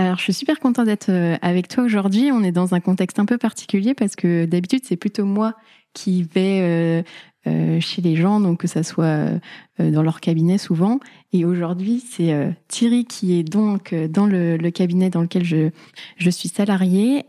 [0.00, 2.30] Alors, je suis super contente d'être euh, avec toi aujourd'hui.
[2.32, 5.54] On est dans un contexte un peu particulier parce que d'habitude, c'est plutôt moi
[5.92, 7.02] qui vais euh,
[7.48, 9.26] euh, chez les gens, donc que ça soit
[9.80, 11.00] dans leur cabinet souvent.
[11.32, 12.32] Et aujourd'hui, c'est
[12.68, 15.70] Thierry qui est donc dans le, cabinet dans lequel je,
[16.16, 17.24] je suis salariée.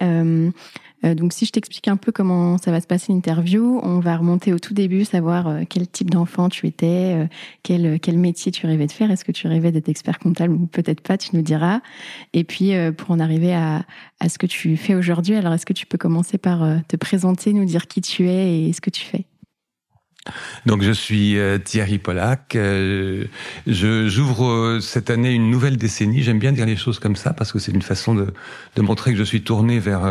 [1.05, 4.17] Euh, donc si je t'explique un peu comment ça va se passer l'interview, on va
[4.17, 7.25] remonter au tout début, savoir euh, quel type d'enfant tu étais, euh,
[7.63, 10.65] quel, quel métier tu rêvais de faire, est-ce que tu rêvais d'être expert comptable ou
[10.65, 11.81] peut-être pas, tu nous diras.
[12.33, 13.85] Et puis pour en arriver à,
[14.19, 17.53] à ce que tu fais aujourd'hui, alors est-ce que tu peux commencer par te présenter,
[17.53, 19.25] nous dire qui tu es et ce que tu fais?
[20.65, 22.57] Donc je suis Thierry Pollack.
[23.67, 26.21] j'ouvre cette année une nouvelle décennie.
[26.21, 28.33] J'aime bien dire les choses comme ça parce que c'est une façon de,
[28.75, 30.05] de montrer que je suis tourné vers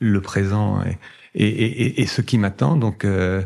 [0.00, 0.82] le présent
[1.34, 2.76] et, ce qui m'attend.
[2.76, 3.42] Donc, euh,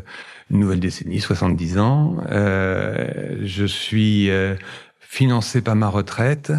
[0.51, 2.17] une nouvelle décennie, 70 ans.
[2.31, 4.55] Euh, je suis euh,
[4.99, 6.51] financé par ma retraite,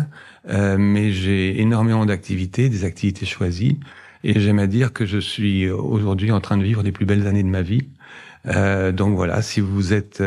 [0.49, 3.81] euh, mais j'ai énormément d'activités, des activités choisies.
[4.23, 7.27] Et j'aime à dire que je suis aujourd'hui en train de vivre les plus belles
[7.27, 7.89] années de ma vie.
[8.47, 10.23] Euh, donc voilà, si vous êtes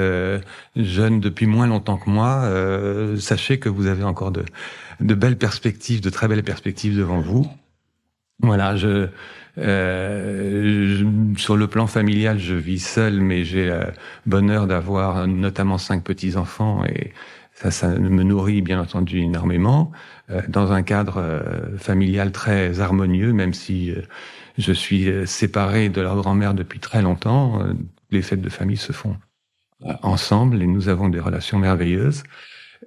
[0.75, 2.49] jeune depuis moins longtemps que moi,
[3.19, 4.43] sachez que vous avez encore de,
[4.99, 7.47] de belles perspectives, de très belles perspectives devant vous.
[8.41, 9.09] Voilà, je,
[9.57, 13.93] euh, sur le plan familial, je vis seul, mais j'ai le
[14.25, 17.13] bonheur d'avoir notamment cinq petits enfants et
[17.53, 19.91] ça, ça me nourrit bien entendu énormément
[20.31, 23.93] euh, dans un cadre euh, familial très harmonieux, même si
[24.57, 27.59] je suis séparé de leur grand-mère depuis très longtemps.
[28.11, 29.17] les fêtes de famille se font
[30.01, 32.23] ensemble et nous avons des relations merveilleuses.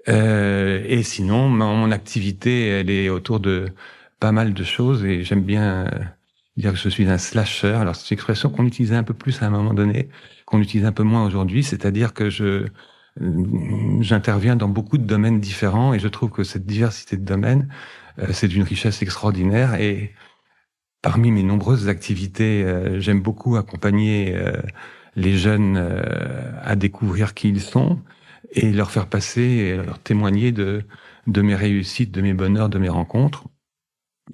[0.07, 3.67] et sinon, mon activité, elle est autour de
[4.21, 5.87] pas mal de choses et j'aime bien
[6.57, 7.75] dire que je suis un slasher.
[7.75, 10.09] Alors c'est une expression qu'on utilisait un peu plus à un moment donné,
[10.47, 12.67] qu'on utilise un peu moins aujourd'hui, c'est-à-dire que je
[13.23, 17.69] euh, j'interviens dans beaucoup de domaines différents et je trouve que cette diversité de domaines,
[18.19, 19.75] euh, c'est d'une richesse extraordinaire.
[19.81, 20.15] Et
[21.03, 24.37] parmi mes nombreuses activités, euh, j'aime beaucoup accompagner
[25.17, 25.79] les jeunes
[26.63, 28.03] à découvrir qui ils sont
[28.53, 30.85] et leur faire passer, et leur témoigner de,
[31.27, 33.45] de mes réussites, de mes bonheurs, de mes rencontres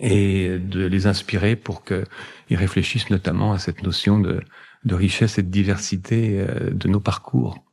[0.01, 4.43] et de les inspirer pour qu'ils réfléchissent notamment à cette notion de,
[4.89, 7.65] richesse et de diversité euh, de nos parcours.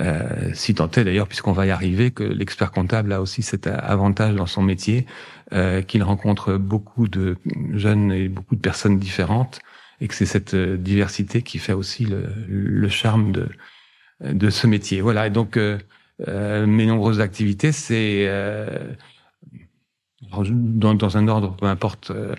[0.00, 3.66] Euh, si tant est d'ailleurs, puisqu'on va y arriver, que l'expert comptable a aussi cet
[3.66, 5.04] avantage dans son métier,
[5.52, 7.36] euh, qu'il rencontre beaucoup de
[7.72, 9.60] jeunes et beaucoup de personnes différentes,
[10.00, 13.32] et que c'est cette diversité qui fait aussi le, charme
[14.22, 15.02] de, ce métier.
[15.02, 15.58] Voilà, et donc
[16.26, 18.26] mes nombreuses activités, c'est
[20.30, 22.34] dans, dans, un ordre, peu importe euh,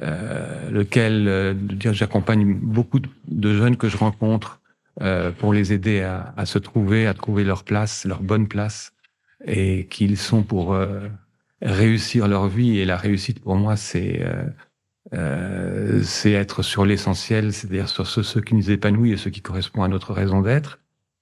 [0.00, 4.60] euh lequel, euh, dire j'accompagne beaucoup de jeunes que je rencontre
[5.00, 8.92] euh, pour les aider à, à, se trouver, à trouver leur place, leur bonne place,
[9.44, 11.08] et qu'ils sont pour euh,
[11.60, 12.78] réussir leur vie.
[12.78, 14.24] Et la réussite pour moi, c'est
[16.02, 19.84] c'est être sur l'essentiel, c'est-à-dire sur ceux, ceux qui nous épanouissent et ceux qui correspondent
[19.84, 20.78] à notre raison d'être.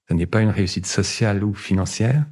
[0.07, 2.23] Ce n'est pas une réussite sociale ou financière,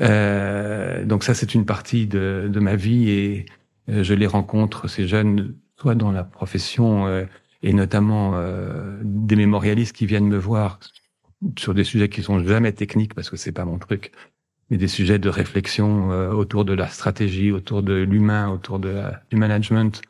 [0.00, 3.46] euh, donc ça, c'est une partie de, de, ma vie et
[3.88, 7.24] euh, je les rencontre, ces jeunes, soit dans la profession euh,
[7.62, 10.80] et notamment euh, des mémorialistes qui viennent me voir
[11.58, 14.12] sur des sujets qui sont jamais techniques parce que c'est pas mon truc,
[14.70, 19.36] mais des sujets de réflexion autour de la stratégie, autour de l'humain, autour de du
[19.36, 20.02] management.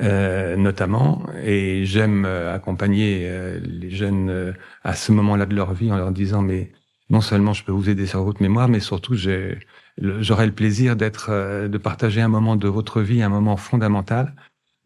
[0.00, 4.54] euh, notamment, et j'aime euh, accompagner euh, les jeunes
[4.84, 6.72] à ce moment-là de leur vie en leur disant mais
[7.10, 11.30] non seulement je peux vous aider sur votre mémoire, mais surtout j'aurai le plaisir d'être,
[11.68, 14.34] de partager un moment de votre vie, un moment fondamental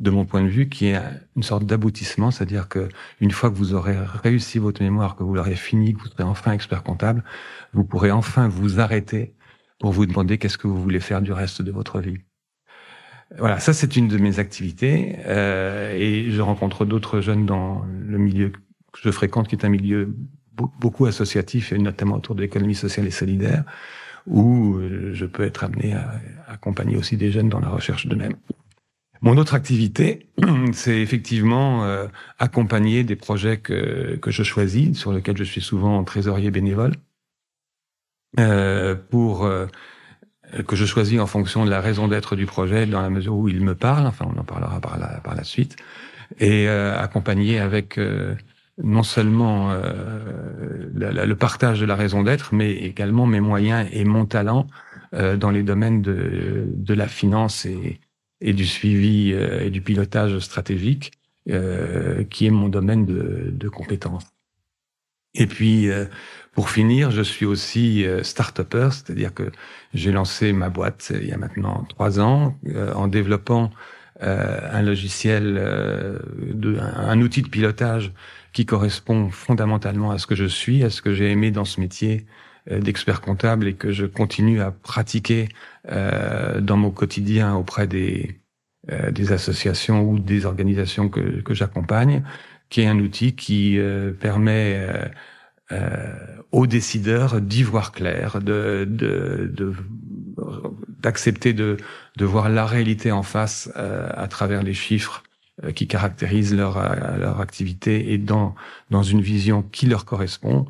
[0.00, 1.00] de mon point de vue, qui est
[1.37, 2.88] une sorte d'aboutissement, c'est-à-dire que
[3.21, 6.25] une fois que vous aurez réussi votre mémoire, que vous l'aurez fini, que vous serez
[6.25, 7.23] enfin expert comptable,
[7.73, 9.35] vous pourrez enfin vous arrêter
[9.79, 12.19] pour vous demander qu'est-ce que vous voulez faire du reste de votre vie.
[13.38, 18.19] Voilà, ça c'est une de mes activités euh, et je rencontre d'autres jeunes dans le
[18.19, 20.15] milieu que je fréquente, qui est un milieu
[20.56, 23.65] beaucoup associatif et notamment autour de l'économie sociale et solidaire,
[24.27, 28.37] où euh, je peux être amené à accompagner aussi des jeunes dans la recherche d'eux-mêmes.
[29.21, 30.29] Mon autre activité,
[30.73, 32.06] c'est effectivement euh,
[32.39, 36.93] accompagner des projets que, que je choisis, sur lesquels je suis souvent trésorier bénévole,
[38.39, 39.49] euh, pour
[40.67, 43.49] que je choisis en fonction de la raison d'être du projet, dans la mesure où
[43.49, 45.77] il me parle, enfin on en parlera par la, par la suite,
[46.39, 47.99] et accompagner avec
[48.82, 54.26] non seulement euh, le partage de la raison d'être, mais également mes moyens et mon
[54.26, 54.67] talent
[55.12, 58.00] dans les domaines de, de la finance et,
[58.41, 61.12] et du suivi et du pilotage stratégique,
[61.47, 64.26] qui est mon domaine de, de compétences.
[65.35, 65.88] Et puis,
[66.55, 69.50] pour finir, je suis aussi euh, start-upper, c'est-à-dire que
[69.93, 73.71] j'ai lancé ma boîte il y a maintenant trois ans euh, en développant
[74.23, 78.12] euh, un logiciel, de, un outil de pilotage
[78.55, 81.81] qui correspond fondamentalement à ce que je suis, à ce que j'ai aimé dans ce
[81.81, 82.27] métier
[82.71, 85.51] d'expert comptable et que je continue à pratiquer
[85.87, 88.41] dans mon quotidien auprès des,
[89.11, 92.23] des associations ou des organisations que, que j'accompagne,
[92.71, 93.79] qui est un outil qui
[94.19, 95.11] permet
[95.73, 98.87] euh, aux décideurs d'y voir clair, de,
[101.00, 101.79] d'accepter de,
[102.19, 105.34] de, voir la réalité en face euh, à travers les chiffres euh,
[105.75, 106.75] qui caractérisent leur,
[107.17, 108.55] leur activité et dans,
[108.91, 110.67] dans une vision qui leur correspond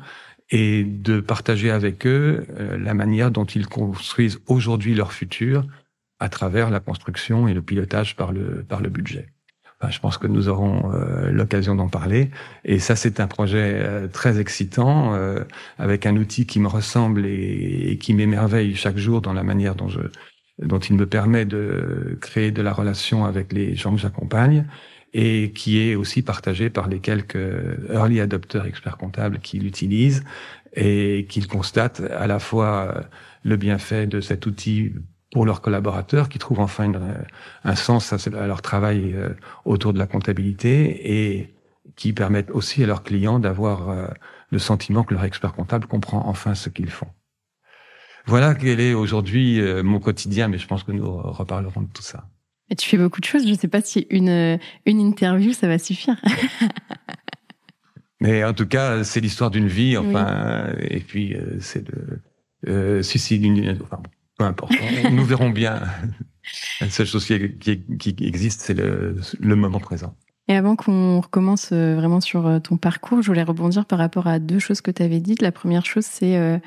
[0.51, 2.45] et de partager avec eux
[2.77, 5.65] la manière dont ils construisent aujourd'hui leur futur
[6.19, 9.27] à travers la construction et le pilotage par le, par le budget
[9.89, 12.29] je pense que nous aurons euh, l'occasion d'en parler.
[12.63, 15.43] Et ça, c'est un projet euh, très excitant, euh,
[15.77, 19.87] avec un outil qui me ressemble et, qui m'émerveille chaque jour dans la manière dont
[19.87, 20.01] je
[20.59, 24.65] dont il me permet de créer de la relation avec les gens que j'accompagne
[25.13, 27.37] et qui est aussi partagé par les quelques
[27.89, 30.23] early adopteurs experts comptables qui l'utilisent
[30.73, 33.05] et qui constatent à la fois
[33.43, 34.93] le bienfait de cet outil
[35.35, 36.91] pour leurs collaborateurs qui trouvent enfin
[37.63, 39.29] un sens à, leur travail euh,
[39.65, 41.53] autour de la comptabilité et
[41.97, 44.07] qui permettent aussi à leurs clients d'avoir euh,
[44.49, 47.07] le sentiment que leur expert comptable comprend enfin ce qu'ils font.
[48.27, 52.01] Voilà quel est aujourd'hui euh, mon quotidien, mais je pense que nous reparlerons de tout
[52.01, 52.27] ça.
[52.77, 53.43] Tu fais beaucoup de choses.
[53.45, 56.19] Je ne sais pas si une, une interview, ça va suffire.
[58.19, 59.97] mais en tout cas, c'est l'histoire d'une vie.
[59.97, 62.21] Enfin, et puis c'est de
[62.67, 63.41] euh, si, si,
[63.83, 64.01] enfin,
[64.37, 64.73] peu importe.
[65.11, 65.81] Nous verrons bien.
[66.81, 70.15] La seule chose qui, qui existe, c'est le, le, moment présent.
[70.47, 74.27] Et avant qu'on recommence euh, vraiment sur euh, ton parcours, je voulais rebondir par rapport
[74.27, 75.41] à deux choses que tu avais dites.
[75.41, 76.59] La première chose, c'est euh, euh,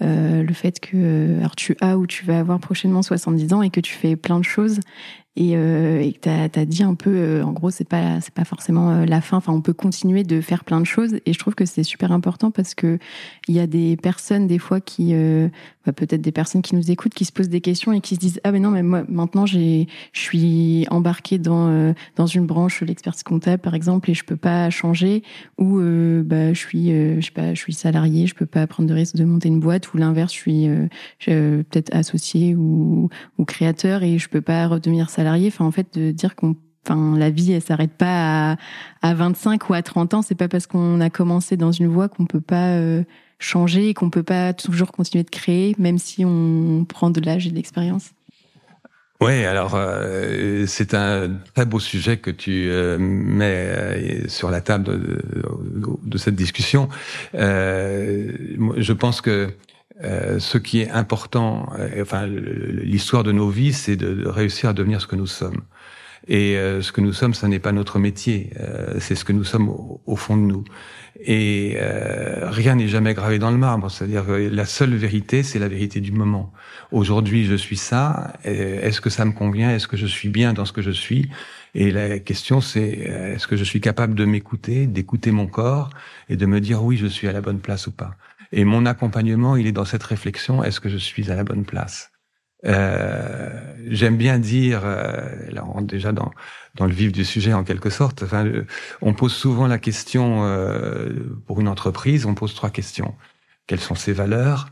[0.00, 3.80] le fait que alors tu as ou tu vas avoir prochainement 70 ans et que
[3.80, 4.80] tu fais plein de choses
[5.38, 8.44] et, euh, et que tu as, dit un peu, euh, en gros, c'est pas pas
[8.44, 9.36] forcément euh, la fin.
[9.36, 11.20] Enfin, on peut continuer de faire plein de choses.
[11.26, 12.98] Et je trouve que c'est super important parce que
[13.46, 15.48] il y a des personnes des fois qui, euh,
[15.86, 18.20] bah, peut-être des personnes qui nous écoutent, qui se posent des questions et qui se
[18.20, 23.22] disent ah mais non mais moi maintenant je suis embarqué dans dans une branche l'expertise
[23.22, 25.22] comptable par exemple et je peux pas changer.
[25.58, 25.80] Ou
[26.24, 29.14] bah je suis je sais pas je suis salarié, je peux pas prendre de risque
[29.14, 29.94] de monter une boîte.
[29.94, 30.68] Ou l'inverse, je suis
[31.24, 36.10] peut-être associé ou ou créateur et je peux pas redevenir salarié Enfin, en fait, de
[36.10, 36.56] dire qu'on
[36.88, 38.56] Enfin, la vie, elle s'arrête pas à,
[39.02, 40.22] à, 25 ou à 30 ans.
[40.22, 43.02] C'est pas parce qu'on a commencé dans une voie qu'on peut pas euh,
[43.38, 47.46] changer et qu'on peut pas toujours continuer de créer, même si on prend de l'âge
[47.46, 48.12] et de l'expérience.
[49.20, 54.84] Oui, alors euh, c'est un très beau sujet que tu euh, mets sur la table
[54.84, 55.20] de,
[56.04, 56.88] de cette discussion.
[57.34, 59.48] je pense que
[60.04, 64.72] euh, ce qui est important, euh, enfin l'histoire de nos vies, c'est de, réussir à
[64.72, 65.62] devenir ce que nous sommes.
[66.28, 68.50] Et euh, ce que nous sommes, ce n'est pas notre métier,
[68.98, 70.64] c'est ce que nous sommes au, fond de nous.
[71.20, 73.90] Et rien n'est jamais gravé dans le marbre.
[73.90, 76.52] C'est-à-dire la seule vérité, c'est la vérité du moment.
[76.92, 78.34] Aujourd'hui, je suis ça.
[78.44, 79.70] Est-ce que ça me convient?
[79.70, 81.30] Est-ce que je suis bien dans ce que je suis?
[81.74, 85.90] Et la question, c'est est-ce que je suis capable de m'écouter, d'écouter mon corps
[86.28, 88.16] et de me dire oui, je suis à la bonne place ou pas?
[88.52, 91.64] Et mon accompagnement, il est dans cette réflexion, est-ce que je suis à la bonne
[91.64, 92.10] place?
[92.64, 96.30] Euh, J'aime bien dire, euh, là on rentre déjà dans,
[96.74, 98.66] dans le vif du sujet en quelque sorte, enfin, euh,
[99.00, 101.10] on pose souvent la question, euh,
[101.46, 103.14] pour une entreprise, on pose trois questions.
[103.66, 104.70] Quelles sont ses valeurs?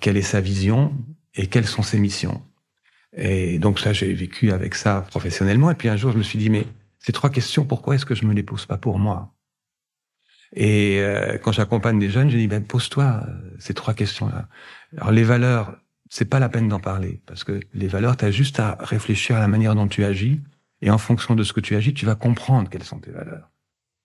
[0.00, 0.92] Quelle est sa vision?
[1.34, 2.42] Et quelles sont ses missions?
[3.16, 5.70] Et donc ça, j'ai vécu avec ça professionnellement.
[5.70, 6.66] Et puis un jour, je me suis dit, mais
[6.98, 9.34] ces trois questions, pourquoi est-ce que je me les pose pas pour moi?
[10.54, 14.48] Et euh, quand j'accompagne des jeunes, je dis, ben, pose-toi euh, ces trois questions-là.
[14.96, 15.76] Alors les valeurs,
[16.10, 19.36] c'est pas la peine d'en parler parce que les valeurs, tu as juste à réfléchir
[19.36, 20.40] à la manière dont tu agis
[20.82, 23.50] et en fonction de ce que tu agis, tu vas comprendre quelles sont tes valeurs.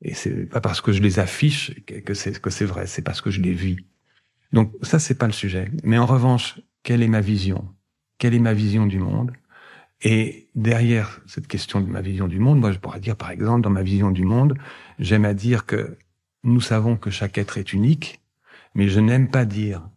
[0.02, 3.20] Et c'est pas parce que je les affiche que c'est que c'est vrai, c'est parce
[3.20, 3.78] que je les vis.
[4.54, 5.72] Donc ça c'est pas le sujet.
[5.84, 7.68] Mais en revanche, quelle est ma vision?
[8.20, 9.34] Quelle est ma vision du monde?
[10.02, 13.62] Et derrière cette question de ma vision du monde, moi je pourrais dire par exemple
[13.62, 14.56] dans ma vision du monde,
[15.00, 15.98] j'aime à dire que
[16.48, 18.22] nous savons que chaque être est unique,
[18.74, 19.88] mais je n'aime pas dire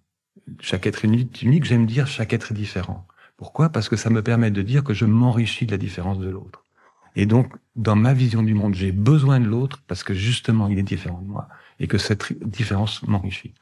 [0.60, 3.06] chaque être est unique, j'aime dire chaque être est différent.
[3.36, 3.70] Pourquoi?
[3.70, 6.64] Parce que ça me permet de dire que je m'enrichis de la différence de l'autre.
[7.16, 10.78] Et donc, dans ma vision du monde, j'ai besoin de l'autre parce que justement, il
[10.78, 13.54] est différent de moi et que cette différence m'enrichit.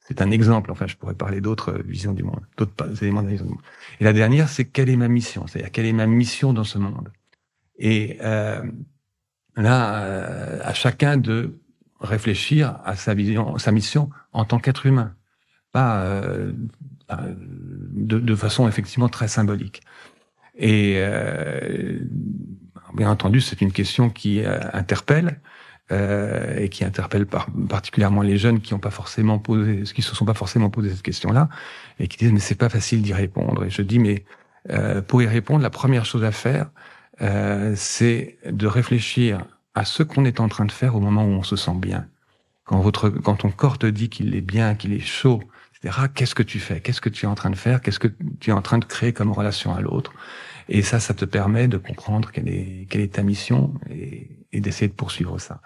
[0.00, 0.70] C'est un exemple.
[0.70, 3.52] Enfin, je pourrais parler d'autres euh, visions du monde, d'autres éléments de la vision du
[3.52, 3.62] monde.
[4.00, 5.46] Et la dernière, c'est quelle est ma mission?
[5.46, 7.10] C'est-à-dire quelle est ma mission dans ce monde?
[7.78, 8.62] Et euh,
[9.56, 11.58] là, euh, à chacun de
[12.04, 15.14] réfléchir à sa vision, sa mission en tant qu'être humain,
[15.72, 16.52] pas euh,
[17.10, 19.82] de, de, façon effectivement très symbolique.
[20.56, 21.98] Et euh,
[22.94, 25.40] bien entendu, c'est une question qui euh, interpelle
[25.92, 30.14] euh, et qui interpelle par, particulièrement les jeunes qui n'ont pas forcément posé, qui se
[30.14, 31.48] sont pas forcément posé cette question-là
[31.98, 33.64] et qui disent mais c'est pas facile d'y répondre.
[33.64, 34.24] Et je dis mais
[34.70, 36.70] euh, pour y répondre, la première chose à faire,
[37.20, 41.30] euh, c'est de réfléchir à ce qu'on est en train de faire au moment où
[41.30, 42.06] on se sent bien.
[42.64, 45.42] Quand votre, quand ton corps te dit qu'il est bien, qu'il est chaud,
[45.74, 46.06] etc.
[46.14, 46.80] Qu'est-ce que tu fais?
[46.80, 47.82] Qu'est-ce que tu es en train de faire?
[47.82, 48.08] Qu'est-ce que
[48.40, 50.12] tu es en train de créer comme relation à l'autre?
[50.68, 54.60] Et ça, ça te permet de comprendre quelle est, quelle est ta mission et, et
[54.60, 55.60] d'essayer de poursuivre ça.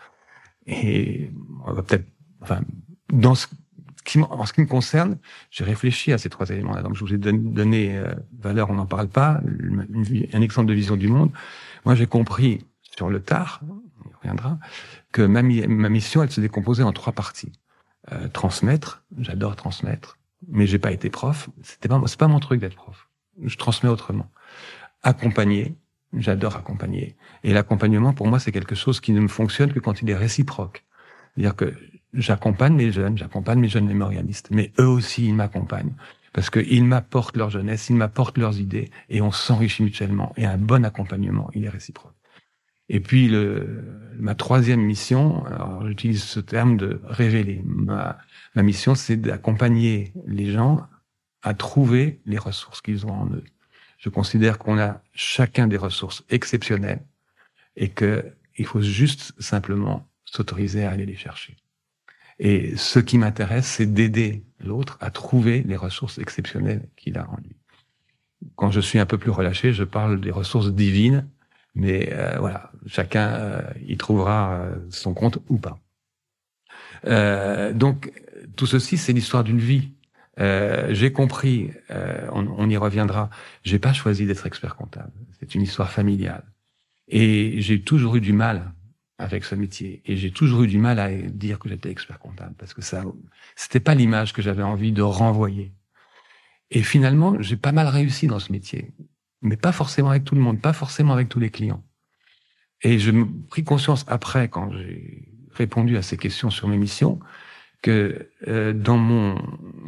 [0.66, 1.30] Et
[1.66, 2.06] on va peut-être,
[2.40, 2.60] enfin,
[3.12, 3.46] dans ce
[4.16, 5.18] en ce qui me concerne,
[5.50, 6.82] j'ai réfléchi à ces trois éléments-là.
[6.82, 9.40] Donc, je vous ai donné euh, valeur, on n'en parle pas,
[10.32, 11.30] un exemple de vision du monde.
[11.84, 12.64] Moi, j'ai compris
[12.96, 13.60] sur le tard,
[15.12, 17.52] que ma, ma mission, elle se décomposait en trois parties.
[18.12, 21.50] Euh, transmettre, j'adore transmettre, mais j'ai pas été prof.
[21.62, 23.08] C'était pas, c'est pas mon truc d'être prof.
[23.42, 24.30] Je transmets autrement.
[25.02, 25.76] Accompagner,
[26.16, 27.16] J'adore accompagner.
[27.44, 30.16] Et l'accompagnement, pour moi, c'est quelque chose qui ne me fonctionne que quand il est
[30.16, 30.84] réciproque.
[31.34, 31.74] C'est-à-dire que
[32.14, 35.92] j'accompagne mes jeunes, j'accompagne mes jeunes mémorialistes, mais eux aussi, ils m'accompagnent.
[36.32, 40.32] Parce qu'ils m'apportent leur jeunesse, ils m'apportent leurs idées, et on s'enrichit mutuellement.
[40.36, 42.14] Et un bon accompagnement, il est réciproque.
[42.88, 43.84] Et puis, le,
[44.18, 47.62] ma troisième mission, alors j'utilise ce terme de révéler.
[47.64, 48.18] Ma,
[48.54, 50.86] ma mission, c'est d'accompagner les gens
[51.42, 53.44] à trouver les ressources qu'ils ont en eux.
[53.98, 57.04] Je considère qu'on a chacun des ressources exceptionnelles
[57.76, 58.24] et que
[58.56, 61.56] il faut juste simplement s'autoriser à aller les chercher.
[62.38, 67.36] Et ce qui m'intéresse, c'est d'aider l'autre à trouver les ressources exceptionnelles qu'il a en
[67.36, 67.56] lui.
[68.54, 71.28] Quand je suis un peu plus relâché, je parle des ressources divines,
[71.78, 75.78] mais euh, voilà, chacun euh, y trouvera euh, son compte ou pas.
[77.06, 78.12] Euh, donc
[78.56, 79.92] tout ceci, c'est l'histoire d'une vie.
[80.40, 81.70] Euh, j'ai compris,
[82.32, 83.30] on, on, y reviendra,
[83.62, 85.12] j'ai pas choisi d'être expert comptable.
[85.38, 86.44] C'est une histoire familiale.
[87.06, 88.72] Et j'ai toujours eu du mal
[89.18, 90.02] avec ce métier.
[90.04, 93.04] Et j'ai toujours eu du mal à dire que j'étais expert comptable parce que ça,
[93.54, 95.72] c'était pas l'image que j'avais envie de renvoyer.
[96.70, 98.92] Et finalement, j'ai pas mal réussi dans ce métier.
[99.42, 101.84] Mais pas forcément avec tout le monde, pas forcément avec tous les clients.
[102.82, 107.18] Et je me pris conscience après, quand j'ai répondu à ces questions sur mes missions,
[107.82, 109.40] que euh, dans mon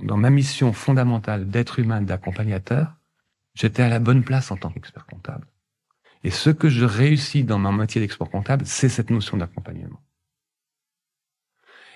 [0.02, 2.94] dans ma mission fondamentale d'être humain, d'accompagnateur,
[3.54, 5.46] j'étais à la bonne place en tant qu'expert comptable.
[6.22, 10.00] Et ce que je réussis dans ma métier d'expert comptable, c'est cette notion d'accompagnement.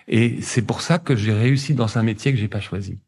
[0.09, 2.99] Et c'est pour ça que j'ai réussi dans un métier que j'ai pas choisi.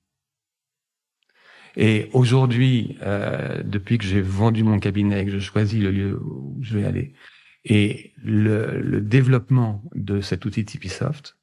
[1.76, 6.18] Et aujourd'hui, euh, depuis que j'ai vendu mon cabinet et que je choisis le lieu
[6.18, 7.12] où je vais aller,
[7.64, 11.36] et le, le développement de cet outil Tipeesoft,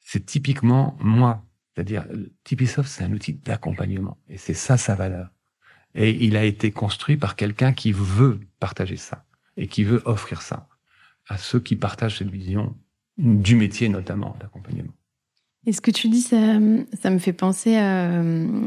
[0.00, 1.44] c'est typiquement moi.
[1.74, 2.06] C'est-à-dire,
[2.44, 4.18] Tipeesoft, c'est un outil d'accompagnement.
[4.28, 5.28] Et c'est ça sa valeur.
[5.94, 9.24] Et il a été construit par quelqu'un qui veut partager ça
[9.56, 10.68] et qui veut offrir ça
[11.28, 12.76] à ceux qui partagent cette vision
[13.18, 14.92] du métier notamment d'accompagnement.
[15.66, 16.58] Et ce que tu dis, ça,
[17.00, 18.22] ça me fait penser à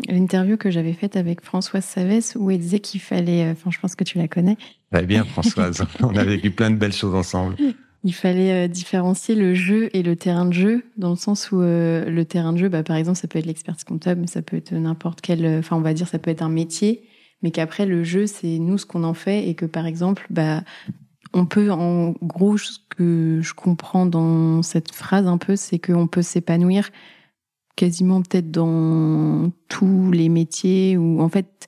[0.07, 3.95] l'interview que j'avais faite avec Françoise Savès où elle disait qu'il fallait, enfin je pense
[3.95, 4.57] que tu la connais.
[4.91, 7.55] Très bien Françoise, on a vécu plein de belles choses ensemble
[8.03, 11.61] il fallait euh, différencier le jeu et le terrain de jeu, dans le sens où
[11.61, 14.41] euh, le terrain de jeu, bah, par exemple, ça peut être l'expertise comptable, mais ça
[14.41, 17.03] peut être n'importe quel, euh, enfin, on va dire, ça peut être un métier,
[17.41, 20.63] mais qu'après le jeu, c'est nous ce qu'on en fait et que par exemple, bah,
[21.33, 26.07] on peut, en gros, ce que je comprends dans cette phrase un peu, c'est qu'on
[26.07, 26.89] peut s'épanouir
[27.75, 31.67] quasiment peut-être dans tous les métiers ou en fait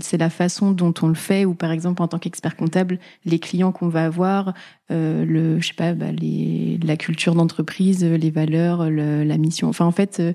[0.00, 3.38] c'est la façon dont on le fait ou par exemple en tant qu'expert comptable les
[3.38, 4.54] clients qu'on va avoir
[4.90, 9.68] euh, le je sais pas bah, les, la culture d'entreprise les valeurs la mission.
[9.68, 10.32] Enfin en fait euh,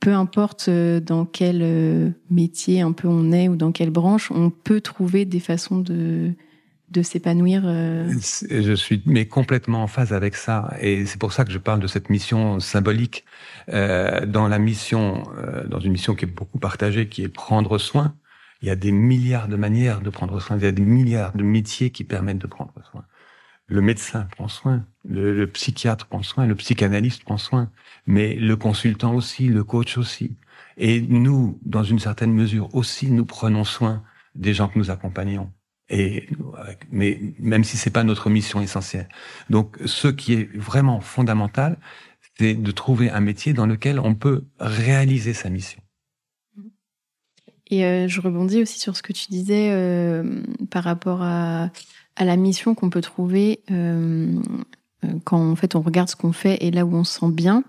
[0.00, 4.30] peu importe euh, dans quel euh, métier un peu on est ou dans quelle branche
[4.30, 6.32] on peut trouver des façons de
[6.90, 7.62] de s'épanouir.
[7.64, 11.80] Je suis mais complètement en phase avec ça, et c'est pour ça que je parle
[11.80, 13.24] de cette mission symbolique.
[13.68, 15.22] Euh, dans la mission,
[15.68, 18.14] dans une mission qui est beaucoup partagée, qui est prendre soin.
[18.60, 20.56] Il y a des milliards de manières de prendre soin.
[20.56, 23.04] Il y a des milliards de métiers qui permettent de prendre soin.
[23.68, 27.70] Le médecin prend soin, le, psychiatre prend soin, le psychanalyste prend soin,
[28.06, 30.36] mais le consultant aussi, le coach aussi.
[30.78, 34.02] Et nous, dans une certaine mesure aussi, nous prenons soin
[34.34, 35.52] des gens que nous accompagnons.
[35.90, 36.28] Et
[36.90, 39.08] mais même si c'est pas notre mission essentielle.
[39.48, 41.78] Donc, ce qui est vraiment fondamental,
[42.38, 45.80] c'est de trouver un métier dans lequel on peut réaliser sa mission.
[47.70, 51.70] Et euh, je rebondis aussi sur ce que tu disais euh, par rapport à,
[52.18, 54.40] la mission qu'on peut trouver euh,
[55.24, 57.62] quand en fait on regarde ce qu'on fait et là où on se sent bien.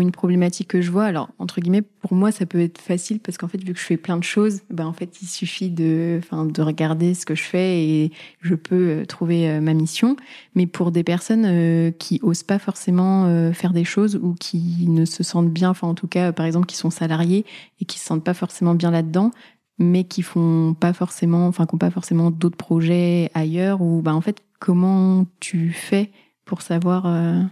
[0.00, 3.36] Une problématique que je vois, alors entre guillemets, pour moi ça peut être facile parce
[3.36, 6.18] qu'en fait vu que je fais plein de choses, ben en fait il suffit de,
[6.22, 10.16] enfin de regarder ce que je fais et je peux trouver ma mission.
[10.54, 15.22] Mais pour des personnes qui osent pas forcément faire des choses ou qui ne se
[15.22, 17.44] sentent bien, enfin en tout cas par exemple qui sont salariés
[17.80, 19.30] et qui se sentent pas forcément bien là-dedans,
[19.78, 24.14] mais qui font pas forcément, enfin, qui n'ont pas forcément d'autres projets ailleurs ou, bah,
[24.14, 26.10] en fait, comment tu fais
[26.44, 27.42] pour savoir euh...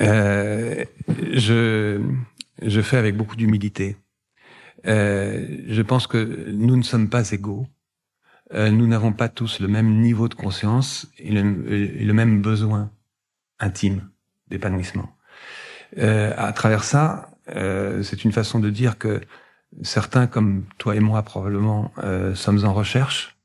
[0.00, 0.84] Euh,
[1.32, 2.00] je,
[2.62, 3.96] je fais avec beaucoup d'humilité.
[4.86, 7.66] Euh, je pense que nous ne sommes pas égaux.
[8.52, 12.42] Euh, nous n'avons pas tous le même niveau de conscience et le, et le même
[12.42, 12.90] besoin
[13.58, 14.10] intime
[14.48, 15.10] d'épanouissement.
[15.98, 17.26] Euh, à travers ça,
[18.02, 19.20] c'est une façon de dire que
[19.82, 23.36] certains, comme toi et moi probablement, euh, sommes en recherche.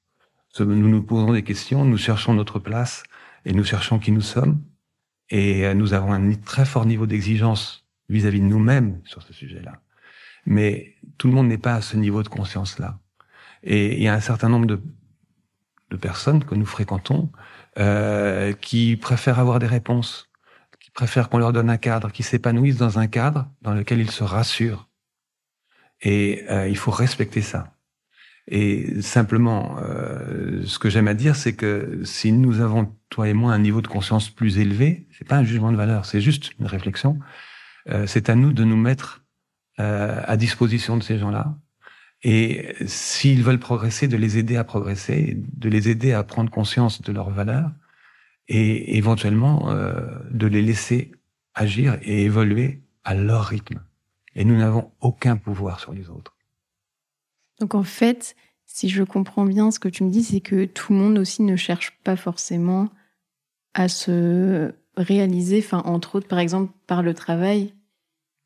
[0.59, 3.03] Nous nous posons des questions, nous cherchons notre place
[3.45, 4.61] et nous cherchons qui nous sommes.
[5.29, 9.81] Et euh, nous avons un très fort niveau d'exigence vis-à-vis de nous-mêmes sur ce sujet-là.
[10.45, 12.99] Mais tout le monde n'est pas à ce niveau de conscience-là.
[13.63, 14.81] Et il y a un certain nombre de,
[16.01, 17.31] personnes que nous fréquentons
[17.79, 20.29] euh, qui préfèrent avoir des réponses,
[20.81, 24.11] qui préfèrent qu'on leur donne un cadre, qui s'épanouissent dans un cadre dans lequel ils
[24.11, 24.89] se rassurent
[26.01, 27.74] et euh, il faut respecter ça.
[28.47, 33.33] Et simplement, euh, ce que j'aime à dire, c'est que si nous avons, toi et
[33.33, 36.51] moi, un niveau de conscience plus élevé, c'est pas un jugement de valeur, c'est juste
[36.59, 37.19] une réflexion.
[37.89, 39.23] Euh, c'est à nous de nous mettre
[39.79, 41.57] euh, à disposition de ces gens-là.
[42.23, 47.01] Et s'ils veulent progresser, de les aider à progresser, de les aider à prendre conscience
[47.01, 47.71] de leurs valeurs,
[48.47, 51.11] et éventuellement euh, de les laisser
[51.55, 53.79] agir et évoluer à leur rythme
[54.35, 56.34] et nous n'avons aucun pouvoir sur les autres.
[57.59, 60.93] Donc en fait, si je comprends bien ce que tu me dis, c'est que tout
[60.93, 62.89] le monde aussi ne cherche pas forcément
[63.73, 67.73] à se réaliser, enfin entre autres par exemple par le travail,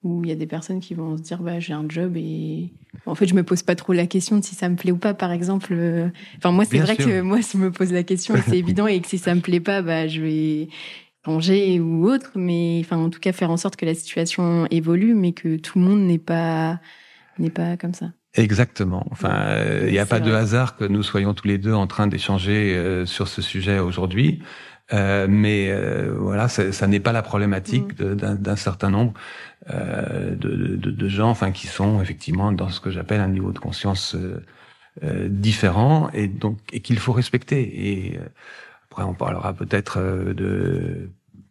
[0.03, 2.71] où il y a des personnes qui vont se dire bah j'ai un job et
[3.05, 4.97] en fait je me pose pas trop la question de si ça me plaît ou
[4.97, 5.73] pas par exemple.
[6.37, 8.99] Enfin moi c'est vrai que moi je me pose la question et c'est évident et
[9.01, 10.69] que si ça me plaît pas bah je vais
[11.25, 15.13] changer ou autre, mais enfin en tout cas faire en sorte que la situation évolue,
[15.13, 16.79] mais que tout le monde n'est pas
[17.37, 18.11] n'est pas comme ça.
[18.35, 19.05] Exactement.
[19.11, 19.47] Enfin,
[19.85, 22.75] il n'y a pas de hasard que nous soyons tous les deux en train d'échanger
[22.75, 24.41] euh, sur ce sujet aujourd'hui.
[24.93, 28.15] Euh, mais euh, voilà, ça, ça n'est pas la problématique mm.
[28.15, 29.13] d'un certain nombre
[29.69, 33.51] euh, de, de, de, gens, enfin, qui sont effectivement dans ce que j'appelle un niveau
[33.51, 34.15] de conscience
[35.01, 37.89] différent et donc et qu'il faut respecter.
[37.89, 38.19] Et
[38.89, 39.99] après, on parlera peut-être
[40.33, 41.09] de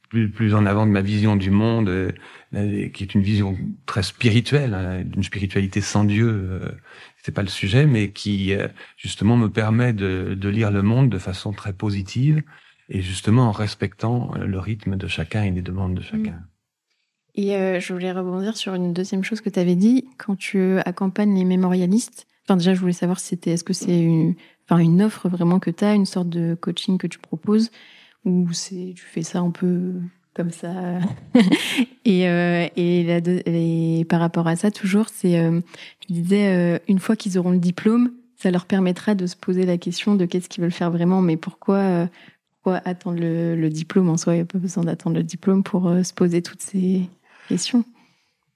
[0.08, 2.12] plus, plus en avant de ma vision du monde, euh,
[2.52, 3.56] qui est une vision
[3.86, 6.28] très spirituelle, hein, d'une spiritualité sans Dieu.
[6.28, 6.70] Euh,
[7.22, 11.18] c'est pas le sujet, mais qui euh, justement me permet de, lire le monde de
[11.18, 12.42] façon très positive
[12.88, 16.32] et justement en respectant le rythme de chacun et les demandes de chacun.
[16.32, 16.46] Mm.
[17.34, 20.78] Et euh, je voulais rebondir sur une deuxième chose que tu avais dit quand tu
[20.78, 22.26] accompagnes les mémorialistes.
[22.44, 24.34] Enfin déjà, je voulais savoir si c'était, est-ce que c'est une,
[24.70, 27.70] une offre vraiment que tu as, une sorte de coaching que tu proposes
[28.24, 29.92] ou c'est tu fais ça un peu
[30.38, 30.70] comme ça
[32.04, 35.60] et euh, et, par rapport à ça toujours c'est euh,
[35.98, 39.66] tu disais euh, une fois qu'ils auront le diplôme ça leur permettra de se poser
[39.66, 42.08] la question de qu'est-ce qu'ils veulent faire vraiment mais pourquoi
[42.62, 44.34] pourquoi attendre le, diplôme en soi?
[44.34, 47.02] Il n'y a pas besoin d'attendre le diplôme pour se poser toutes ces
[47.48, 47.84] questions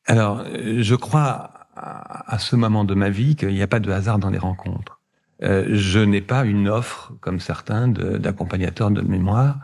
[0.06, 0.44] alors
[0.78, 4.30] je crois à, ce moment de ma vie qu'il n'y a pas de hasard dans
[4.30, 5.00] les rencontres.
[5.40, 9.56] Je n'ai pas une offre, comme certains, d'accompagnateur de, mémoire.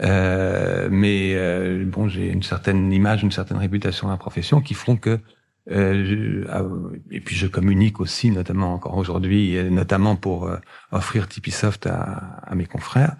[0.00, 4.74] Euh, mais euh, bon, j'ai une certaine image, une certaine réputation dans la profession qui
[4.74, 5.18] font que
[5.70, 6.62] euh, ah,
[7.10, 10.56] et puis je communique aussi, notamment encore aujourd'hui, notamment pour euh,
[10.92, 13.16] offrir Tipeesoft à, à mes confrères,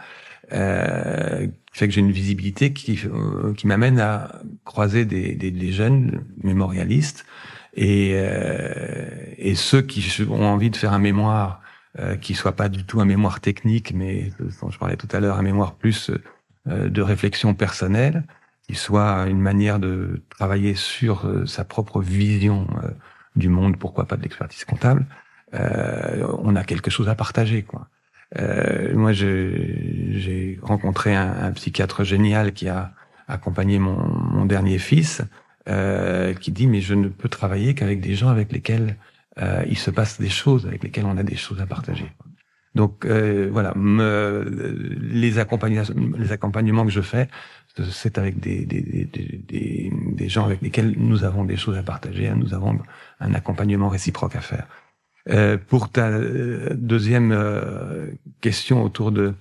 [0.52, 5.72] euh, fait que j'ai une visibilité qui, euh, qui m'amène à croiser des, des, des
[5.72, 7.26] jeunes mémorialistes
[7.74, 8.16] et,
[9.36, 11.60] et ceux qui ont envie de faire un mémoire
[12.20, 15.38] qui soit pas du tout un mémoire technique, mais dont je parlais tout à l'heure,
[15.38, 16.10] un mémoire plus
[16.68, 18.24] de réflexion personnelle
[18.68, 22.90] qui soit une manière de travailler sur euh, sa propre vision euh,
[23.35, 25.07] du monde, pourquoi pas de l'expertise comptable,
[25.54, 27.62] euh, on a quelque chose à partager.
[27.62, 27.88] Quoi.
[28.38, 32.92] Euh, moi, j'ai rencontré un, un, psychiatre génial qui a
[33.26, 35.22] accompagné mon, mon dernier fils,
[35.68, 38.96] euh, qui dit mais je ne peux travailler qu'avec des gens avec lesquels
[39.40, 42.12] euh, il se passe des choses, avec lesquels on a des choses à partager.
[42.78, 44.44] Donc voilà, me,
[45.00, 45.82] les, accompagnements,
[46.16, 47.26] les accompagnements que je fais,
[47.90, 52.28] c'est avec des, des, des, des, gens avec lesquels nous avons des choses à partager,
[52.28, 52.36] hein.
[52.36, 52.78] nous avons
[53.18, 54.66] un accompagnement réciproque à faire.
[55.30, 58.06] Euh, pour ta euh, deuxième euh,
[58.40, 59.34] question autour de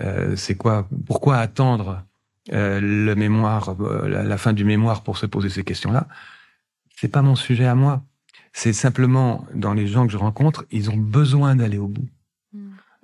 [0.00, 2.02] euh, c'est quoi, pourquoi attendre
[2.50, 3.74] le mémoire,
[4.06, 6.08] la, la, fin du mémoire pour se poser ces questions-là,
[6.94, 8.02] c'est pas mon sujet à moi.
[8.52, 12.06] C'est simplement dans les gens que je rencontre, ils ont besoin d'aller au bout.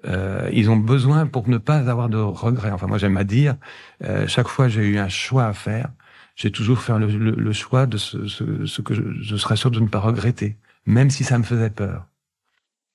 [0.07, 2.71] Euh, ils ont besoin pour ne pas avoir de regrets.
[2.71, 3.57] Enfin, moi, j'aime à dire,
[4.05, 5.91] euh, chaque fois j'ai eu un choix à faire,
[6.37, 9.71] j'ai toujours fait le, le, choix de ce, ce, ce que je, je, serais sûr
[9.71, 12.07] de ne pas regretter, même si ça me faisait peur.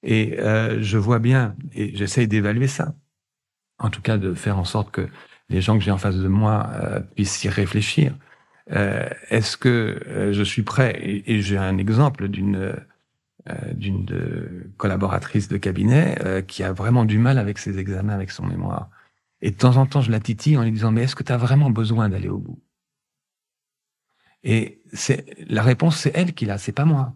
[0.04, 2.96] Et euh, je vois bien, et j'essaye d'évaluer ça,
[3.80, 5.08] en tout cas de faire en sorte que
[5.50, 8.14] les gens que j'ai en face de moi euh, puissent y réfléchir.
[8.72, 12.76] Euh, est-ce que euh, je suis prêt Et, et j'ai un exemple d'une
[13.50, 14.06] euh, d'une
[14.78, 18.90] collaboratrice de cabinet euh, qui a vraiment du mal avec ses examens, avec son mémoire.
[19.42, 21.32] Et de temps en temps, je la titille en lui disant, mais est-ce que tu
[21.32, 22.60] as vraiment besoin d'aller au bout?
[24.44, 27.14] Et c'est la réponse, c'est elle qui l'a, c'est pas moi.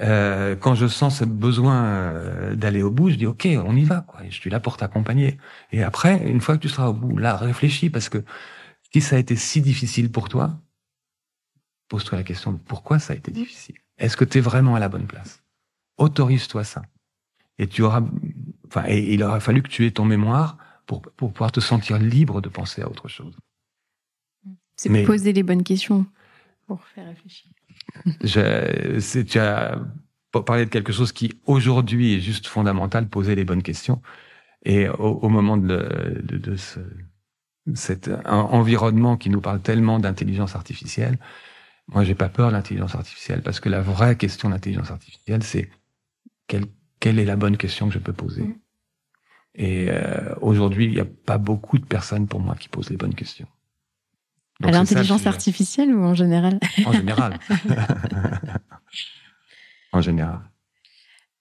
[0.00, 3.84] Euh, quand je sens ce besoin euh, d'aller au bout, je dis ok, on y
[3.84, 4.20] va, quoi.
[4.28, 5.38] Je suis là pour t'accompagner.
[5.72, 8.24] Et après, une fois que tu seras au bout, là, réfléchis parce que
[8.92, 10.58] si ça a été si difficile pour toi,
[11.88, 13.76] pose-toi la question de pourquoi ça a été difficile.
[14.00, 15.42] Est-ce que tu es vraiment à la bonne place?
[15.98, 16.82] Autorise-toi ça.
[17.58, 18.02] Et tu auras,
[18.66, 21.98] enfin, et il aura fallu que tu aies ton mémoire pour, pour pouvoir te sentir
[21.98, 23.36] libre de penser à autre chose.
[24.76, 26.06] C'est Mais, poser les bonnes questions
[26.66, 27.50] pour faire réfléchir.
[28.22, 29.78] Je, tu as
[30.46, 34.00] parlé de quelque chose qui aujourd'hui est juste fondamental, poser les bonnes questions.
[34.64, 36.80] Et au, au moment de, de, de ce,
[37.74, 41.18] cet environnement qui nous parle tellement d'intelligence artificielle,
[41.92, 45.42] moi, j'ai pas peur de l'intelligence artificielle parce que la vraie question de l'intelligence artificielle,
[45.42, 45.70] c'est
[46.46, 46.66] quelle,
[47.00, 48.42] quelle est la bonne question que je peux poser.
[48.42, 48.54] Mmh.
[49.56, 52.96] Et euh, aujourd'hui, il n'y a pas beaucoup de personnes pour moi qui posent les
[52.96, 53.48] bonnes questions.
[54.60, 56.60] Donc à l'intelligence artificielle ou en général?
[56.84, 57.38] En général.
[59.92, 60.40] en général.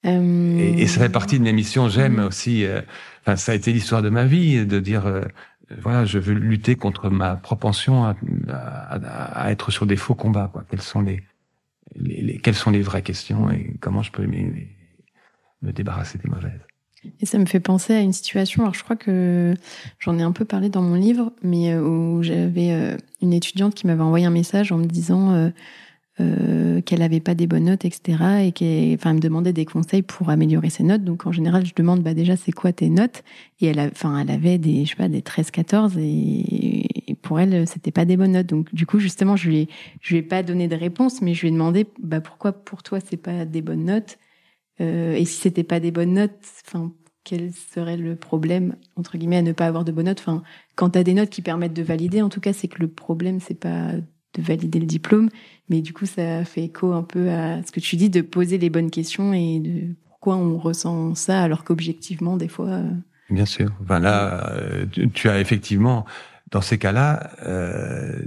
[0.05, 0.57] Euh...
[0.57, 1.89] Et, et, ça fait partie de mes missions.
[1.89, 2.65] J'aime aussi.
[2.65, 2.81] Euh,
[3.21, 5.25] enfin, ça a été l'histoire de ma vie de dire euh,
[5.77, 8.15] voilà, je veux lutter contre ma propension à,
[8.49, 10.49] à, être sur des faux combats.
[10.51, 10.65] Quoi.
[10.69, 11.23] Quelles sont les,
[11.95, 14.51] les, les, quelles sont les vraies questions et comment je peux me,
[15.61, 16.61] me débarrasser des mauvaises.
[17.21, 18.63] Et ça me fait penser à une situation.
[18.63, 19.53] Alors, je crois que
[19.99, 23.73] j'en ai un peu parlé dans mon livre, mais euh, où j'avais euh, une étudiante
[23.73, 25.51] qui m'avait envoyé un message en me disant
[26.19, 28.45] euh, qu'elle avait pas des bonnes notes, etc.
[28.45, 31.03] Et qu'elle, me demandait des conseils pour améliorer ses notes.
[31.03, 33.23] Donc, en général, je demande, bah, déjà, c'est quoi tes notes?
[33.61, 36.87] Et elle, a, elle avait des, je sais pas, des 13, 14 et,
[37.21, 38.47] pour elle, c'était pas des bonnes notes.
[38.47, 39.67] Donc, du coup, justement, je lui
[40.01, 42.83] je lui ai pas donné de réponse, mais je lui ai demandé, bah, pourquoi pour
[42.83, 44.17] toi, c'est pas des bonnes notes?
[44.81, 49.37] Euh, et si c'était pas des bonnes notes, enfin, quel serait le problème entre guillemets
[49.37, 50.19] à ne pas avoir de bonnes notes?
[50.21, 50.43] Enfin,
[50.75, 52.87] quand tu as des notes qui permettent de valider, en tout cas, c'est que le
[52.87, 53.93] problème c'est pas
[54.35, 55.29] de valider le diplôme,
[55.69, 58.57] mais du coup, ça fait écho un peu à ce que tu dis de poser
[58.57, 62.69] les bonnes questions et de pourquoi on ressent ça alors qu'objectivement, des fois.
[62.69, 62.91] Euh...
[63.29, 63.71] Bien sûr.
[63.81, 66.05] Enfin là, euh, tu, as effectivement,
[66.51, 68.19] dans ces cas-là, euh,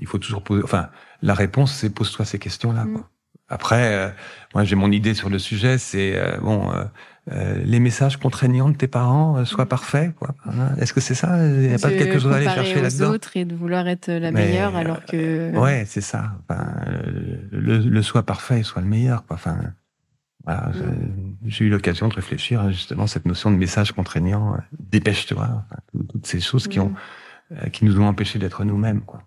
[0.00, 0.62] il faut toujours poser.
[0.62, 0.88] Enfin,
[1.22, 2.84] la réponse, c'est pose-toi ces questions-là.
[2.84, 3.04] Mm.
[3.48, 4.08] Après, euh,
[4.54, 5.78] moi, j'ai mon idée sur le sujet.
[5.78, 6.70] C'est euh, bon
[7.32, 9.68] euh, les messages contraignants de tes parents euh, soient mm.
[9.68, 10.14] parfaits.
[10.14, 10.34] Quoi.
[10.46, 13.10] Hein Est-ce que c'est ça Il n'y a pas quelque chose à aller chercher là-dedans
[13.10, 15.16] autres et de vouloir être la meilleure alors que.
[15.16, 16.34] Euh, ouais, c'est ça.
[16.48, 16.64] Enfin,
[17.50, 19.26] le, le soit parfait, soit le meilleur.
[19.26, 19.34] Quoi.
[19.34, 19.58] Enfin,
[20.44, 21.36] voilà, mm.
[21.46, 24.56] j'ai eu l'occasion de réfléchir à justement cette notion de message contraignant.
[24.78, 25.42] Dépêche-toi.
[25.42, 26.92] Enfin, toutes ces choses qui ont,
[27.50, 27.70] mm.
[27.70, 29.00] qui nous ont empêchés d'être nous-mêmes.
[29.00, 29.22] Quoi.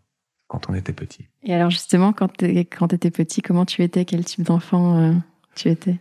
[0.47, 1.27] quand on était petit.
[1.43, 4.05] Et alors justement, quand tu étais petit, comment tu étais?
[4.05, 5.21] Quel type d'enfant
[5.53, 5.99] tu étais?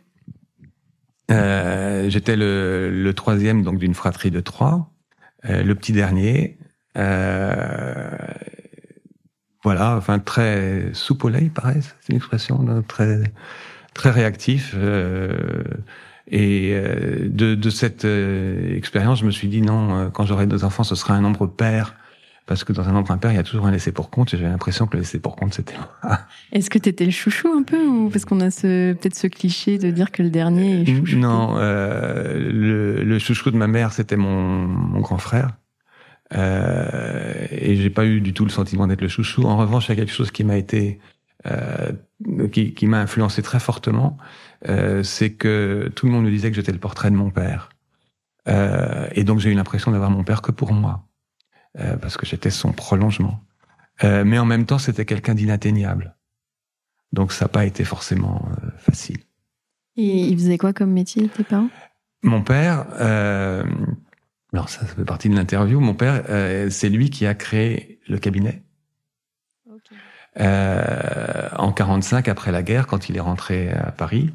[1.28, 4.90] J'étais le, le, troisième donc d'une fratrie de trois,
[5.44, 6.58] le petit dernier.
[9.62, 10.92] voilà, enfin très
[11.28, 13.22] lait, pareil, c'est une expression très
[13.98, 14.74] très réactif.
[14.76, 15.64] Euh,
[16.30, 20.64] et euh, de, de, cette euh, expérience, je me suis dit non, quand j'aurai deux
[20.64, 21.94] enfants, ce sera un nombre pair.
[22.48, 24.50] Parce que dans un impair, il y a toujours un laissé pour compte, et j'avais
[24.50, 25.74] l'impression que le laissé pour compte, c'était
[26.52, 29.26] Est-ce que tu étais le chouchou un peu, ou parce qu'on a ce, peut-être ce
[29.26, 33.66] cliché de dire que le dernier est chouchou Non, euh, le, le, chouchou de ma
[33.66, 35.56] mère, c'était mon, mon grand frère.
[36.34, 39.44] Euh, et j'ai pas eu du tout le sentiment d'être le chouchou.
[39.44, 40.98] En revanche, il y a quelque chose qui m'a été
[41.46, 41.92] euh,
[42.50, 44.16] qui, qui m'a influencé très fortement,
[44.68, 47.68] euh, c'est que tout le monde me disait que j'étais le portrait de mon père.
[48.48, 51.07] Euh, et donc j'ai eu l'impression d'avoir mon père que pour moi,
[51.78, 53.40] euh, parce que j'étais son prolongement.
[54.04, 56.16] Euh, mais en même temps, c'était quelqu'un d'inatteignable.
[57.12, 59.18] Donc ça n'a pas été forcément euh, facile.
[59.96, 61.70] Et il faisait quoi comme métier, tes parents?
[62.22, 62.86] Mon père,
[64.52, 66.24] alors ça, ça fait partie de l'interview, mon père,
[66.70, 68.62] c'est lui qui a créé le cabinet.
[70.40, 74.30] Euh, en 45, après la guerre, quand il est rentré à Paris,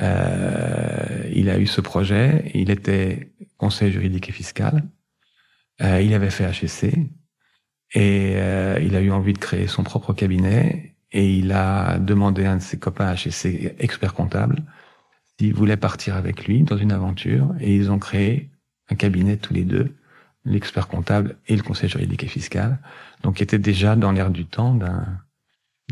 [0.00, 2.50] euh, il a eu ce projet.
[2.54, 4.84] Il était conseil juridique et fiscal.
[5.82, 6.94] Euh, il avait fait HEC
[7.94, 12.44] et euh, il a eu envie de créer son propre cabinet et il a demandé
[12.44, 14.62] à un de ses copains HEC, expert comptable,
[15.38, 18.50] s'il voulait partir avec lui dans une aventure et ils ont créé
[18.88, 19.94] un cabinet tous les deux,
[20.44, 22.78] l'expert comptable et le conseil juridique et fiscal,
[23.22, 25.20] donc qui était déjà dans l'air du temps d'un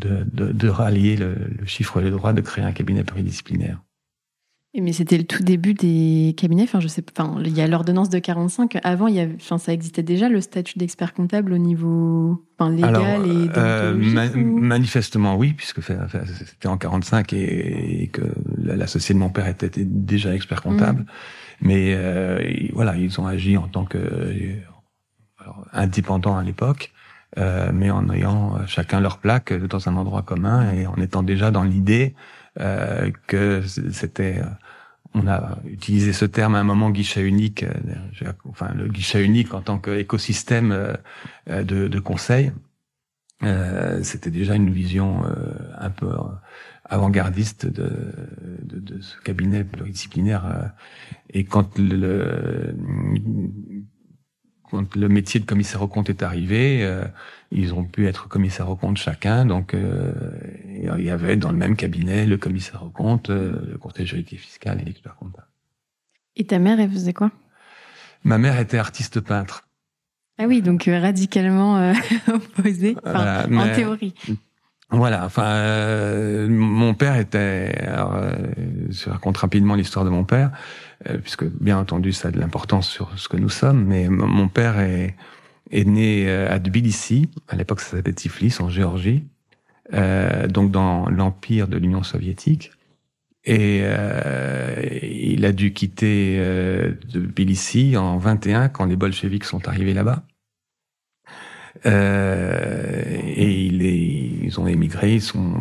[0.00, 3.82] de, de, de rallier le, le, chiffre et le droit, de créer un cabinet pluridisciplinaire.
[4.74, 6.62] Mais c'était le tout début des cabinets.
[6.62, 8.78] Enfin, je sais Enfin, il y a l'ordonnance de 45.
[8.82, 12.70] Avant, il y avait, enfin, ça existait déjà le statut d'expert comptable au niveau enfin,
[12.70, 18.22] légal et euh, manifestement oui, puisque c'était en 45 et, que
[18.56, 21.02] l'associé de mon père était déjà expert comptable.
[21.02, 21.06] Mm.
[21.60, 23.98] Mais euh, voilà, ils ont agi en tant que
[25.38, 26.92] alors, indépendants à l'époque.
[27.38, 31.50] Euh, mais en ayant chacun leur plaque dans un endroit commun et en étant déjà
[31.50, 32.14] dans l'idée
[32.56, 34.42] que c'était
[35.14, 37.64] on a utilisé ce terme à un moment guichet unique,
[38.44, 40.96] enfin le guichet unique en tant qu'écosystème
[41.48, 42.52] de, de conseil.
[43.42, 46.10] Euh, c'était déjà une vision euh, un peu
[46.84, 47.90] avant-gardiste de,
[48.62, 50.72] de, de, ce cabinet pluridisciplinaire.
[51.30, 52.74] et quand le,
[54.72, 57.04] quand le métier de commissaire au compte est arrivé, euh,
[57.50, 59.44] ils ont pu être commissaire au compte chacun.
[59.44, 60.12] Donc, euh,
[60.66, 64.40] il y avait dans le même cabinet le commissaire au compte, euh, le conseil juridique
[64.40, 65.46] fiscal et l'expert comptable.
[66.36, 67.30] Et ta mère, elle faisait quoi?
[68.24, 69.68] Ma mère était artiste peintre.
[70.38, 71.92] Ah oui, donc radicalement
[72.32, 74.14] opposé, en théorie.
[74.94, 78.30] Voilà, enfin, euh, mon père était, alors, euh,
[78.90, 80.52] je raconte rapidement l'histoire de mon père, euh,
[81.22, 84.78] puisque bien entendu ça a de l'importance sur ce que nous sommes, mais mon père
[84.80, 85.16] est,
[85.70, 89.24] est né à Tbilissi, à l'époque ça s'appelait Tiflis, en Géorgie,
[90.48, 92.72] donc dans l'empire de l'Union soviétique,
[93.44, 93.82] et
[95.02, 96.40] il a dû quitter
[97.08, 100.24] Tbilissi en 21 quand les bolcheviks sont arrivés là-bas.
[101.86, 103.02] Euh,
[103.36, 105.54] et il est, ils ont émigré, ils sont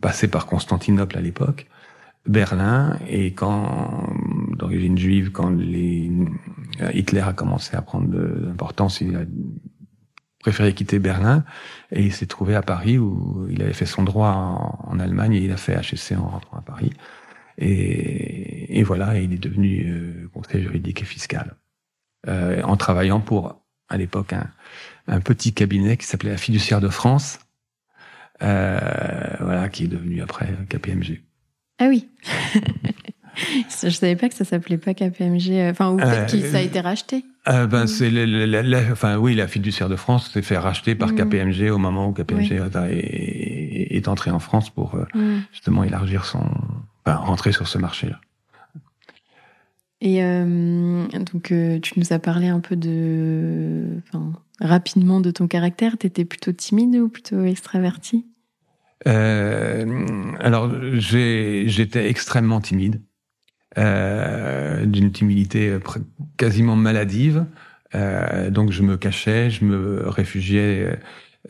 [0.00, 1.66] passés par Constantinople à l'époque,
[2.26, 4.08] Berlin, et quand,
[4.60, 6.10] d'origine juive, quand les,
[6.92, 9.24] Hitler a commencé à prendre de l'importance, il a
[10.40, 11.44] préféré quitter Berlin,
[11.90, 14.30] et il s'est trouvé à Paris où il avait fait son droit
[14.84, 16.92] en, Allemagne, et il a fait HSC en rentrant à Paris.
[17.58, 21.56] Et, et voilà, il est devenu euh, conseiller juridique et fiscal,
[22.28, 24.50] euh, en travaillant pour, à l'époque, un,
[25.06, 27.38] un petit cabinet qui s'appelait la Fiduciaire de France,
[28.42, 31.22] euh, voilà, qui est devenu après KPMG.
[31.78, 32.08] Ah oui.
[33.36, 36.60] je savais pas que ça s'appelait pas KPMG, euh, enfin ou peut-être que ça a
[36.60, 37.24] été racheté.
[37.48, 38.10] Euh, ben c'est
[38.92, 41.16] enfin oui, la fiduciaire de France s'est fait racheter par mm.
[41.16, 45.42] KPMG au moment où KPMG est, est, entré en France pour euh, mm.
[45.52, 46.42] justement élargir son,
[47.04, 48.20] enfin, rentrer sur ce marché-là.
[50.02, 55.98] Et euh, donc tu nous as parlé un peu de, enfin rapidement de ton caractère
[55.98, 58.26] T'étais plutôt timide ou plutôt extraverti
[59.06, 63.00] euh, Alors, j'étais extrêmement timide,
[63.78, 65.78] euh, d'une timidité
[66.36, 67.44] quasiment maladive.
[67.94, 70.98] Euh, donc, je me cachais, je me réfugiais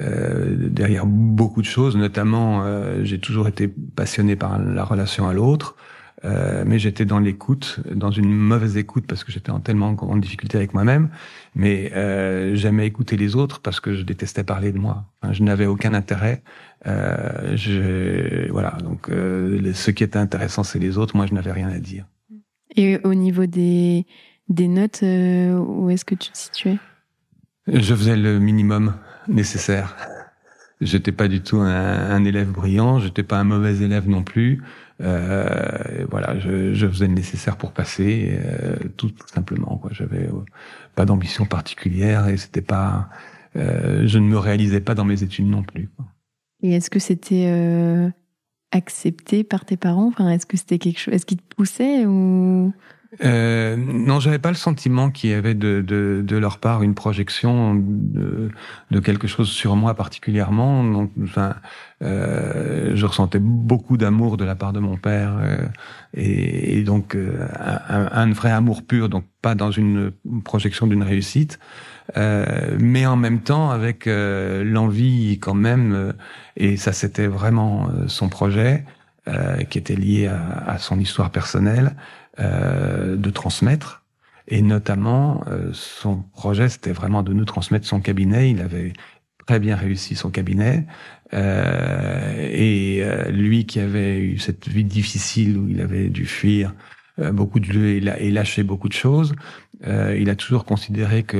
[0.00, 1.96] euh, derrière beaucoup de choses.
[1.96, 5.76] Notamment, euh, j'ai toujours été passionné par la relation à l'autre.
[6.24, 10.20] Euh, mais j'étais dans l'écoute, dans une mauvaise écoute parce que j'étais en tellement grande
[10.20, 11.08] difficulté avec moi-même.
[11.54, 15.04] Mais euh, j'aimais écouter les autres parce que je détestais parler de moi.
[15.30, 16.42] je n'avais aucun intérêt.
[16.86, 18.76] Euh, je, voilà.
[18.82, 21.16] Donc, euh, ce qui était intéressant, c'est les autres.
[21.16, 22.06] Moi, je n'avais rien à dire.
[22.76, 24.06] Et au niveau des
[24.48, 26.78] des notes, euh, où est-ce que tu te situais?
[27.66, 28.94] Je faisais le minimum
[29.28, 29.96] nécessaire.
[30.80, 34.62] J'étais pas du tout un, un élève brillant, j'étais pas un mauvais élève non plus.
[35.02, 39.76] Euh, voilà, je, je, faisais le nécessaire pour passer, euh, tout, simplement.
[39.78, 40.44] Quoi, j'avais euh,
[40.94, 43.08] pas d'ambition particulière et c'était pas,
[43.56, 45.88] euh, je ne me réalisais pas dans mes études non plus.
[45.96, 46.06] Quoi.
[46.62, 48.08] Et est-ce que c'était euh,
[48.70, 50.06] accepté par tes parents?
[50.06, 52.72] Enfin, est-ce que c'était quelque chose Est-ce qu'ils te poussaient ou?
[53.24, 56.94] Euh, non, j'avais pas le sentiment qu'il y avait de, de, de, leur part une
[56.94, 58.50] projection de,
[58.92, 60.84] de, quelque chose sur moi particulièrement.
[60.84, 61.56] Donc, enfin,
[62.00, 65.66] je ressentais beaucoup d'amour de la part de mon père euh,
[66.14, 70.12] et, et, donc euh, un, un, vrai amour pur, donc pas dans une
[70.44, 71.58] projection d'une réussite,
[72.16, 76.14] euh, mais en même temps avec l'envie quand même.
[76.56, 78.84] et ça, c'était vraiment son projet
[79.68, 81.94] qui était lié à, à son histoire personnelle.
[82.40, 84.02] Euh, de transmettre.
[84.48, 88.50] Et notamment, euh, son projet, c'était vraiment de nous transmettre son cabinet.
[88.50, 88.94] Il avait
[89.50, 90.86] très bien réussi son cabinet.
[91.32, 96.72] Euh, et euh, lui qui avait eu cette vie difficile où il avait dû fuir
[97.32, 99.34] beaucoup de et lâcher beaucoup de choses,
[99.84, 101.36] il a toujours considéré que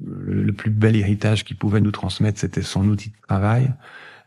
[0.00, 3.72] le plus bel héritage qu'il pouvait nous transmettre, c'était son outil de travail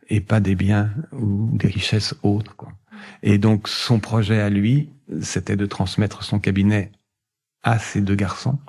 [0.10, 2.56] et pas des biens ou des richesses autres.
[3.24, 4.90] Et donc son projet à lui,
[5.22, 6.92] c'était de transmettre son cabinet
[7.64, 8.60] à ces deux garçons,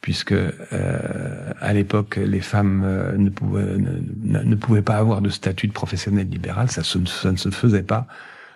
[0.00, 5.28] puisque euh, à l'époque les femmes euh, ne, pouvaient, ne, ne, pouvaient pas avoir de
[5.28, 6.98] statut de professionnel libéral, ça, ça
[7.32, 8.06] ne se faisait pas.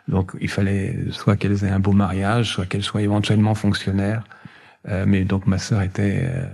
[0.08, 4.24] Donc il fallait soit qu'elles aient un beau mariage, soit qu'elles soient éventuellement fonctionnaires.
[4.88, 6.46] Euh, mais donc ma sœur était euh,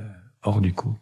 [0.42, 0.96] hors du coup.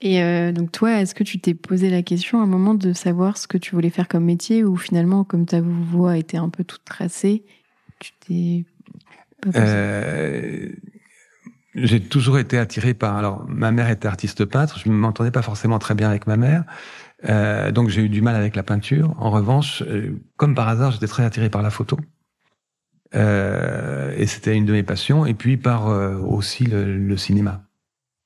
[0.00, 2.92] Et euh, donc toi, est-ce que tu t'es posé la question à un moment de
[2.92, 6.48] savoir ce que tu voulais faire comme métier ou finalement, comme ta voix était un
[6.48, 7.44] peu toute tracée,
[8.00, 8.64] tu t'es
[9.54, 10.68] euh,
[11.74, 13.16] J'ai toujours été attiré par.
[13.16, 14.78] Alors, ma mère était artiste peintre.
[14.78, 16.64] Je ne m'entendais pas forcément très bien avec ma mère,
[17.28, 19.14] euh, donc j'ai eu du mal avec la peinture.
[19.18, 21.98] En revanche, euh, comme par hasard, j'étais très attiré par la photo.
[23.14, 25.26] Euh, et c'était une de mes passions.
[25.26, 27.62] Et puis par aussi le, le cinéma.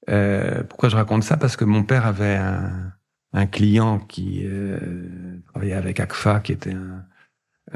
[0.09, 1.37] Euh, pourquoi je raconte ça?
[1.37, 2.92] Parce que mon père avait un,
[3.32, 4.78] un client qui euh,
[5.48, 7.04] travaillait avec ACFA, qui était un,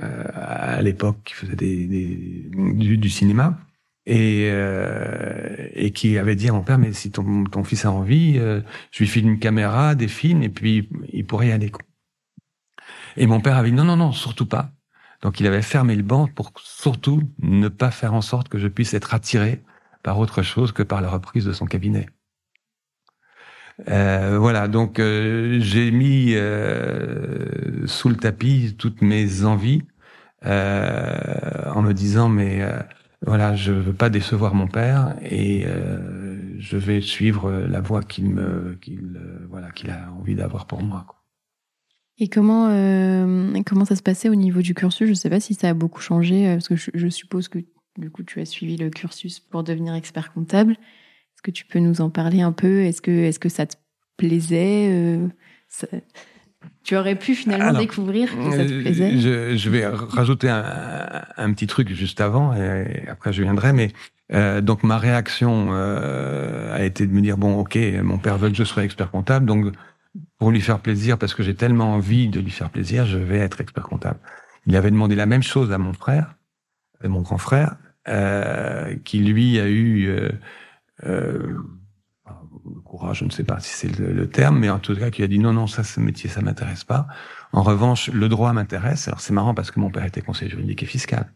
[0.03, 3.59] euh, à l'époque qui faisait des, des du, du, cinéma
[4.11, 7.93] et, euh, et qui avait dit à mon père mais si ton, ton fils a
[7.93, 11.71] envie, euh, je lui file une caméra, des films et puis il pourrait y aller.
[13.17, 14.73] Et mon père avait dit non non non surtout pas.
[15.23, 18.67] Donc il avait fermé le banc pour surtout ne pas faire en sorte que je
[18.67, 19.63] puisse être attiré
[20.03, 22.07] par autre chose que par la reprise de son cabinet.
[23.89, 29.83] Euh, voilà, donc euh, j'ai mis euh, sous le tapis toutes mes envies
[30.45, 32.63] en me disant mais
[33.27, 35.67] voilà, je veux pas décevoir mon père et
[36.59, 41.07] je vais suivre la voie qu'il me qu'il voilà qu'il a envie d'avoir pour moi.
[42.19, 42.69] Et comment
[43.67, 45.07] comment ça se passait au niveau du cursus?
[45.07, 47.59] Je sais pas si ça a beaucoup changé parce que je, suppose que
[47.99, 50.73] du coup tu as suivi le cursus pour devenir expert comptable.
[50.73, 52.83] Est-ce que tu peux nous en parler un peu?
[52.83, 53.77] Est-ce que, est-ce que ça te
[54.19, 54.91] plaisait?
[54.93, 55.29] Euh.
[56.83, 60.65] Tu aurais pu finalement découvrir que ça te euh, plaisait je, je vais rajouter un,
[61.37, 63.93] un, petit truc juste avant, et après je viendrai, mais
[64.33, 68.49] euh, donc ma réaction euh, a été de me dire bon ok mon père veut
[68.49, 69.75] que je sois expert comptable donc
[70.39, 73.39] pour lui faire plaisir parce que j'ai tellement envie de lui faire plaisir je vais
[73.39, 74.19] être expert comptable.
[74.67, 76.35] Il avait demandé la même chose à mon frère,
[77.03, 77.77] à mon grand frère,
[78.09, 80.09] euh, qui lui a eu
[81.07, 81.57] euh,
[83.13, 85.39] je ne sais pas si c'est le, terme, mais en tout cas qui a dit
[85.39, 87.07] non, non, ça, ce métier, ça m'intéresse pas.
[87.53, 89.09] En revanche, le droit m'intéresse.
[89.09, 91.33] Alors c'est marrant parce que mon père était conseiller juridique et fiscal.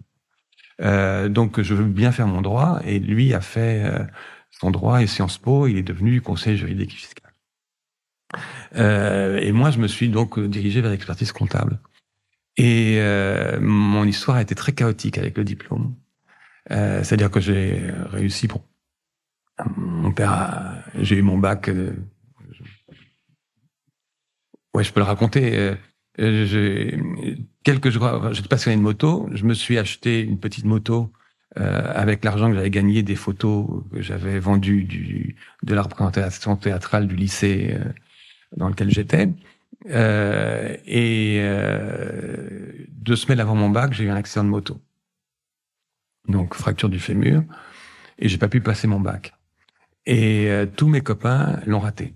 [0.80, 4.04] Euh, donc je veux bien faire mon droit et lui a fait euh,
[4.50, 7.32] son droit et Sciences Po, il est devenu conseiller juridique et fiscal.
[8.76, 11.78] Euh, et moi, je me suis donc dirigé vers l'expertise comptable.
[12.56, 13.00] Et
[13.60, 15.96] mon histoire a été très chaotique avec le diplôme.
[16.70, 18.62] C'est-à-dire que j'ai réussi pour
[19.76, 21.68] mon père j'ai eu mon bac.
[21.68, 21.92] Euh,
[24.74, 25.56] ouais, je peux le raconter.
[25.58, 25.74] Euh,
[26.46, 26.98] j'ai
[27.64, 29.28] quelques jours, j'étais passionné de moto.
[29.32, 31.12] Je me suis acheté une petite moto
[31.58, 36.56] euh, avec l'argent que j'avais gagné des photos que j'avais vendues du, de la représentation
[36.56, 37.92] théâtrale du lycée euh,
[38.56, 39.28] dans lequel j'étais.
[39.90, 41.42] Euh, et
[42.88, 44.80] deux semaines avant mon bac, j'ai eu un accident de moto.
[46.28, 47.42] donc fracture du fémur,
[48.18, 49.34] et j'ai pas pu passer mon bac.
[50.06, 52.14] Et euh, tous mes copains l'ont raté.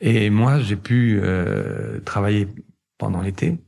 [0.00, 2.48] Et moi, j'ai pu euh, travailler
[2.98, 3.58] pendant l'été,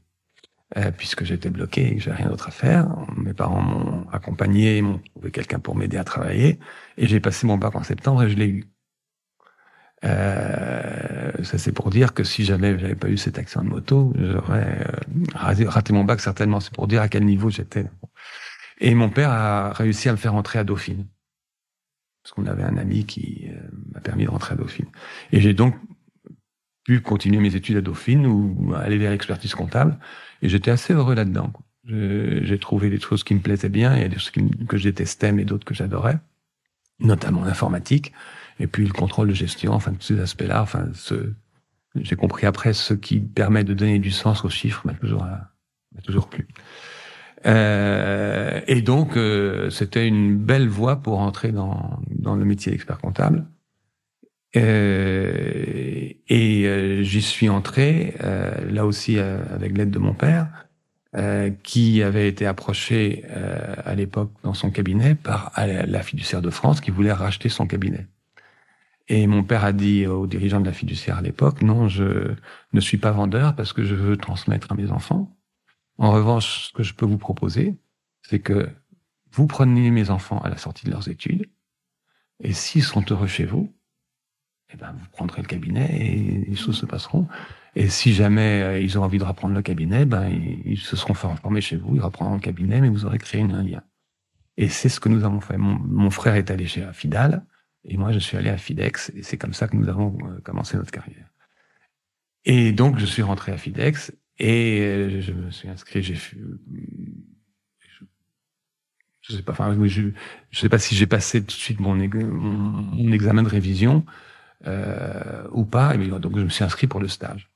[0.76, 2.88] euh, puisque j'étais bloqué et que j'ai rien d'autre à faire.
[3.16, 6.61] Mes parents m'ont accompagné, m'ont trouvé quelqu'un pour m'aider à travailler,
[6.96, 8.64] et j'ai passé mon bac en septembre et je l'ai eu.
[10.03, 14.86] Ça c'est pour dire que si jamais j'avais pas eu cet accident de moto, j'aurais
[15.34, 16.61] raté, mon bac certainement.
[16.61, 17.86] C'est pour dire à quel niveau j'étais.
[18.80, 21.07] Et mon père a réussi à me faire rentrer à Dauphine.
[22.31, 23.57] Parce qu'on avait un ami qui euh,
[23.93, 24.87] m'a permis de rentrer à Dauphine.
[25.33, 25.74] Et j'ai donc
[26.85, 29.99] pu continuer mes études à Dauphine ou aller vers l'expertise comptable.
[30.41, 31.53] Et j'étais assez heureux là-dedans.
[31.87, 34.85] J'ai trouvé des choses qui me plaisaient bien, il y a des choses que je
[34.85, 36.20] détestais, mais d'autres que j'adorais,
[37.01, 38.12] notamment l'informatique.
[38.61, 41.33] Et puis le contrôle de gestion, enfin tous ces aspects-là, enfin ce,
[41.97, 46.03] j'ai compris après ce qui permet de donner du sens aux chiffres m'a toujours m'a
[46.05, 46.47] toujours plu.
[47.47, 52.99] Euh, et donc euh, c'était une belle voie pour entrer dans dans le métier d'expert
[52.99, 53.47] comptable.
[54.57, 60.49] Euh, et euh, j'y suis entré euh, là aussi avec l'aide de mon père.
[61.64, 63.24] qui avait été approché
[63.84, 68.07] à l'époque dans son cabinet par la fiduciaire de France qui voulait racheter son cabinet.
[69.09, 72.34] Et mon père a dit aux dirigeants de la fiduciaire à l'époque, non, je
[72.72, 75.36] ne suis pas vendeur parce que je veux transmettre à mes enfants.
[76.01, 77.76] En revanche, ce que je peux vous proposer,
[78.22, 78.68] c'est que
[79.30, 81.48] vous preniez mes enfants à la sortie de leurs études,
[82.42, 83.72] et s'ils sont heureux chez vous,
[84.72, 87.28] eh ben, vous prendrez le cabinet et les choses se passeront.
[87.76, 90.28] Et si jamais euh, ils ont envie de reprendre le cabinet, ben,
[90.64, 93.62] ils, se seront formés chez vous, ils reprendront le cabinet, mais vous aurez créé un
[93.62, 93.82] lien.
[94.57, 95.59] Et c'est ce que nous avons fait.
[95.59, 97.44] Mon, mon frère est allé chez Fidal,
[97.84, 100.40] et moi, je suis allé à Fidex et c'est comme ça que nous avons euh,
[100.40, 101.28] commencé notre carrière.
[102.44, 106.03] Et donc, je suis rentré à Fidex et euh, je me suis inscrit.
[106.03, 106.36] J'ai fait,
[109.20, 110.11] je sais pas, enfin, je,
[110.51, 114.05] je sais pas si j'ai passé tout de suite mon, mon, examen de révision
[114.66, 115.95] euh, ou pas.
[115.95, 117.51] Et donc, je me suis inscrit pour le stage.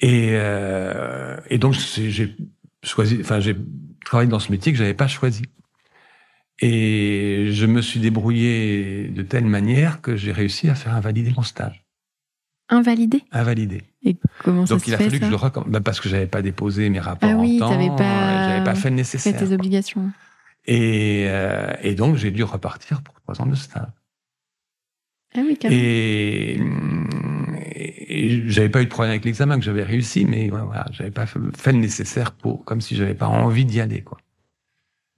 [0.00, 2.36] Et, euh, et donc, j'ai
[2.82, 3.56] choisi, enfin, j'ai
[4.04, 5.44] travaillé dans ce métier que j'avais pas choisi.
[6.60, 11.42] Et je me suis débrouillé de telle manière que j'ai réussi à faire invalider mon
[11.42, 11.87] stage.
[12.68, 13.82] Invalider Invalider.
[14.04, 15.70] Et comment ça Donc se il a fait, fallu que je le recommence.
[15.70, 17.70] Bah, parce que j'avais pas déposé mes rapports ah oui, en temps.
[17.70, 19.38] t'avais pas, j'avais pas fait le nécessaire.
[19.38, 20.10] Fait tes obligations.
[20.66, 23.88] Et, euh, et donc j'ai dû repartir pour trois ans de stage.
[25.34, 25.80] Ah oui, carrément.
[25.80, 26.60] Et,
[28.08, 31.26] et j'avais pas eu de problème avec l'examen que j'avais réussi, mais voilà, j'avais pas
[31.26, 34.18] fait, le nécessaire pour, comme si j'avais pas envie d'y aller, quoi.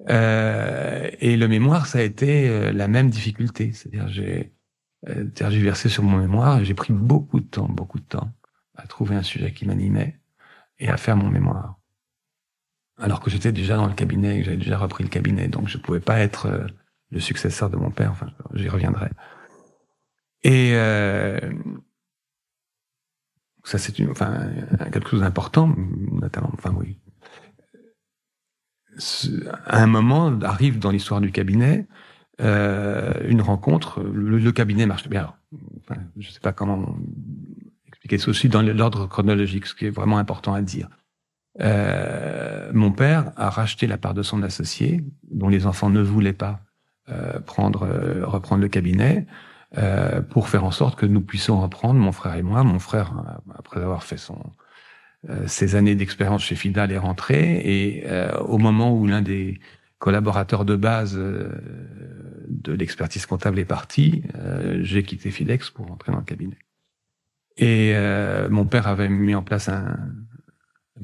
[0.08, 3.72] Euh, et le mémoire, ça a été euh, la même difficulté.
[3.72, 4.44] C'est-à-dire, j'ai euh,
[5.34, 8.32] tergiversé sur mon mémoire j'ai pris beaucoup de temps, beaucoup de temps
[8.76, 10.20] à trouver un sujet qui m'animait
[10.78, 11.76] et à faire mon mémoire.
[12.98, 15.78] Alors que j'étais déjà dans le cabinet, que j'avais déjà repris le cabinet, donc je
[15.78, 16.66] pouvais pas être euh,
[17.10, 18.10] le successeur de mon père.
[18.10, 19.10] Enfin, j'y reviendrai.
[20.42, 21.38] Et euh,
[23.64, 24.50] ça, c'est une, enfin,
[24.92, 25.74] quelque chose d'important,
[26.12, 26.98] notamment, enfin oui,
[29.66, 31.86] un moment arrive dans l'histoire du cabinet
[32.40, 34.00] euh, une rencontre.
[34.02, 35.34] Le, cabinet marche bien.
[36.16, 36.96] Je ne sais pas comment
[37.88, 40.88] expliquer aussi dans l'ordre chronologique, ce qui est vraiment important à dire.
[41.60, 46.32] Euh, mon père a racheté la part de son associé, dont les enfants ne voulaient
[46.32, 46.60] pas
[47.08, 49.26] euh, prendre euh, reprendre le cabinet,
[49.78, 52.62] euh, pour faire en sorte que nous puissions reprendre, mon frère et moi.
[52.62, 53.12] Mon frère,
[53.56, 54.38] après avoir fait son
[55.28, 59.60] euh, ses années d'expérience chez Fidal est rentré et euh, au moment où l'un des
[59.98, 61.50] collaborateurs de base euh,
[62.60, 64.22] de l'expertise comptable est parti,
[64.80, 66.58] j'ai quitté Fidex pour rentrer dans le cabinet.
[67.56, 67.94] Et
[68.50, 69.96] mon père avait mis en place un,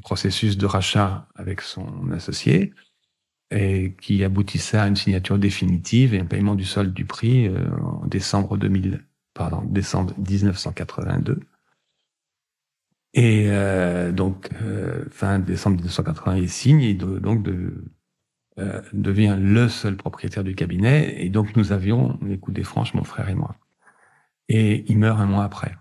[0.01, 2.73] processus de rachat avec son associé
[3.49, 7.49] et qui aboutissait à une signature définitive et un paiement du solde du prix
[7.81, 9.03] en décembre 2000,
[9.33, 11.39] pardon, décembre 1982.
[13.17, 17.83] Et euh, donc, euh, fin décembre 1980, il signe et donc de,
[18.59, 21.15] euh, devient le seul propriétaire du cabinet.
[21.23, 23.55] Et donc, nous avions les coups des franches, mon frère et moi.
[24.49, 25.75] Et il meurt un mois après.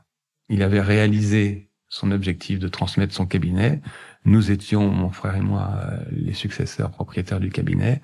[0.49, 3.81] Il avait réalisé son objectif de transmettre son cabinet.
[4.25, 8.03] Nous étions, mon frère et moi, euh, les successeurs propriétaires du cabinet.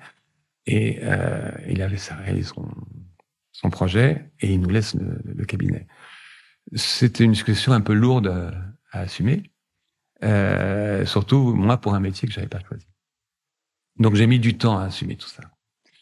[0.65, 2.65] Et euh, il avait réalisé son,
[3.51, 5.87] son projet et il nous laisse le, cabinet.
[6.73, 8.53] C'était une discussion un peu lourde
[8.91, 9.51] à assumer.
[10.23, 12.87] Euh, surtout, moi, pour un métier que j'avais pas choisi.
[13.99, 15.43] Donc, j'ai mis du temps à assumer tout ça.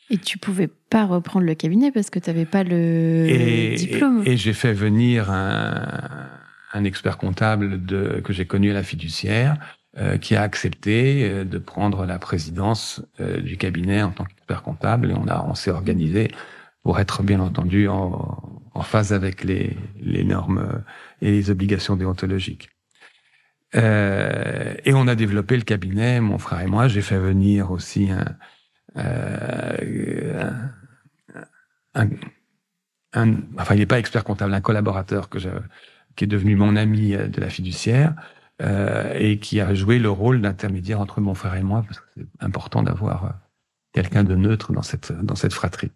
[0.10, 4.24] Et tu pouvais pas reprendre le cabinet parce que tu n'avais pas le diplôme.
[4.26, 6.30] Et, j'ai fait venir un,
[6.74, 9.58] un, expert comptable de, que j'ai connu à la fiduciaire
[9.98, 14.64] euh, qui a accepté euh, de prendre la présidence euh, du cabinet en tant qu'expert
[14.64, 16.32] comptable et on a on s'est organisé
[16.84, 18.42] pour être bien entendu en,
[18.74, 20.84] en phase avec les, les normes
[21.22, 22.70] et les obligations déontologiques.
[23.76, 26.88] Euh, et on a développé le cabinet, mon frère et moi.
[26.88, 28.36] J'ai fait venir aussi un,
[28.98, 30.52] euh,
[31.94, 32.10] un,
[33.14, 35.50] un, enfin, il n'est pas expert comptable, un collaborateur que je,
[36.16, 38.14] qui est devenu mon ami de la fiduciaire
[38.62, 42.06] euh, et qui a joué le rôle d'intermédiaire entre mon frère et moi, parce que
[42.16, 43.40] c'est important d'avoir
[43.94, 45.92] quelqu'un de neutre dans cette dans cette fratrie.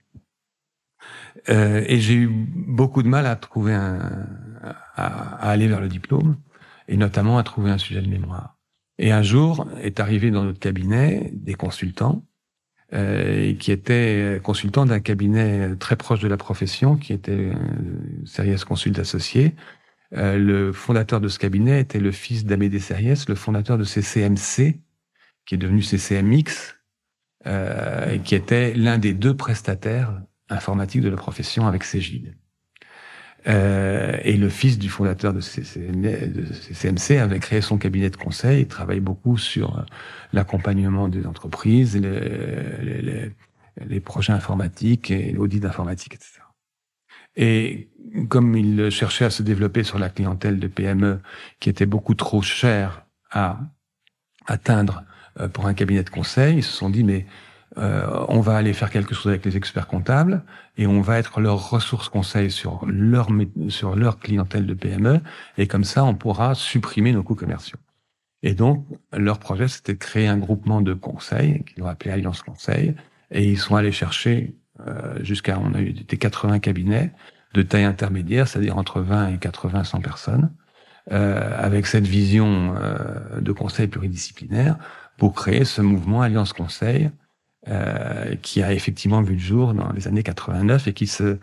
[1.50, 4.00] Euh, et j'ai eu beaucoup de mal à trouver un,
[4.96, 6.38] à, aller vers le diplôme,
[6.88, 8.58] et notamment à trouver un sujet de mémoire.
[8.98, 12.24] Et un jour est arrivé dans notre cabinet des consultants
[12.94, 17.54] euh, qui étaient consultants d'un cabinet très proche de la profession, qui était euh,
[18.26, 19.56] Seriès Consult Associé.
[20.14, 24.80] Euh, le fondateur de ce cabinet était le fils d'Amédée Seriès, le fondateur de CCMC,
[25.46, 26.76] qui est devenu CCMX,
[27.48, 32.36] euh, qui était l'un des deux prestataires informatique de la profession avec Cégide.
[33.48, 38.62] Euh, et le fils du fondateur de, CMC avait créé son cabinet de conseil.
[38.62, 39.82] Il travaille beaucoup sur euh,
[40.34, 43.32] l'accompagnement des entreprises, les,
[43.88, 46.42] les, projets informatiques et l'audit informatique, etc.
[47.36, 47.90] Et
[48.30, 51.20] comme il cherchait à se développer sur la clientèle de PME
[51.60, 53.60] qui était beaucoup trop chère à
[54.48, 55.04] atteindre
[55.40, 57.28] euh, pour un cabinet de conseil, ils se sont dit mais
[57.78, 60.44] euh, on va aller faire quelque chose avec les experts comptables
[60.78, 63.30] et on va être leur ressource conseil sur leur
[63.70, 65.20] sur leur clientèle de PME
[65.58, 67.80] et comme ça on pourra supprimer nos coûts commerciaux.
[68.44, 72.42] Et donc leur projet c'était de créer un groupement de conseils qu'ils ont appelé Alliance
[72.42, 72.96] Conseil
[73.32, 74.56] et ils sont allés chercher
[74.88, 77.12] euh, jusqu'à on a eu des 80 cabinets
[77.54, 80.52] de taille intermédiaire, c'est-à-dire entre 20 et 80 100 personnes.
[81.12, 84.76] Euh, avec cette vision euh, de conseil pluridisciplinaire
[85.20, 87.12] pour créer ce mouvement Alliance Conseil
[87.68, 91.40] euh, qui a effectivement vu le jour dans les années 89 et qui se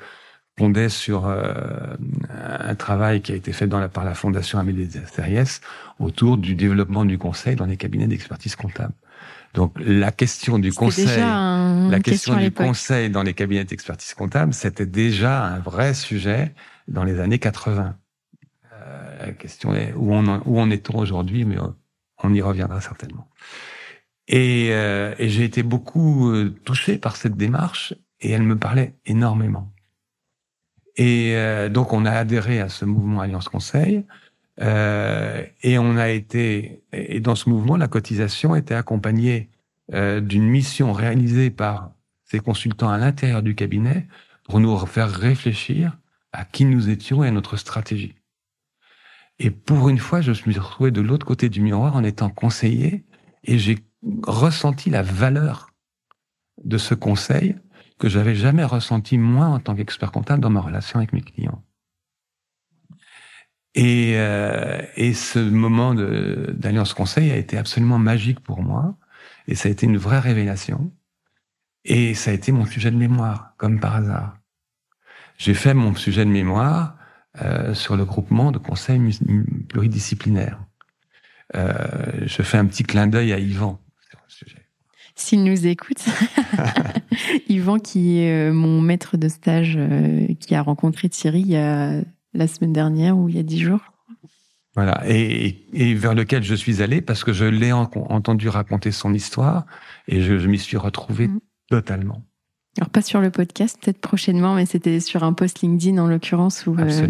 [0.56, 1.96] fondait sur euh,
[2.30, 5.60] un travail qui a été fait dans la, par la Fondation Amédée Seriès
[5.98, 8.92] autour du développement du conseil dans les cabinets d'expertise comptable.
[9.54, 14.86] Donc la question du conseil, la question, du conseil dans les cabinets d'expertise comptable, c'était
[14.86, 16.54] déjà un vrai sujet
[16.88, 17.96] dans les années 80.
[18.72, 21.56] Euh, la question est où on où on est aujourd'hui, mais
[22.22, 23.28] on y reviendra certainement.
[24.28, 28.94] Et, euh, et j'ai été beaucoup euh, touché par cette démarche et elle me parlait
[29.04, 29.72] énormément.
[30.96, 34.04] Et euh, donc on a adhéré à ce mouvement Alliance Conseil
[34.60, 39.48] euh, et on a été et dans ce mouvement la cotisation était accompagnée
[39.92, 41.90] d'une mission réalisée par
[42.24, 44.06] ces consultants à l'intérieur du cabinet
[44.44, 45.98] pour nous faire réfléchir
[46.32, 48.14] à qui nous étions et à notre stratégie.
[49.38, 52.30] Et pour une fois, je me suis retrouvé de l'autre côté du miroir en étant
[52.30, 53.04] conseiller
[53.44, 53.78] et j'ai
[54.22, 55.70] ressenti la valeur
[56.64, 57.57] de ce conseil
[57.98, 61.62] que j'avais jamais ressenti moi en tant qu'expert comptable dans ma relation avec mes clients.
[63.74, 68.96] Et, euh, et ce moment d'alliance conseil a été absolument magique pour moi
[69.46, 70.92] et ça a été une vraie révélation
[71.84, 74.36] et ça a été mon sujet de mémoire comme par hasard.
[75.38, 76.96] J'ai fait mon sujet de mémoire
[77.40, 79.00] euh, sur le groupement de conseils
[79.68, 80.61] pluridisciplinaires.
[81.55, 83.82] Euh, je fais un petit clin d'œil à Yvan
[85.14, 86.05] s'il nous écoute.
[87.49, 91.57] Yvan, qui est euh, mon maître de stage, euh, qui a rencontré Thierry il y
[91.57, 92.01] a
[92.35, 93.80] la semaine dernière ou il y a dix jours.
[94.74, 99.12] Voilà, et, et, vers lequel je suis allé parce que je l'ai entendu raconter son
[99.12, 99.66] histoire
[100.09, 101.41] et je, je m'y suis retrouvé mm.
[101.68, 102.22] totalement.
[102.78, 106.66] Alors pas sur le podcast, peut-être prochainement, mais c'était sur un post LinkedIn en l'occurrence
[106.66, 107.07] où, euh,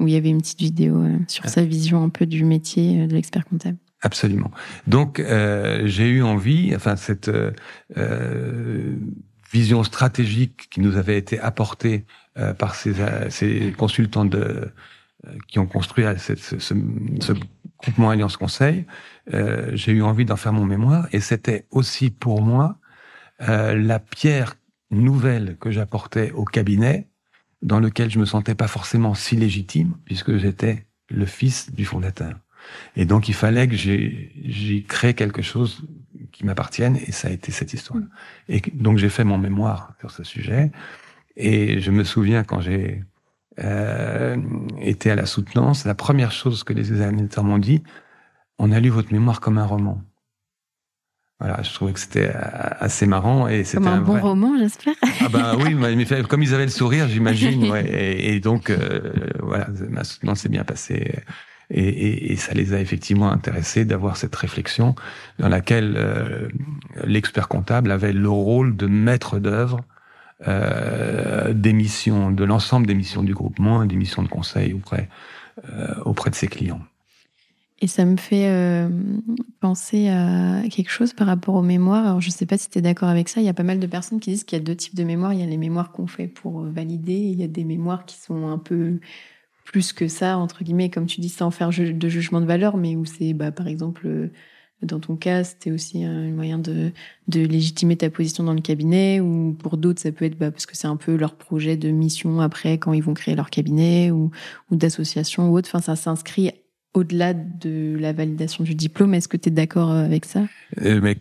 [0.00, 3.12] où il y avait une petite vidéo sur sa vision un peu du métier de
[3.12, 3.76] l'expert comptable.
[4.02, 4.50] Absolument.
[4.88, 7.52] Donc euh, j'ai eu envie, enfin cette euh,
[7.96, 8.96] euh,
[9.52, 12.04] vision stratégique qui nous avait été apportée
[12.36, 12.94] euh, par ces,
[13.30, 14.72] ces, consultants de
[15.46, 17.32] qui ont construit ce, ce, ce,
[17.78, 18.86] groupement Alliance Conseil,
[19.72, 22.78] j'ai eu envie d'en faire mon mémoire et c'était aussi pour moi
[23.38, 24.56] la pierre
[24.90, 27.08] nouvelle que j'apportais au cabinet
[27.60, 32.34] dans lequel je me sentais pas forcément si légitime puisque j'étais le fils du fondateur.
[32.96, 35.82] Et donc, il fallait que j'y crée quelque chose
[36.32, 38.00] qui m'appartienne, et ça a été cette histoire.
[38.00, 38.08] Mm.
[38.48, 40.70] Et donc, j'ai fait mon mémoire sur ce sujet,
[41.36, 43.02] et je me souviens quand j'ai
[43.60, 44.36] euh,
[44.80, 47.82] été à la soutenance, la première chose que les examinateurs m'ont dit,
[48.58, 50.02] on a lu votre mémoire comme un roman.
[51.38, 54.94] Voilà, je trouvais que c'était assez marrant et c'était un, bon roman, j'espère.
[55.20, 57.64] Ah bah oui, mais comme ils avaient le sourire, j'imagine.
[57.72, 61.20] Ouais, et, et, donc euh, voilà, ma soutenance s'est bien passée
[61.74, 64.94] Et, ça les a effectivement intéressés d'avoir cette réflexion
[65.38, 66.48] dans laquelle euh,
[67.04, 69.80] l'expert comptable avait le rôle de maître d'œuvre
[70.46, 75.08] euh, des missions, de l'ensemble des missions du groupement des missions de conseil auprès,
[75.70, 76.80] euh, auprès de ses clients.
[77.80, 78.48] Et ça me fait
[79.58, 82.06] penser à quelque chose par rapport aux mémoires.
[82.06, 83.40] Alors, je ne sais pas si tu es d'accord avec ça.
[83.40, 85.02] Il y a pas mal de personnes qui disent qu'il y a deux types de
[85.02, 85.32] mémoires.
[85.32, 87.14] Il y a les mémoires qu'on fait pour valider.
[87.14, 89.00] Il y a des mémoires qui sont un peu
[89.72, 92.94] plus que ça, entre guillemets, comme tu dis, sans faire de jugement de valeur, mais
[92.94, 94.30] où c'est, bah, par exemple,
[94.82, 96.92] dans ton cas, c'était aussi un moyen de,
[97.26, 100.66] de légitimer ta position dans le cabinet, ou pour d'autres, ça peut être bah, parce
[100.66, 104.12] que c'est un peu leur projet de mission après, quand ils vont créer leur cabinet,
[104.12, 104.30] ou,
[104.70, 105.68] ou d'association ou autre.
[105.72, 106.52] Enfin, ça s'inscrit
[106.94, 109.14] au-delà de la validation du diplôme.
[109.14, 110.42] Est-ce que tu es d'accord euh, avec ça?
[110.82, 111.16] Euh, mais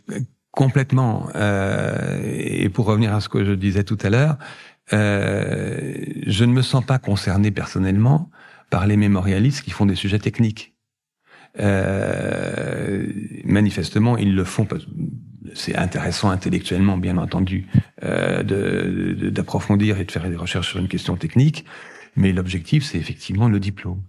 [0.51, 1.29] Complètement.
[1.35, 4.37] Euh, et pour revenir à ce que je disais tout à l'heure,
[4.91, 5.93] euh,
[6.27, 8.29] je ne me sens pas concerné personnellement
[8.71, 10.73] par les mémorialistes qui font des sujets techniques.
[11.59, 13.05] Euh,
[13.43, 14.67] manifestement, ils le font
[15.53, 17.67] c'est intéressant intellectuellement, bien entendu,
[18.03, 18.41] euh,
[19.31, 21.65] d'approfondir et de faire des recherches sur une question technique,
[22.15, 24.01] mais l'objectif, c'est effectivement le diplôme.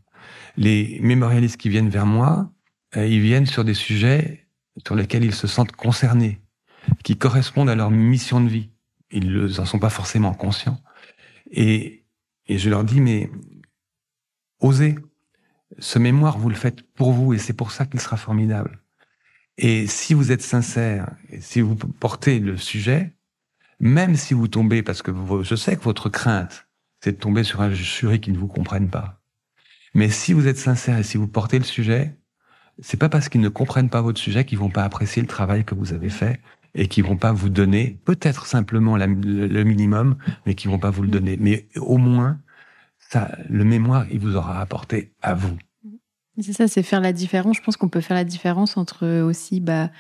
[0.57, 2.53] Les mémorialistes qui viennent vers moi,
[2.97, 4.47] euh, ils viennent sur des sujets
[4.87, 6.41] sur lesquels ils se sentent concernés,
[7.03, 8.71] qui correspondent à leur mission de vie.
[9.11, 10.81] Ils n'en sont pas forcément conscients.
[11.51, 12.05] Et,
[12.47, 13.31] et je leur dis, mais
[14.63, 14.97] osez,
[15.79, 18.81] ce mémoire, vous le faites pour vous et c'est pour ça qu'il sera formidable.
[19.59, 23.15] Et si vous êtes sincère, et si vous portez le sujet,
[23.81, 26.69] même si vous tombez, parce que je sais que votre crainte,
[27.01, 29.21] c'est de tomber sur un jury qui ne vous comprenne pas.
[29.95, 32.17] Mais si vous êtes sincère et si vous portez le sujet,
[32.81, 35.65] c'est pas parce qu'ils ne comprennent pas votre sujet qu'ils vont pas apprécier le travail
[35.65, 36.41] que vous avez fait
[36.75, 41.03] et qu'ils vont pas vous donner peut-être simplement le minimum, mais qu'ils vont pas vous
[41.03, 41.37] le donner.
[41.39, 42.39] Mais au moins,
[43.13, 45.59] ça, le mémoire, il vous aura apporté à vous.
[46.41, 47.59] C'est ça, c'est faire la différence.
[47.59, 49.91] Je pense qu'on peut faire la différence entre aussi, bah,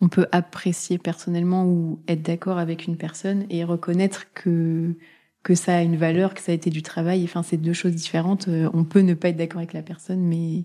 [0.00, 4.94] on peut apprécier personnellement ou être d'accord avec une personne et reconnaître que
[5.42, 7.24] que ça a une valeur, que ça a été du travail.
[7.24, 8.46] Enfin, c'est deux choses différentes.
[8.48, 10.64] Euh, on peut ne pas être d'accord avec la personne, mais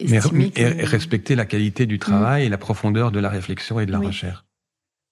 [0.00, 0.18] et
[0.84, 4.44] respecter la qualité du travail et la profondeur de la réflexion et de la recherche.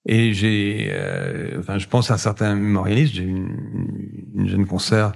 [0.05, 3.15] Et j'ai, euh, enfin, je pense à certains mémorialistes.
[3.15, 5.13] J'ai une, une jeune consoeur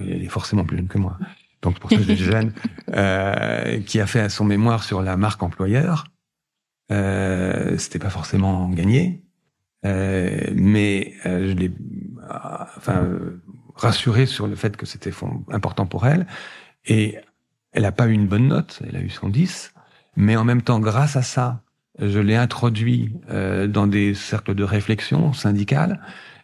[0.00, 1.18] elle est forcément plus jeune que moi,
[1.62, 2.52] donc pour ça je jeune,
[2.94, 6.06] euh, qui a fait son mémoire sur la marque employeur.
[6.90, 9.22] Euh, C'était pas forcément gagné,
[9.84, 11.70] euh, mais euh, je l'ai,
[12.76, 13.06] enfin,
[13.74, 15.12] rassuré sur le fait que c'était
[15.50, 16.26] important pour elle.
[16.86, 17.16] Et
[17.72, 19.74] elle n'a pas eu une bonne note, elle a eu son 10,
[20.16, 21.62] mais en même temps, grâce à ça,
[21.98, 26.00] je l'ai introduit euh, dans des cercles de réflexion syndicales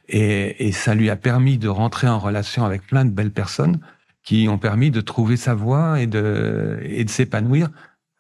[0.09, 3.81] et, et, ça lui a permis de rentrer en relation avec plein de belles personnes
[4.23, 7.71] qui ont permis de trouver sa voie et de, et de s'épanouir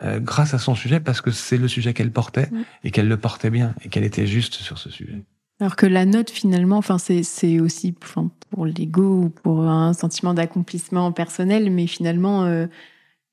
[0.03, 2.49] euh, grâce à son sujet parce que c'est le sujet qu'elle portait
[2.85, 5.22] et qu'elle le portait bien et qu'elle était juste sur ce sujet.
[5.61, 10.35] Alors que la note finalement, enfin c'est aussi enfin, pour l'ego ou pour un sentiment
[10.35, 12.66] d'accomplissement personnel, mais finalement euh,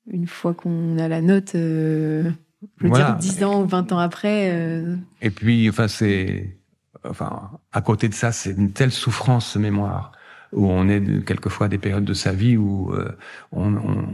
[0.08, 2.30] une fois qu'on a la note, euh,
[2.78, 4.50] je veux dire 10 ans ou 20 ans après.
[4.52, 6.56] Euh, et puis enfin c'est
[7.04, 10.12] enfin, à côté de ça, c'est une telle souffrance, ce mémoire,
[10.52, 13.16] où on est quelquefois des périodes de sa vie où euh,
[13.52, 14.06] on, on,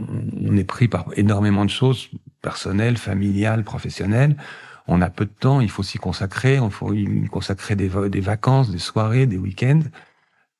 [0.45, 2.09] on, est pris par énormément de choses,
[2.41, 4.35] personnelles, familiales, professionnelles.
[4.87, 8.21] On a peu de temps, il faut s'y consacrer, il faut y consacrer des, des
[8.21, 9.81] vacances, des soirées, des week-ends.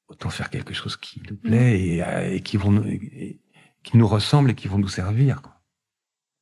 [0.07, 2.83] Autant faire quelque chose qui nous plaît et, euh, et qui, vont,
[3.83, 5.41] qui nous ressemble et qui vont nous servir.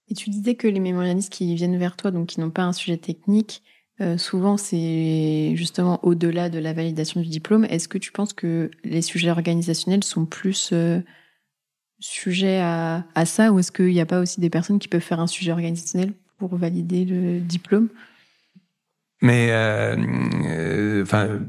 [0.10, 2.74] Et tu disais que les mémorialistes qui viennent vers toi, donc qui n'ont pas un
[2.74, 3.62] sujet technique,
[4.00, 7.66] euh, souvent, c'est justement au-delà de la validation du diplôme.
[7.66, 11.00] Est-ce que tu penses que les sujets organisationnels sont plus euh,
[12.00, 15.20] sujets à, ça ou est-ce qu'il n'y a pas aussi des personnes qui peuvent faire
[15.20, 17.90] un sujet organisationnel pour valider le diplôme?
[19.22, 21.40] Mais, euh, enfin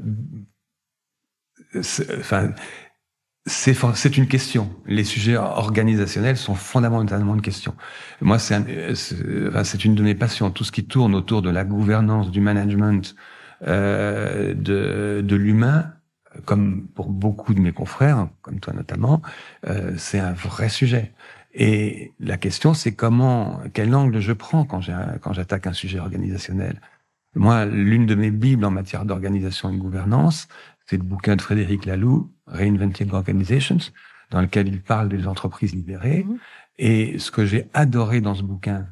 [3.45, 4.69] c'est une question.
[4.85, 7.75] Les sujets organisationnels sont fondamentalement une question.
[8.21, 10.51] Moi, c'est une de mes passions.
[10.51, 13.15] Tout ce qui tourne autour de la gouvernance, du management,
[13.67, 15.93] euh, de, de l'humain,
[16.45, 19.21] comme pour beaucoup de mes confrères, comme toi notamment,
[19.67, 21.13] euh, c'est un vrai sujet.
[21.53, 26.79] Et la question, c'est comment, quel angle je prends quand j'attaque un sujet organisationnel.
[27.35, 30.47] Moi, l'une de mes bibles en matière d'organisation et de gouvernance,
[30.89, 33.77] c'est le bouquin de Frédéric Laloux, Reinventing Organizations,
[34.31, 36.23] dans lequel il parle des entreprises libérées.
[36.23, 36.37] Mhm.
[36.79, 38.87] Et ce que j'ai adoré dans ce bouquin,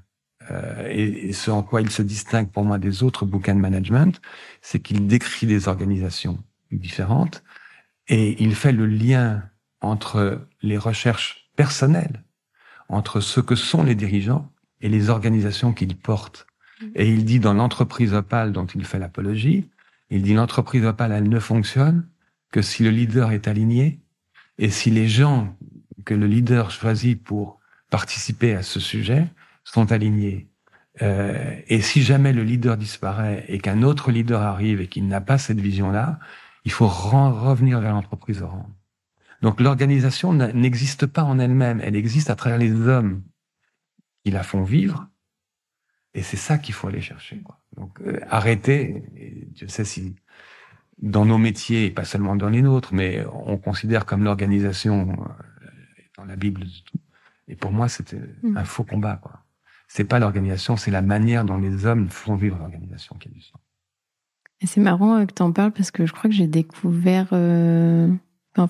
[0.51, 4.21] euh, et, ce en quoi il se distingue pour moi des autres bouquins de management,
[4.61, 6.37] c'est qu'il décrit des organisations
[6.71, 7.43] différentes
[8.07, 9.41] et il fait le lien
[9.81, 12.23] entre les recherches personnelles,
[12.89, 16.45] entre ce que sont les dirigeants et les organisations qu'ils portent.
[16.79, 16.85] Mm.
[16.93, 19.67] Et il dit dans l'entreprise opale dont il fait l'apologie,
[20.09, 22.07] il dit l'entreprise opale, elle ne fonctionne
[22.51, 24.01] que si le leader est aligné
[24.57, 25.55] et si les gens
[26.05, 29.27] que le leader choisit pour participer à ce sujet
[29.63, 30.47] sont alignés.
[31.01, 35.21] Euh, et si jamais le leader disparaît et qu'un autre leader arrive et qu'il n'a
[35.21, 36.19] pas cette vision-là,
[36.65, 38.71] il faut revenir vers l'entreprise orange.
[39.41, 43.21] Donc l'organisation n'existe pas en elle-même, elle existe à travers les hommes
[44.23, 45.07] qui la font vivre.
[46.13, 47.37] Et c'est ça qu'il faut aller chercher.
[47.41, 47.59] Quoi.
[47.78, 49.03] Donc euh, arrêter,
[49.55, 50.15] je sais si
[50.99, 55.67] dans nos métiers, et pas seulement dans les nôtres, mais on considère comme l'organisation euh,
[56.17, 56.63] dans la Bible.
[57.47, 58.57] Et pour moi, c'était mm.
[58.57, 59.17] un faux combat.
[59.21, 59.43] quoi.
[59.88, 63.41] C'est pas l'organisation, c'est la manière dont les hommes font vivre l'organisation qui a du
[63.41, 63.61] sens.
[64.61, 67.28] Et c'est marrant euh, que tu en parles parce que je crois que j'ai découvert
[67.32, 68.09] euh,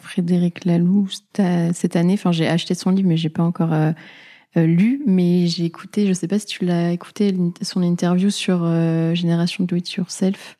[0.01, 2.14] Frédéric Laloux cette année.
[2.16, 3.93] Enfin, j'ai acheté son livre, mais j'ai pas encore euh,
[4.56, 5.02] lu.
[5.06, 8.66] Mais j'ai écouté, je sais pas si tu l'as écouté, son interview sur
[9.14, 10.58] Génération Do It Yourself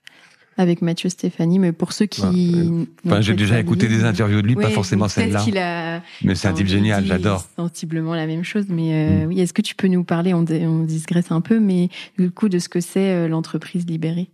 [0.58, 2.88] avec Mathieu Stéphanie, mais pour ceux qui.
[3.06, 6.02] Enfin, j'ai déjà écouté des interviews de lui, pas forcément celle-là.
[6.24, 7.46] Mais c'est un type génial, j'adore.
[7.56, 9.28] Sensiblement la même chose, mais euh, mm.
[9.28, 12.50] oui, est-ce que tu peux nous parler, on, on digresse un peu, mais du coup
[12.50, 14.30] de ce que c'est euh, l'entreprise libérée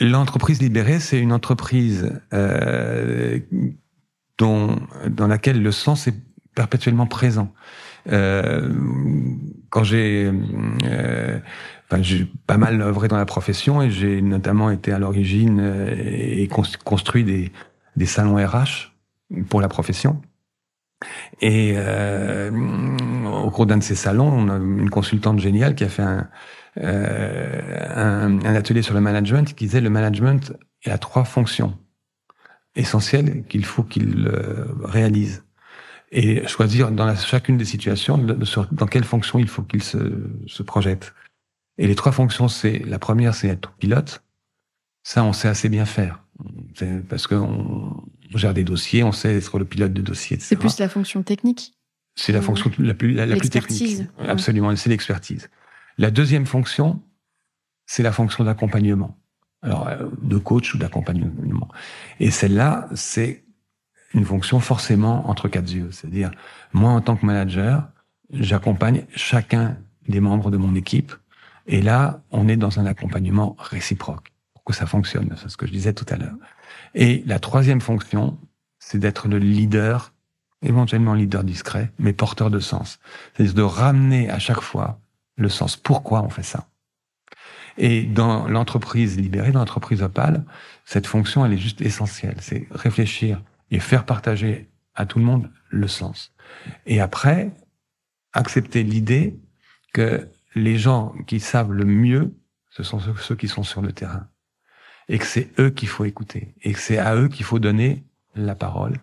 [0.00, 3.38] L'entreprise libérée, c'est une entreprise euh,
[4.36, 4.76] dont,
[5.08, 6.14] dans laquelle le sens est
[6.54, 7.52] perpétuellement présent.
[8.10, 8.68] Euh,
[9.70, 10.32] quand j'ai
[10.84, 11.38] euh,
[12.00, 16.48] j'ai pas mal œuvré dans la profession et j'ai notamment été à l'origine euh, et
[16.84, 17.50] construit des,
[17.96, 18.92] des salons RH
[19.48, 20.20] pour la profession.
[21.40, 22.50] Et euh,
[23.26, 26.28] au cours d'un de ces salons, on a une consultante géniale qui a fait un,
[26.78, 27.60] euh,
[27.94, 30.52] un, un, atelier sur le management qui disait le management
[30.86, 31.76] a trois fonctions
[32.74, 35.44] essentielles qu'il faut qu'il euh, réalise
[36.10, 39.98] et choisir dans la, chacune des situations dans quelle fonction il faut qu'il se,
[40.46, 41.14] se projette.
[41.76, 44.22] Et les trois fonctions, c'est la première, c'est être pilote.
[45.02, 46.24] Ça, on sait assez bien faire.
[47.08, 48.02] Parce qu'on
[48.34, 51.72] gère des dossiers, on sait être le pilote de dossier, C'est plus la fonction technique
[52.14, 54.02] C'est la fonction la plus, la, plus technique.
[54.18, 55.50] Absolument, c'est l'expertise.
[55.96, 57.02] La deuxième fonction,
[57.86, 59.18] c'est la fonction d'accompagnement.
[59.62, 61.68] Alors, euh, de coach ou d'accompagnement.
[62.20, 63.44] Et celle-là, c'est
[64.14, 65.90] une fonction forcément entre quatre yeux.
[65.92, 66.30] C'est-à-dire,
[66.72, 67.88] moi, en tant que manager,
[68.30, 69.76] j'accompagne chacun
[70.08, 71.12] des membres de mon équipe
[71.66, 75.34] et là, on est dans un accompagnement réciproque pour que ça fonctionne.
[75.36, 76.36] C'est ce que je disais tout à l'heure.
[76.94, 78.38] Et la troisième fonction,
[78.78, 80.14] c'est d'être le leader,
[80.62, 82.98] éventuellement leader discret, mais porteur de sens.
[83.36, 84.98] C'est de ramener à chaque fois
[85.36, 85.76] le sens.
[85.76, 86.68] Pourquoi on fait ça?
[87.76, 90.44] Et dans l'entreprise libérée, dans l'entreprise opale,
[90.84, 92.36] cette fonction, elle est juste essentielle.
[92.40, 93.40] C'est réfléchir
[93.70, 96.32] et faire partager à tout le monde le sens.
[96.86, 97.52] Et après,
[98.32, 99.38] accepter l'idée
[99.92, 102.34] que les gens qui savent le mieux,
[102.70, 104.28] ce sont ceux, qui sont sur le terrain.
[105.08, 106.54] Et que c'est eux qu'il faut écouter.
[106.62, 108.04] Et que c'est à eux qu'il faut donner
[108.34, 108.94] la parole.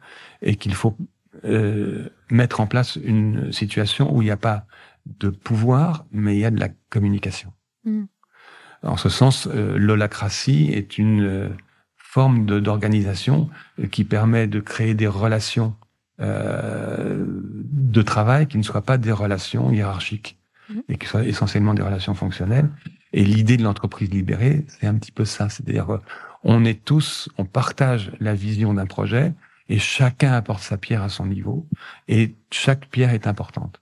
[0.41, 0.95] Et qu'il faut
[1.43, 4.65] euh, mettre en place une situation où il n'y a pas
[5.05, 7.53] de pouvoir, mais il y a de la communication.
[7.83, 8.05] Mm.
[8.83, 11.49] En ce sens, euh, l'holacratie est une euh,
[12.15, 13.49] forme d'organisation
[13.91, 15.75] qui permet de créer des relations
[16.19, 20.37] de travail qui ne soient pas des relations hiérarchiques
[20.69, 20.83] Mhm.
[20.89, 22.69] et qui soient essentiellement des relations fonctionnelles.
[23.13, 25.49] Et l'idée de l'entreprise libérée, c'est un petit peu ça.
[25.49, 26.01] C'est-à-dire, euh,
[26.43, 29.33] on est tous, on partage la vision d'un projet
[29.69, 31.67] et chacun apporte sa pierre à son niveau
[32.07, 33.81] et chaque pierre est importante.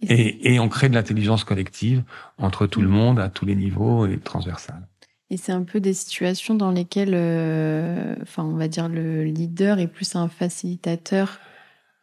[0.00, 2.02] Et, et on crée de l'intelligence collective
[2.36, 2.94] entre tout le mhm.
[2.94, 4.88] monde à tous les niveaux et transversal.
[5.32, 9.78] Et c'est un peu des situations dans lesquelles, euh, enfin, on va dire le leader
[9.78, 11.40] est plus un facilitateur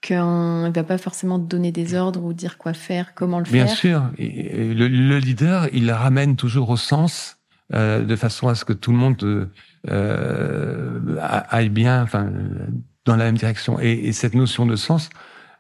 [0.06, 3.66] qu'on ne va pas forcément donner des ordres ou dire quoi faire, comment le faire.
[3.66, 7.38] Bien sûr, le, leader, il ramène toujours au sens,
[7.72, 9.52] euh, de façon à ce que tout le monde
[9.88, 12.32] euh, aille bien, enfin,
[13.06, 13.80] dans la même direction.
[13.80, 15.12] Et, cette notion de sens,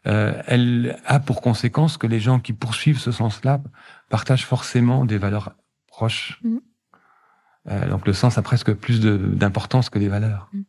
[0.07, 3.61] euh, elle a pour conséquence que les gens qui poursuivent ce sens-là
[4.09, 5.53] partagent forcément des valeurs
[5.87, 6.39] proches.
[6.43, 6.57] Mm.
[7.89, 10.49] Donc le sens a presque plus d'importance que les valeurs.
[10.53, 10.61] Mm.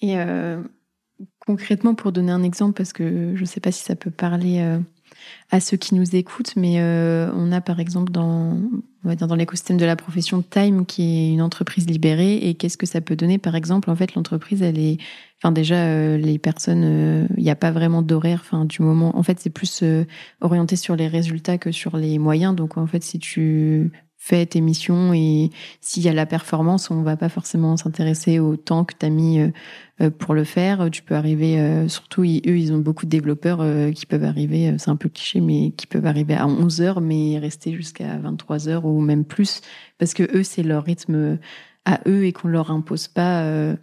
[0.00, 0.16] Et
[1.46, 4.60] concrètement, pour donner un exemple, parce que je ne sais pas si ça peut parler
[4.60, 4.78] euh,
[5.50, 8.58] à ceux qui nous écoutent, mais euh, on a par exemple dans,
[9.04, 13.16] l'écosystème de la profession Time, qui est une entreprise libérée, et qu'est-ce que ça peut
[13.16, 13.38] donner?
[13.38, 14.98] Par exemple, en fait, l'entreprise, elle est,
[15.38, 19.22] enfin déjà, euh, les personnes, il n'y a pas vraiment d'horaire, enfin du moment, en
[19.22, 19.82] fait, c'est plus
[20.40, 22.54] orienté sur les résultats que sur les moyens.
[22.54, 23.90] Donc en fait, si tu
[24.28, 25.50] fais tes missions et
[25.80, 29.08] s'il y a la performance, on va pas forcément s'intéresser au temps que tu as
[29.08, 29.48] mis euh,
[30.02, 30.90] euh, pour le faire.
[30.90, 32.26] Tu peux arriver, euh, surtout eux,
[32.58, 33.64] ils ont beaucoup de développeurs
[33.94, 37.38] qui peuvent arriver, c'est un peu cliché, mais qui peuvent arriver à 11 heures, mais
[37.38, 39.62] rester jusqu'à 23 heures ou même plus,
[39.98, 41.38] parce que eux, c'est leur rythme
[41.86, 43.74] à eux et qu'on leur impose pas,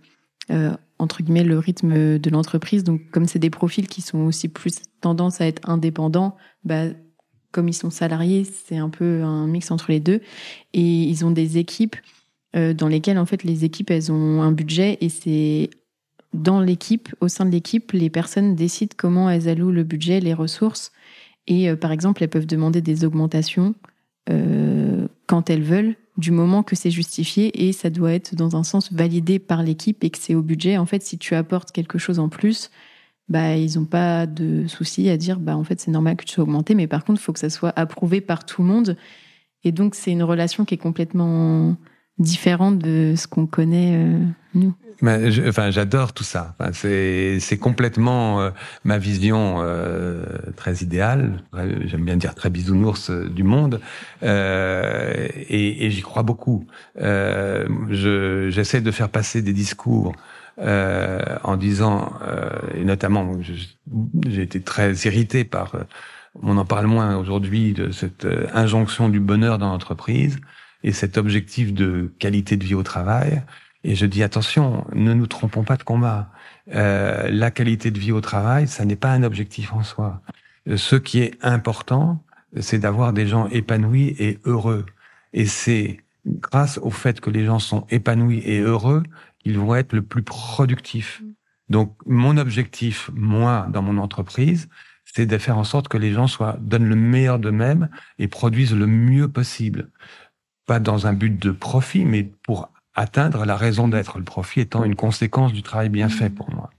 [1.00, 2.84] entre guillemets, le rythme de l'entreprise.
[2.84, 6.86] Donc, comme c'est des profils qui sont aussi plus tendance à être indépendants, bah,
[7.56, 10.20] comme ils sont salariés, c'est un peu un mix entre les deux.
[10.74, 11.96] Et ils ont des équipes
[12.58, 15.70] euh, dans lesquelles, en fait, les équipes, elles ont un budget et c'est
[16.34, 20.34] dans l'équipe, au sein de l'équipe, les personnes décident comment elles allouent le budget, les
[20.34, 20.92] ressources.
[21.48, 23.74] Et euh, par exemple, elles peuvent demander des augmentations
[24.30, 28.64] euh, quand elles veulent, du moment que c'est justifié et ça doit être dans un
[28.64, 30.78] sens validé par l'équipe et que c'est au budget.
[30.78, 32.70] En fait, si tu apportes quelque chose en plus,
[33.28, 36.34] bah, ils n'ont pas de souci à dire bah, en fait, c'est normal que tu
[36.34, 38.98] sois augmenté, mais par contre, il faut que ça soit approuvé par tout le monde.
[39.64, 41.76] Et donc, c'est une relation qui est complètement
[42.18, 44.20] différente de ce qu'on connaît, euh,
[44.54, 44.74] nous.
[45.48, 46.56] enfin, j'adore tout ça.
[46.72, 48.52] C'est complètement euh,
[48.84, 50.24] ma vision euh,
[50.56, 51.44] très idéale.
[51.86, 53.82] J'aime bien dire très bisounours du monde,
[54.22, 56.68] et, et j'y crois beaucoup.
[56.96, 60.14] je, j'essaie de faire passer des discours
[60.60, 63.38] euh, en disant, euh, et notamment,
[64.28, 65.84] j'ai été très irrité par, euh,
[66.42, 70.40] on en parle moins aujourd'hui, de cette injonction du bonheur dans l'entreprise
[70.84, 73.42] et cet objectif de qualité de vie au travail.
[73.84, 76.32] Et je dis attention, ne nous trompons pas de combat.
[76.74, 80.22] Euh, la qualité de vie au travail, ça n'est pas un objectif en soi.
[80.76, 82.24] Ce qui est important,
[82.60, 84.86] c'est d'avoir des gens épanouis et heureux.
[85.34, 89.04] Et c'est grâce au fait que les gens sont épanouis et heureux
[89.46, 91.22] ils vont être le plus productifs.
[91.22, 91.34] Mm.
[91.70, 94.70] Donc, mon objectif, moi, dans mon entreprise,
[95.06, 97.90] c'est de faire en sorte que les gens soient, donnent le meilleur d'eux-mêmes
[98.20, 99.90] et produisent le mieux possible.
[100.68, 104.18] Pas dans un but de profit, mais pour atteindre la raison d'être.
[104.18, 106.70] Le profit étant une conséquence du travail bien fait pour moi.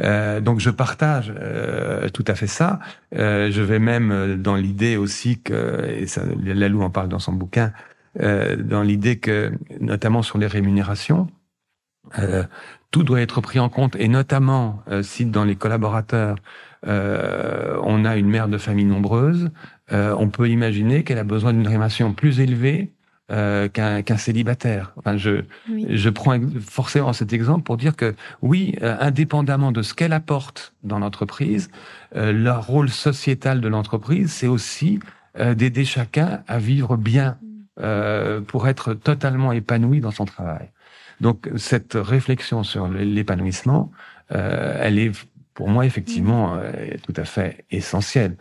[0.00, 2.78] Euh, donc je partage euh, tout à fait ça.
[3.16, 7.32] Euh, je vais même dans l'idée aussi que, et ça, Lalou en parle dans son
[7.32, 7.72] bouquin,
[8.20, 11.28] euh, dans l'idée que, notamment sur les rémunérations,
[12.18, 12.44] euh,
[12.90, 16.36] tout doit être pris en compte, et notamment euh, si dans les collaborateurs,
[16.86, 19.50] euh, on a une mère de famille nombreuse,
[19.90, 22.92] on peut imaginer qu'elle a besoin d'une rémunération plus élevée
[23.30, 24.92] qu'un célibataire.
[24.96, 25.44] Enfin, je,
[25.88, 30.98] je prends forcément cet exemple pour dire que oui, indépendamment de ce qu'elle apporte dans
[30.98, 31.70] l'entreprise,
[32.14, 34.98] le rôle sociétal de l'entreprise, c'est aussi
[35.38, 37.38] d'aider chacun à vivre bien
[37.78, 38.42] mm.
[38.44, 40.68] pour être totalement épanoui dans son travail.
[41.20, 43.90] Donc cette réflexion sur l'épanouissement,
[44.32, 45.12] euh, elle est
[45.54, 46.60] pour moi effectivement mm.
[46.62, 48.36] euh, tout à fait essentielle.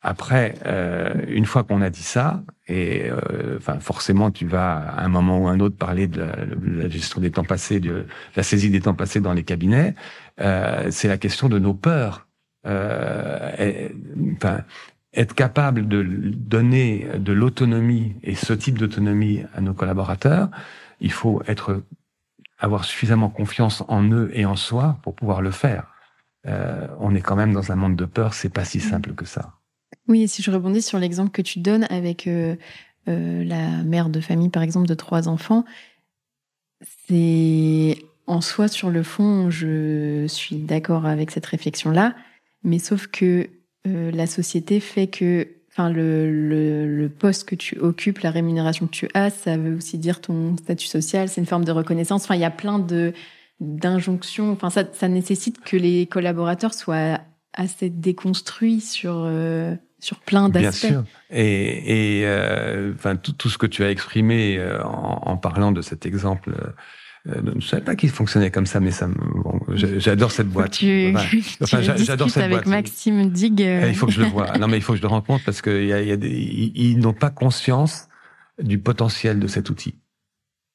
[0.00, 5.04] Après, euh, une fois qu'on a dit ça, et euh, enfin forcément tu vas à
[5.04, 8.70] un moment ou un autre parler de la, gestion des temps passés, de la saisie
[8.70, 9.96] des temps passés dans les cabinets,
[10.40, 12.28] euh, c'est la question de nos peurs.
[12.64, 14.60] enfin,
[15.14, 20.48] être capable de donner de l'autonomie et ce type d'autonomie à nos collaborateurs,
[21.00, 21.42] il faut
[22.58, 25.86] avoir suffisamment confiance en eux et en soi pour pouvoir le faire.
[26.46, 29.24] Euh, on est quand même dans un monde de peur, c'est pas si simple que
[29.24, 29.52] ça.
[30.06, 32.56] Oui, et si je rebondis sur l'exemple que tu donnes avec euh,
[33.08, 35.64] euh, la mère de famille, par exemple, de trois enfants,
[37.06, 42.14] c'est en soi, sur le fond, je suis d'accord avec cette réflexion-là,
[42.62, 43.48] mais sauf que
[43.84, 49.08] la société fait que enfin le, le, poste que tu occupes, la rémunération que tu
[49.14, 52.24] as, ça veut aussi dire ton statut social, c'est une forme de reconnaissance.
[52.24, 53.12] Enfin, il y a plein de
[53.60, 54.52] d'injonctions.
[54.52, 57.20] Enfin, ça, ça nécessite que les collaborateurs soient
[57.52, 60.86] assez déconstruits sur euh, sur plein d'aspects.
[60.86, 61.04] Bien sûr.
[61.30, 65.72] Et, et euh, enfin tout, tout, ce que tu as exprimé euh, en, en, parlant
[65.72, 66.54] de cet exemple
[67.28, 70.72] je ne savais pas qu'il fonctionnait comme ça, mais ça, bon, j'adore cette boîte.
[70.72, 71.14] Tu,
[71.62, 73.62] enfin, j'adore cette avec Maxime Dig.
[73.62, 73.84] Euh.
[73.84, 74.52] Eh, il faut que je le vois.
[74.58, 76.30] Non, mais il faut que je le rencontre parce que y a, y a des,
[76.30, 78.08] ils, n'ont pas conscience
[78.62, 79.94] du potentiel de cet outil.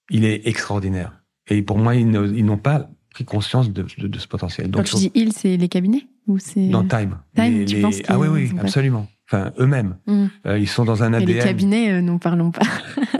[0.09, 1.23] Il est extraordinaire.
[1.49, 4.69] Et pour moi, ils n'ont pas pris conscience de, de, ce potentiel.
[4.69, 7.19] Donc, Quand tu dis ils, c'est les cabinets ou c'est dans Time.
[7.35, 9.97] Time, tu penses Ah oui, oui, absolument enfin eux-mêmes.
[10.05, 10.25] Mm.
[10.45, 11.29] Euh, ils sont dans un ADN.
[11.29, 12.61] Et les cabinets, euh, n'en parlons pas.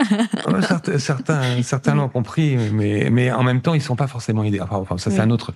[0.62, 4.64] certains, certains, certains l'ont compris, mais mais en même temps, ils sont pas forcément idéaux.
[4.70, 5.54] Enfin, ça c'est un autre,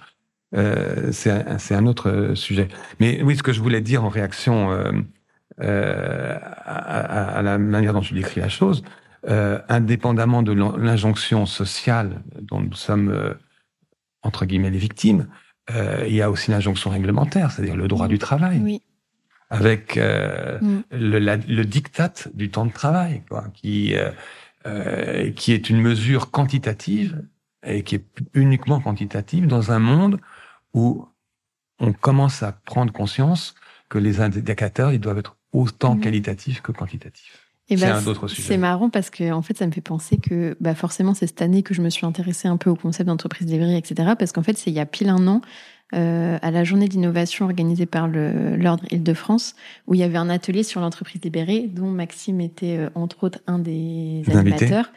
[0.57, 2.69] euh, c'est un, autre sujet.
[3.01, 4.93] Mais oui, ce que je voulais dire en réaction euh,
[5.61, 8.83] euh, à, à, la manière dont tu décris la chose,
[9.69, 13.35] indépendamment de l'injonction sociale dont nous sommes
[14.23, 15.27] entre guillemets les victimes,
[15.71, 18.61] il y a aussi l'injonction réglementaire, c'est-à-dire le droit du travail.
[18.63, 18.81] Oui
[19.51, 20.83] avec euh, mm.
[20.91, 24.11] le, le, diktat du temps de travail, quoi, qui euh,
[24.67, 27.23] euh, qui est une mesure quantitative
[27.67, 30.21] et qui est uniquement quantitative dans un monde
[30.75, 31.07] où
[31.81, 33.55] on commence à prendre conscience
[33.89, 36.01] que les indicateurs ils doivent être autant mm.
[36.01, 37.49] qualitatifs que quantitatifs.
[37.69, 38.49] C'est ben, un autre sujet.
[38.49, 41.43] C'est marrant parce que en fait, ça me fait penser que bah forcément, c'est cette
[41.43, 44.13] année que je me suis intéressée un peu au concept d'entreprise librairie, etc.
[44.19, 45.43] Parce qu'en fait, c'est il y a pile un an,
[45.95, 49.55] euh, à la journée d'innovation organisée par l'Ordre Île-de-France,
[49.86, 53.39] où il y avait un atelier sur l'entreprise libérée, dont Maxime était euh, entre autres
[53.47, 54.93] un des animateurs.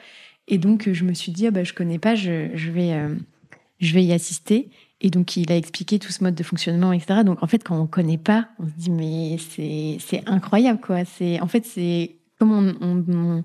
[0.49, 3.15] Et donc, je me suis dit, ah bah, je connais pas, je, je vais, euh,
[3.79, 4.69] je vais y assister.
[4.99, 7.23] Et donc, il a expliqué tout ce mode de fonctionnement, etc.
[7.23, 9.37] Donc, en fait, quand on connaît pas, on se dit, mais
[9.99, 10.97] c'est incroyable, quoi.
[11.41, 13.43] En fait, c'est comme on, on,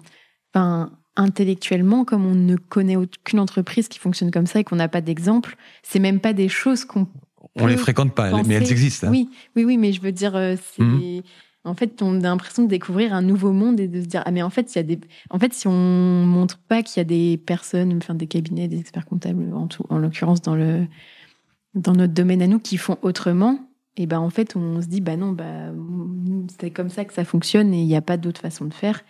[0.53, 4.89] enfin, intellectuellement, comme on ne connaît aucune entreprise qui fonctionne comme ça et qu'on n'a
[4.89, 7.07] pas d'exemple, c'est même pas des choses qu'on
[7.57, 9.07] on les fréquente pas, mais elles existent.
[9.07, 9.11] Hein.
[9.11, 11.23] Oui, oui, oui, mais je veux dire, euh, c'est mhm.
[11.65, 14.31] en fait, on a l'impression de découvrir un nouveau monde et de se dire ah
[14.31, 15.01] mais en fait, il y a des,
[15.31, 18.79] en fait, si on montre pas qu'il y a des personnes, enfin des cabinets, des
[18.79, 20.87] experts comptables en tout, en l'occurrence dans le
[21.75, 23.59] dans notre domaine à nous qui font autrement,
[23.97, 25.73] et ben en fait, on se dit bah non, bah
[26.61, 29.03] c'est comme ça que ça fonctionne et il n'y a pas d'autre façon de faire.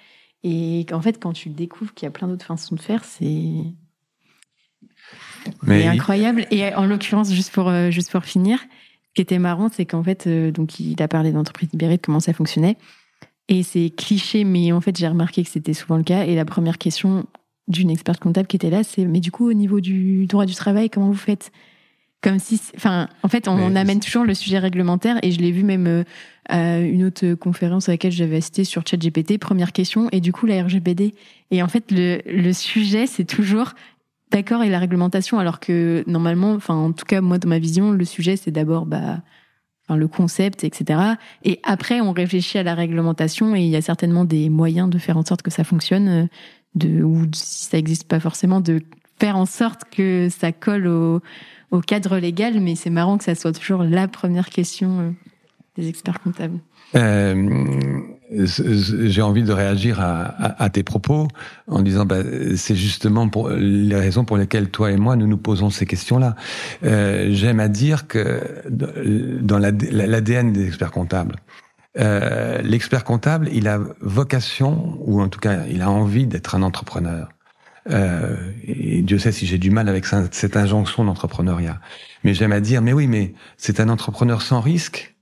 [0.43, 3.65] Et qu'en fait, quand tu découvres qu'il y a plein d'autres façons de faire, c'est
[5.63, 6.47] mais incroyable.
[6.51, 10.03] Et en l'occurrence, juste pour euh, juste pour finir, ce qui était marrant, c'est qu'en
[10.03, 12.77] fait, euh, donc il a parlé d'entreprise libérée, de comment ça fonctionnait.
[13.49, 16.25] Et c'est cliché, mais en fait, j'ai remarqué que c'était souvent le cas.
[16.25, 17.27] Et la première question
[17.69, 20.55] d'une experte comptable qui était là, c'est mais du coup, au niveau du droit du
[20.55, 21.53] travail, comment vous faites?
[22.23, 25.19] Comme si, enfin, en fait, on, amène toujours le sujet réglementaire.
[25.23, 26.03] Et je l'ai vu même euh,
[26.49, 29.39] à une autre conférence à laquelle j'avais assisté sur ChatGPT.
[29.39, 31.15] Première question, et du coup, la RGPD.
[31.53, 33.75] Et en fait, le, le sujet, c'est toujours
[34.31, 37.93] d'accord et la réglementation, alors que normalement, enfin en tout cas moi dans ma vision,
[37.93, 39.21] le sujet c'est d'abord bah,
[39.89, 41.01] le concept, etc.
[41.45, 44.99] Et après on réfléchit à la réglementation et il y a certainement des moyens de
[44.99, 46.27] faire en sorte que ça fonctionne, euh,
[46.75, 48.83] de ou si ça n'existe pas forcément de
[49.19, 51.21] faire en sorte que ça colle au,
[51.71, 52.61] au cadre légal.
[52.61, 55.11] Mais c'est marrant que ça soit toujours la première question euh,
[55.77, 56.59] des experts comptables.
[56.95, 58.01] Euh,
[58.31, 61.29] j'ai envie de réagir à, tes propos
[61.69, 62.23] en disant bah,
[62.57, 66.35] c'est justement pour les raisons pour lesquelles toi et moi nous nous posons ces questions-là.
[66.85, 71.37] Euh, J'aime à dire que dans l'ADN des experts comptables,
[71.99, 76.63] euh, l'expert comptable, il a vocation, ou en tout cas, il a envie d'être un
[76.63, 77.29] entrepreneur.
[77.91, 81.81] Euh, et Dieu sait si j'ai du mal avec cette injonction d'entrepreneuriat.
[82.25, 85.16] Mais j'aime à dire, mais oui, mais c'est un entrepreneur sans risque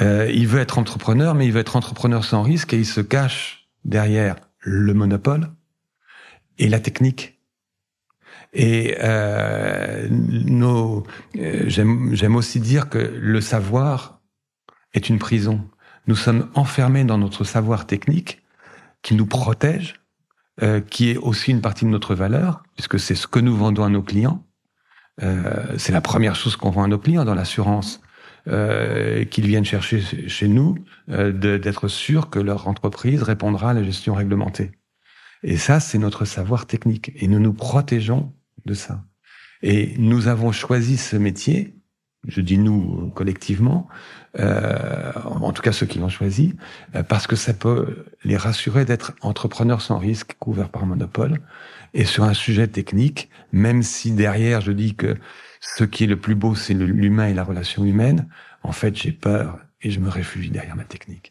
[0.00, 3.00] euh, il veut être entrepreneur, mais il veut être entrepreneur sans risque et il se
[3.00, 5.50] cache derrière le monopole
[6.58, 7.40] et la technique.
[8.52, 11.04] Et euh, nos,
[11.38, 14.20] euh, j'aime aussi dire que le savoir
[14.92, 15.66] est une prison.
[16.06, 18.42] Nous sommes enfermés dans notre savoir technique
[19.00, 20.02] qui nous protège,
[20.62, 23.84] euh, qui est aussi une partie de notre valeur, puisque c'est ce que nous vendons
[23.84, 24.44] à nos clients.
[25.22, 28.01] Euh, c'est la première chose qu'on vend à nos clients dans l'assurance
[28.48, 30.76] euh, qu'ils viennent chercher chez nous,
[31.10, 34.72] euh, d'être sûr que leur entreprise répondra à la gestion réglementée.
[35.42, 37.12] Et ça, c'est notre savoir technique.
[37.16, 38.32] Et nous nous protégeons
[38.64, 39.04] de ça.
[39.62, 41.74] Et nous avons choisi ce métier,
[42.26, 43.88] je dis nous collectivement,
[44.38, 46.54] euh, en tout cas ceux qui l'ont choisi,
[46.94, 51.40] euh, parce que ça peut les rassurer d'être entrepreneurs sans risque, couverts par monopole,
[51.94, 55.16] et sur un sujet technique, même si derrière je dis que
[55.64, 58.28] ce qui est le plus beau, c'est l'humain et la relation humaine.
[58.64, 61.30] En fait, j'ai peur et je me réfugie derrière ma technique.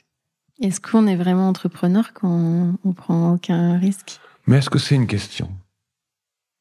[0.61, 4.19] Est-ce qu'on est vraiment entrepreneur quand on prend aucun risque?
[4.47, 5.51] Mais est-ce que c'est une question?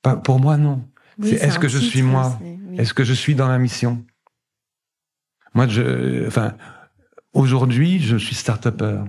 [0.02, 0.82] Pas, Pour moi, non.
[1.22, 2.38] est-ce que je suis moi?
[2.76, 4.04] Est-ce que je suis dans la mission?
[5.54, 6.54] Moi, je, enfin,
[7.34, 9.02] aujourd'hui, je suis start-upper.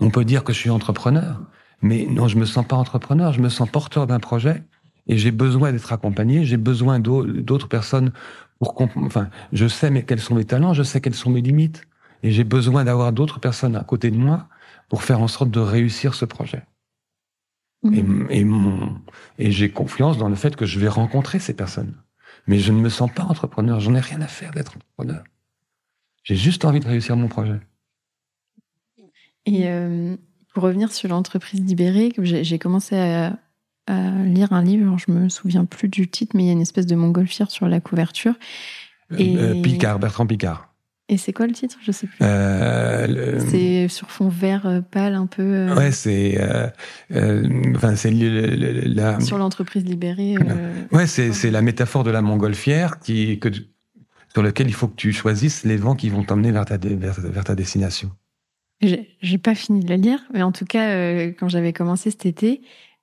[0.00, 1.40] On peut dire que je suis entrepreneur,
[1.82, 3.32] mais non, je me sens pas entrepreneur.
[3.32, 4.62] Je me sens porteur d'un projet
[5.06, 8.12] et j'ai besoin d'être accompagné, j'ai besoin d'autres personnes
[8.58, 11.86] pour enfin, je sais mais quels sont mes talents, je sais quelles sont mes limites,
[12.22, 14.48] et j'ai besoin d'avoir d'autres personnes à côté de moi
[14.88, 16.62] pour faire en sorte de réussir ce projet.
[17.82, 17.94] Mmh.
[18.30, 19.00] Et, et, mon,
[19.38, 21.94] et j'ai confiance dans le fait que je vais rencontrer ces personnes.
[22.46, 25.24] Mais je ne me sens pas entrepreneur, j'en ai rien à faire d'être entrepreneur.
[26.22, 27.60] J'ai juste envie de réussir mon projet.
[29.46, 30.16] Et euh,
[30.54, 33.38] pour revenir sur l'entreprise libérée, j'ai commencé à,
[33.88, 36.86] lire un livre, je me souviens plus du titre, mais il y a une espèce
[36.86, 38.34] de montgolfière sur la couverture.
[39.12, 39.36] Euh, et...
[39.36, 40.70] Euh, Picard, Bertrand Picard.
[41.10, 41.76] Et c'est quoi le titre?
[41.82, 42.16] Je sais plus.
[42.22, 45.70] Euh, c'est sur fond vert pâle un peu.
[45.74, 46.40] Ouais, c'est.
[47.74, 49.20] enfin, c'est la.
[49.20, 50.36] Sur l'entreprise libérée.
[50.92, 53.50] Ouais, c'est la métaphore de la montgolfière qui que
[54.34, 57.44] sur lequel il faut que tu choisisses les vents qui vont t'emmener vers ta, vers,
[57.44, 58.10] ta destination.
[58.82, 62.26] J'ai pas fini de le lire, mais en tout cas, euh, quand j'avais commencé cet
[62.26, 62.60] été,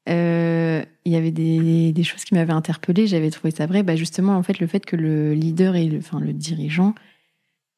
[0.09, 3.07] euh, il y avait des, choses qui m'avaient interpellée.
[3.07, 3.83] J'avais trouvé ça vrai.
[3.83, 6.95] Bah justement, en fait, le fait que le leader et le, enfin, le dirigeant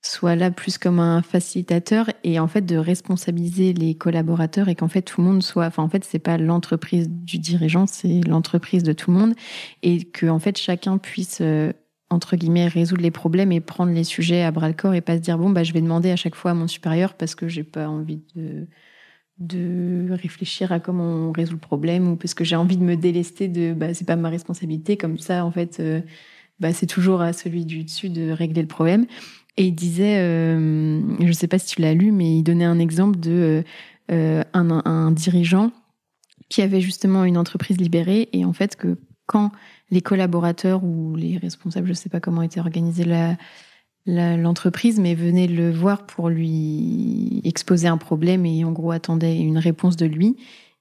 [0.06, 4.90] soit là plus comme un facilitateur et en fait de responsabiliser les collaborateurs et qu'en
[4.90, 8.84] fait tout le monde soit enfin en fait c'est pas l'entreprise du dirigeant c'est l'entreprise
[8.84, 9.34] de tout le monde
[9.82, 11.72] et que en fait chacun puisse euh,
[12.10, 15.16] entre guillemets résoudre les problèmes et prendre les sujets à bras le corps et pas
[15.16, 17.48] se dire bon bah je vais demander à chaque fois à mon supérieur parce que
[17.48, 18.68] j'ai pas envie de
[19.48, 22.96] de réfléchir à comment on résout le problème ou parce que j'ai envie de me
[22.96, 26.02] délester de bah c'est pas ma responsabilité comme ça en fait euh,
[26.60, 29.06] bah c'est toujours à celui du dessus de régler le problème.
[29.58, 32.80] Et il disait euh, je sais pas si tu l'as lu mais il donnait un
[32.80, 33.64] exemple de
[34.12, 35.72] euh, un, un, dirigeant
[36.50, 39.52] qui avait justement une entreprise libérée et en fait que quand
[39.92, 43.38] les collaborateurs ou les responsables je sais pas comment était organisée la
[44.06, 49.58] l'entreprise, mais venait le voir pour lui exposer un problème et en gros attendait une
[49.58, 50.36] réponse de lui.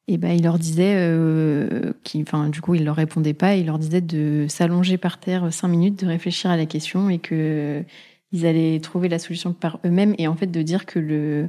[0.08, 1.92] Et ben il leur disait, euh,
[2.22, 5.68] enfin du coup il leur répondait pas, il leur disait de s'allonger par terre cinq
[5.68, 7.84] minutes, de réfléchir à la question et que
[8.32, 11.48] ils allaient trouver la solution par eux-mêmes et en fait de dire que le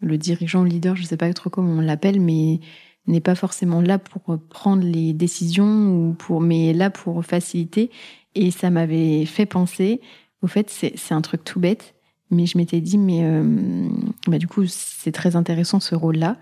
[0.00, 2.60] le dirigeant, le leader, je sais pas trop comment on l'appelle, mais
[3.06, 7.90] n'est pas forcément là pour prendre les décisions ou pour, mais là pour faciliter.
[8.34, 10.00] Et ça m'avait fait penser
[10.44, 11.94] au fait, c'est un truc tout bête,
[12.30, 13.88] mais je m'étais dit, mais euh,
[14.26, 16.36] bah, du coup, c'est très intéressant ce rôle-là.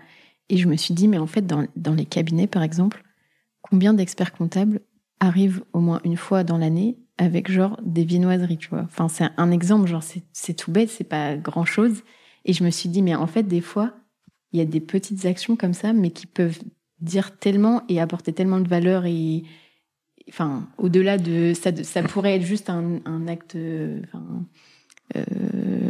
[0.49, 3.01] Et je me suis dit, mais en fait, dans, dans les cabinets, par exemple,
[3.61, 4.81] combien d'experts comptables
[5.21, 8.81] arrivent au moins une fois dans l'année avec genre des viennoiseries, tu vois?
[8.81, 12.03] Enfin, c'est un exemple, genre, c'est tout bête, c'est pas grand-chose.
[12.43, 13.93] Et je me suis dit, mais en fait, des fois,
[14.51, 16.59] il y a des petites actions comme ça, mais qui peuvent
[16.99, 19.43] dire tellement et apporter tellement de valeur et,
[20.29, 24.01] enfin, au-delà de ça, ça pourrait être juste un, acte euh,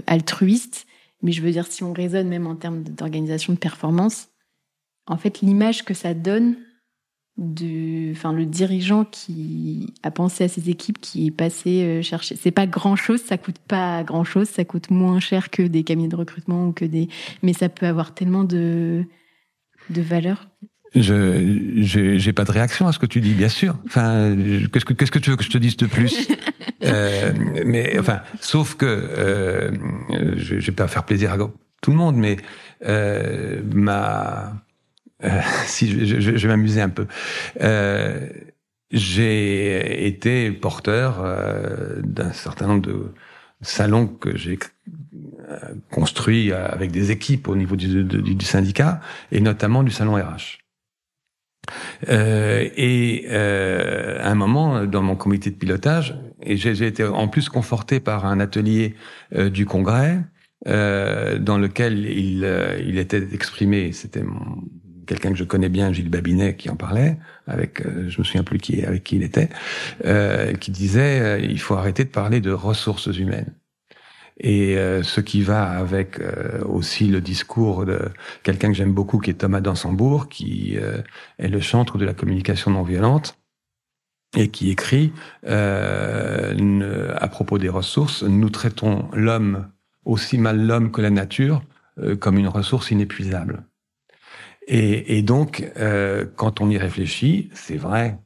[0.07, 0.85] altruiste,
[1.21, 4.29] mais je veux dire, si on raisonne même en termes d'organisation de performance,
[5.07, 6.55] en fait, l'image que ça donne
[7.37, 12.35] de, enfin, le dirigeant qui a pensé à ses équipes, qui est passé euh, chercher,
[12.35, 15.83] c'est pas grand chose, ça coûte pas grand chose, ça coûte moins cher que des
[15.83, 17.09] cabinets de recrutement ou que des,
[17.41, 19.03] mais ça peut avoir tellement de,
[19.89, 20.47] de valeur.
[20.95, 23.77] Je j'ai pas de réaction à ce que tu dis, bien sûr.
[23.85, 24.35] Enfin,
[24.71, 26.27] qu'est-ce que qu'est-ce que tu veux que je te dise de plus
[26.83, 27.33] euh,
[27.65, 29.71] Mais enfin, sauf que euh,
[30.37, 31.37] je, je vais pas faire plaisir à
[31.81, 32.37] tout le monde, mais
[32.85, 34.53] euh, ma
[35.23, 37.07] euh, si je, je, je vais m'amuser un peu.
[37.61, 38.29] Euh,
[38.91, 43.13] j'ai été porteur euh, d'un certain nombre de
[43.61, 44.59] salons que j'ai
[45.91, 50.62] construits avec des équipes au niveau du, du, du syndicat et notamment du salon RH.
[52.09, 57.27] Euh, et euh, à un moment, dans mon comité de pilotage, et j'ai été en
[57.27, 58.95] plus conforté par un atelier
[59.35, 60.19] euh, du Congrès,
[60.67, 64.23] euh, dans lequel il, euh, il était exprimé, c'était
[65.05, 68.57] quelqu'un que je connais bien, Gilles Babinet, qui en parlait, avec, je me souviens plus
[68.57, 69.49] qui, avec qui il était,
[70.59, 73.53] qui disait, il faut arrêter de parler de ressources humaines.
[74.43, 78.11] Et euh, ce qui va avec euh, aussi le discours de
[78.43, 81.01] quelqu'un que j'aime beaucoup, qui est Thomas Dansembourg, qui euh,
[81.39, 83.37] est le chantre de la communication non violente
[84.35, 85.13] et qui écrit
[85.43, 89.69] à propos des ressources, nous traitons l'homme
[90.05, 91.61] aussi mal l'homme que la nature
[92.19, 93.63] comme une ressource inépuisable.
[94.65, 95.71] Et, et donc,
[96.35, 98.17] quand on y réfléchit, c'est vrai,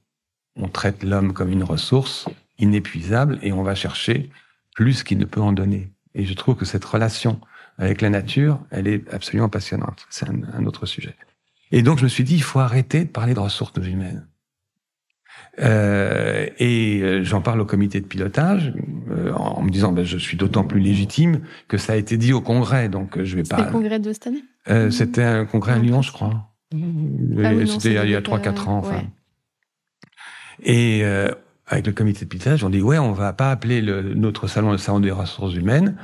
[0.55, 4.29] on traite l'homme comme une ressource inépuisable et on va chercher
[4.75, 5.91] plus qu'il ne peut en donner.
[6.17, 7.39] Et je trouve que cette relation
[7.77, 10.07] avec la nature, elle est absolument passionnante.
[10.09, 11.15] C'est un, autre sujet.
[11.71, 14.27] Et donc je me suis dit, il faut arrêter de parler de ressources humaines.
[15.59, 18.73] Euh, et euh, j'en parle au comité de pilotage
[19.11, 22.33] euh, en me disant, ben, je suis d'autant plus légitime que ça a été dit
[22.33, 23.57] au congrès, donc je vais pas.
[23.57, 24.43] C'était le congrès de cette année?
[24.69, 26.49] Euh, c'était un congrès à Lyon, je crois.
[26.73, 28.79] Ah c'était il y a trois, quatre ans.
[28.79, 29.03] Enfin.
[30.63, 31.03] Et
[31.67, 34.71] avec le comité de pilotage, on dit ouais, on va pas appeler le, notre salon
[34.71, 35.97] le salon des ressources humaines,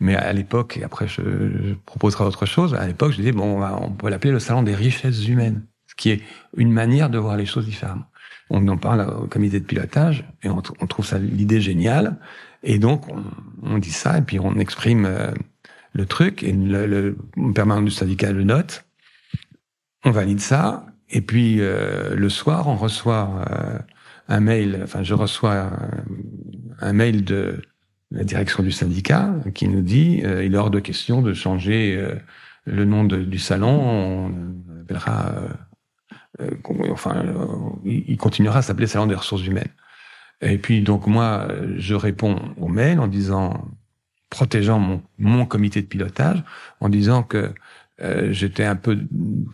[0.00, 3.62] mais à l'époque, et après je, je, proposerai autre chose, à l'époque je disais bon,
[3.62, 6.22] on, peut l'appeler le salon des richesses humaines, ce qui est
[6.56, 8.06] une manière de voir les choses différemment.
[8.50, 12.16] On en parle au comité de pilotage et on, on trouve ça l'idée géniale,
[12.62, 13.22] et donc on,
[13.62, 15.32] on, dit ça et puis on exprime euh,
[15.92, 17.16] le truc et le, le
[17.52, 18.84] permanent du syndicat le note,
[20.04, 23.78] on valide ça et puis euh, le soir on reçoit euh,
[24.28, 25.70] un mail, enfin je reçois
[26.80, 27.62] un, mail de
[28.10, 31.96] la direction du syndicat qui nous dit euh, il est hors de question de changer
[31.96, 32.14] euh,
[32.64, 35.32] le nom du salon, on appellera,
[36.40, 36.50] euh,
[36.90, 37.24] enfin,
[37.84, 39.70] il continuera à s'appeler salon des ressources humaines.
[40.42, 43.66] Et puis donc moi, je réponds au mail en disant,
[44.28, 46.44] protégeant mon, mon comité de pilotage,
[46.80, 47.54] en disant que
[48.00, 48.98] euh, j'étais un peu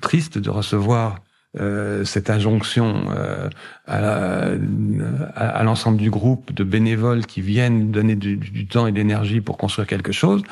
[0.01, 1.21] triste de recevoir
[1.61, 3.49] euh, cette injonction euh,
[3.87, 9.57] à, l'ensemble du groupe de bénévoles qui viennent donner du, temps et de l'énergie pour
[9.57, 10.43] construire quelque chose,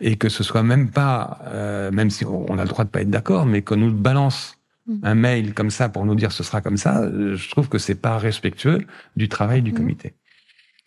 [0.00, 3.00] et que ce soit même pas, euh, même si on a le droit de pas
[3.00, 4.56] être d'accord, mais qu'on nous balance
[4.86, 4.98] mm.
[5.02, 8.00] un mail comme ça pour nous dire ce sera comme ça, je trouve que c'est
[8.00, 8.86] pas respectueux
[9.16, 9.76] du travail du mm.
[9.76, 10.14] comité.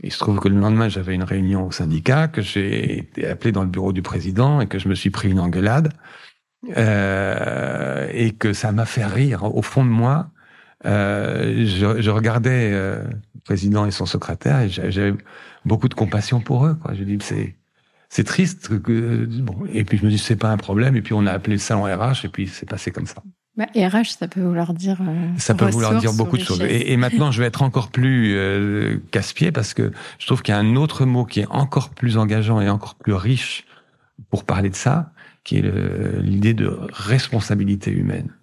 [0.03, 3.51] Il se trouve que le lendemain, j'avais une réunion au syndicat, que j'ai été appelé
[3.51, 5.91] dans le bureau du président et que je me suis pris une engueulade.
[6.77, 10.29] Euh, et que ça m'a fait rire au fond de moi.
[10.85, 15.13] Euh, je, je, regardais euh, le président et son secrétaire et j'avais
[15.63, 16.75] beaucoup de compassion pour eux.
[16.75, 16.93] Quoi.
[16.93, 17.55] Je dis c'est
[18.09, 21.13] c'est triste que bon et puis je me dis c'est pas un problème et puis
[21.13, 23.23] on a appelé le salon RH et puis c'est passé comme ça.
[23.57, 24.97] Bah, RH, ça peut vouloir dire.
[25.01, 26.61] Euh, ça peut vouloir dire beaucoup de choses.
[26.61, 30.53] Et, et, maintenant, je vais être encore plus euh, casse-pied parce que je trouve qu'il
[30.53, 33.65] y a un autre mot qui est encore plus engageant et encore plus riche
[34.29, 35.11] pour parler de ça,
[35.45, 38.33] qui est l'idée de responsabilité humaine.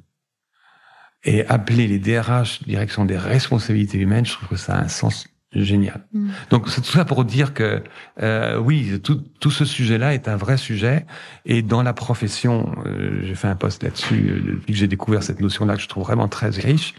[1.24, 5.26] Et appeler les DRH direction des responsabilités humaines, je trouve que ça a un sens
[5.54, 6.06] génial.
[6.12, 6.30] Mm.
[6.50, 7.82] Donc c'est tout ça pour dire que
[8.22, 11.06] euh, oui, tout, tout ce sujet-là est un vrai sujet.
[11.44, 15.22] Et dans la profession, euh, j'ai fait un post là-dessus euh, depuis que j'ai découvert
[15.22, 16.94] cette notion-là que je trouve vraiment très riche.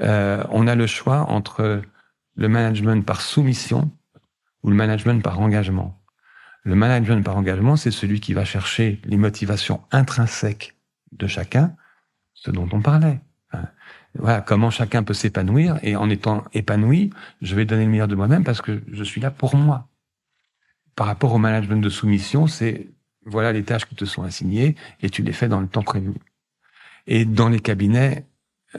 [0.00, 1.82] Euh, on a le choix entre
[2.34, 3.90] le management par soumission
[4.62, 6.01] ou le management par engagement.
[6.64, 10.76] Le management par engagement, c'est celui qui va chercher les motivations intrinsèques
[11.12, 11.74] de chacun,
[12.34, 13.20] ce dont on parlait.
[14.14, 17.10] Voilà, comment chacun peut s'épanouir et en étant épanoui,
[17.40, 19.88] je vais donner le meilleur de moi-même parce que je suis là pour moi.
[20.94, 22.88] Par rapport au management de soumission, c'est
[23.24, 26.12] voilà les tâches qui te sont assignées et tu les fais dans le temps prévu.
[27.06, 28.26] Et dans les cabinets,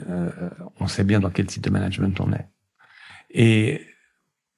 [0.08, 0.30] euh,
[0.78, 2.48] on sait bien dans quel type de management on est.
[3.30, 3.84] Et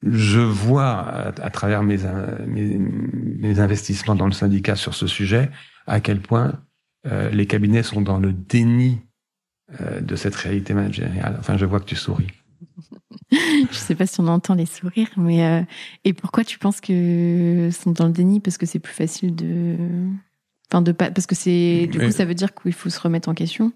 [0.03, 1.99] je vois à, travers mes,
[2.47, 5.51] mes, investissements dans le syndicat sur ce sujet
[5.87, 6.61] à quel point
[7.07, 9.01] euh, les cabinets sont dans le déni
[9.81, 11.37] euh, de cette réalité managériale.
[11.39, 12.27] Enfin, je vois que tu souris.
[13.31, 15.63] je sais pas si on entend les sourires, mais euh,
[16.05, 18.41] et pourquoi tu penses que sont dans le déni?
[18.41, 19.77] Parce que c'est plus facile de,
[20.71, 23.29] enfin de pas, parce que c'est du coup ça veut dire qu'il faut se remettre
[23.29, 23.73] en question?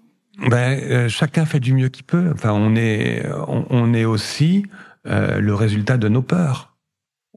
[0.49, 2.31] Ben, chacun fait du mieux qu'il peut.
[2.33, 3.25] Enfin, on est,
[3.69, 4.65] on est aussi
[5.07, 6.71] euh, le résultat de nos peurs.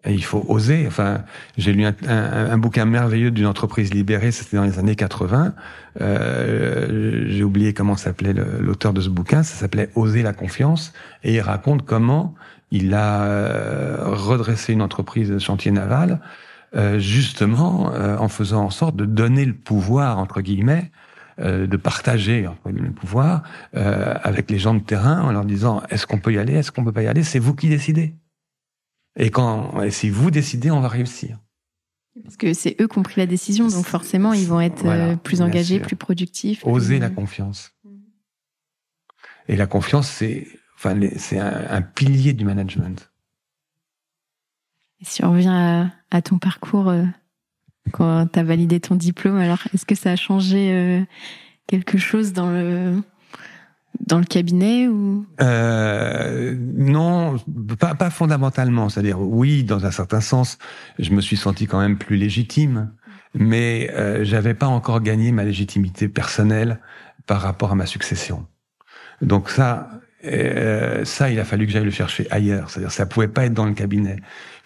[0.06, 0.86] Il faut oser.
[0.86, 1.22] Enfin,
[1.56, 5.54] j'ai lu un, un, un, bouquin merveilleux d'une entreprise libérée, c'était dans les années 80.
[6.00, 9.42] Euh, j'ai oublié comment s'appelait l'auteur de ce bouquin.
[9.42, 10.92] Ça s'appelait Oser la confiance,
[11.22, 12.34] et il raconte comment
[12.70, 16.20] il a euh, redressé une entreprise de chantier naval,
[16.76, 20.90] euh, justement en faisant en sorte de donner le pouvoir entre guillemets
[21.40, 23.42] euh, de partager le pouvoir
[23.74, 26.70] euh, avec les gens de terrain en leur disant est-ce qu'on peut y aller, est-ce
[26.70, 28.14] qu'on peut pas y aller, c'est vous qui décidez.
[29.16, 31.38] Et quand et si vous décidez, on va réussir.
[32.22, 35.16] Parce que c'est eux qui ont pris la décision, donc forcément ils vont être euh,
[35.16, 36.64] plus engagés, plus productifs.
[36.64, 37.72] Oser la confiance.
[39.48, 40.46] Et la confiance, c'est
[40.76, 43.10] enfin c'est un, pilier du management.
[45.00, 46.94] Et si on revient à, à ton parcours
[47.92, 49.36] quand tu as validé ton diplôme.
[49.36, 51.00] Alors, est-ce que ça a changé euh,
[51.66, 53.02] quelque chose dans le
[54.06, 55.26] dans le cabinet ou?
[55.40, 57.36] Euh, Non,
[57.78, 58.88] pas, pas fondamentalement.
[58.88, 60.58] C'est-à-dire, oui, dans un certain sens,
[60.98, 62.92] je me suis senti quand même plus légitime,
[63.34, 66.80] mais euh, j'avais pas encore gagné ma légitimité personnelle
[67.26, 68.46] par rapport à ma succession.
[69.22, 69.88] Donc ça,
[70.24, 72.70] euh, ça, il a fallu que j'aille le chercher ailleurs.
[72.70, 74.16] C'est-à-dire, ça pouvait pas être dans le cabinet,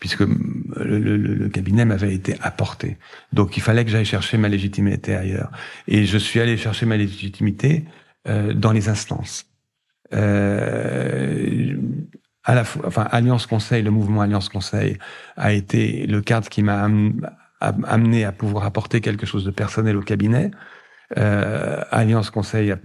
[0.01, 2.99] puisque le, le, le cabinet m'avait été apporté.
[3.33, 5.51] Donc, il fallait que j'aille chercher ma légitimité ailleurs.
[5.87, 7.85] Et je suis allé chercher ma légitimité
[8.29, 9.47] euh, dans les instances.
[10.13, 11.77] Euh,
[12.45, 14.99] à la fois, enfin, Alliance Conseil, le mouvement Alliance Conseil
[15.37, 16.89] a été le cadre qui m'a
[17.61, 20.51] amené à pouvoir apporter quelque chose de personnel au cabinet.
[21.17, 22.79] Euh, Alliance Conseil a,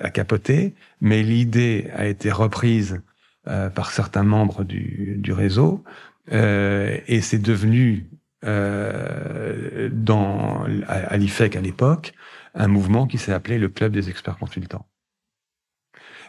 [0.00, 3.00] a, capoté, mais l'idée a été reprise
[3.46, 5.84] euh, par certains membres du, du réseau
[6.32, 8.08] euh, et c'est devenu
[8.44, 12.12] euh, dans à, l'IFEC à l'époque
[12.54, 14.86] un mouvement qui s'est appelé le Club des experts consultants.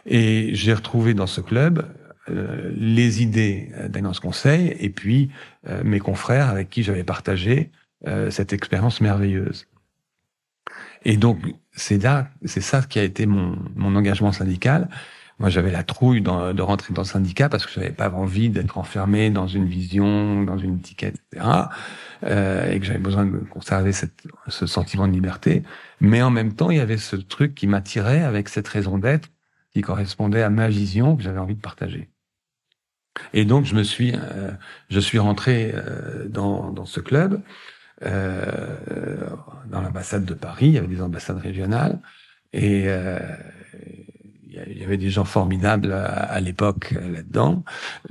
[0.06, 1.86] Et j'ai retrouvé dans ce club
[2.30, 5.30] euh, les idées d'Alliance Conseil et puis
[5.68, 7.70] euh, mes confrères avec qui j'avais partagé
[8.30, 9.66] cette expérience merveilleuse.
[11.04, 11.40] Et donc,
[11.72, 14.88] c'est là, c'est ça qui a été mon engagement syndical.
[15.38, 18.48] Moi, j'avais la trouille de rentrer dans le syndicat parce que je n'avais pas envie
[18.48, 21.46] d'être enfermé dans une vision, dans une étiquette, etc.
[22.24, 25.62] Euh, et que j'avais besoin de conserver cette, ce sentiment de liberté.
[26.00, 29.28] Mais en même temps, il y avait ce truc qui m'attirait avec cette raison d'être
[29.74, 32.08] qui correspondait à ma vision que j'avais envie de partager.
[33.34, 34.50] Et donc je me suis, euh,
[34.88, 37.42] je suis rentré euh, dans, dans ce club,
[38.02, 39.28] euh,
[39.66, 40.68] dans l'ambassade de Paris.
[40.68, 42.00] Il y avait des ambassades régionales
[42.54, 43.18] et euh,
[44.68, 47.64] il y avait des gens formidables à, l'époque là-dedans,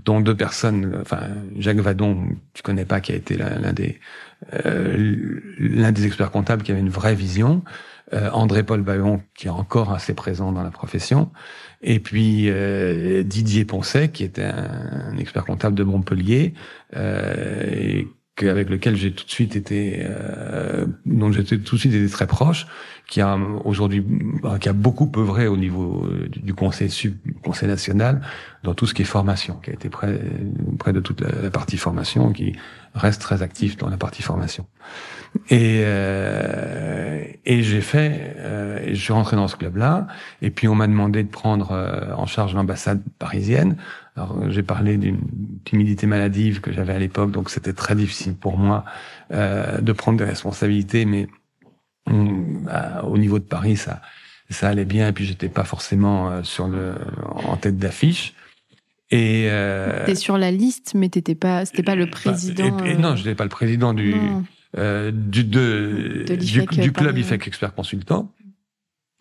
[0.03, 0.97] dont deux personnes.
[1.01, 1.21] Enfin,
[1.57, 3.99] Jacques Vadon, tu connais pas, qui a été l'un des
[4.51, 7.63] l'un des experts comptables qui avait une vraie vision.
[8.13, 11.31] André-Paul Bayon, qui est encore assez présent dans la profession,
[11.81, 16.53] et puis euh, Didier Poncet, qui était un, expert comptable de Montpellier,
[16.95, 18.07] euh, et
[18.41, 22.27] avec lequel j'ai tout de suite été, euh, dont j'étais tout de suite été très
[22.27, 22.67] proche,
[23.07, 28.21] qui a aujourd'hui, bah, qui a beaucoup œuvré au niveau du conseil sub, conseil national
[28.63, 30.19] dans tout ce qui est formation, qui a été près,
[30.79, 32.55] près de toute la, partie formation, qui
[32.93, 34.65] reste très actif dans la partie formation.
[35.49, 40.07] Et euh, et j'ai fait, euh, je suis rentré dans ce club-là,
[40.41, 43.77] et puis on m'a demandé de prendre euh, en charge l'ambassade parisienne.
[44.15, 45.19] Alors j'ai parlé d'une
[45.65, 48.85] timidité maladive que j'avais à l'époque, donc c'était très difficile pour moi
[49.31, 51.27] euh, de prendre des responsabilités, mais
[52.07, 54.01] bah, au niveau de Paris, ça
[54.49, 56.93] ça allait bien, et puis j'étais pas forcément euh, sur le
[57.23, 58.33] en tête d'affiche.
[59.11, 62.83] Et euh, t'es sur la liste, mais t'étais pas, c'était pas le président.
[62.83, 64.15] et, non, je n'étais pas le président du
[64.77, 68.31] euh, du de, du, du, club IFEC Expert Consultant.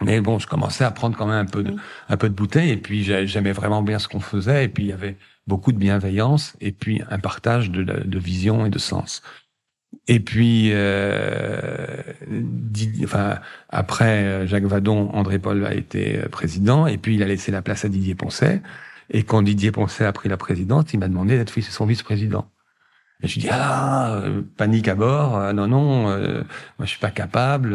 [0.05, 1.75] Mais bon, je commençais à prendre quand même un peu de,
[2.09, 4.89] un peu de bouteille, et puis j'aimais vraiment bien ce qu'on faisait, et puis il
[4.89, 5.17] y avait
[5.47, 9.23] beaucoup de bienveillance, et puis un partage de, de vision et de sens.
[10.07, 12.03] Et puis, euh,
[13.05, 13.39] enfin,
[13.71, 17.51] après euh, Jacques Vadon, André Paul a été euh, président, et puis il a laissé
[17.53, 18.61] la place à Didier Poncet.
[19.11, 22.51] Et quand Didier Poncet a pris la présidence, il m'a demandé d'être son vice-président.
[23.25, 24.23] Et je dis ah
[24.57, 26.45] panique à bord, non non, moi
[26.81, 27.73] je suis pas capable,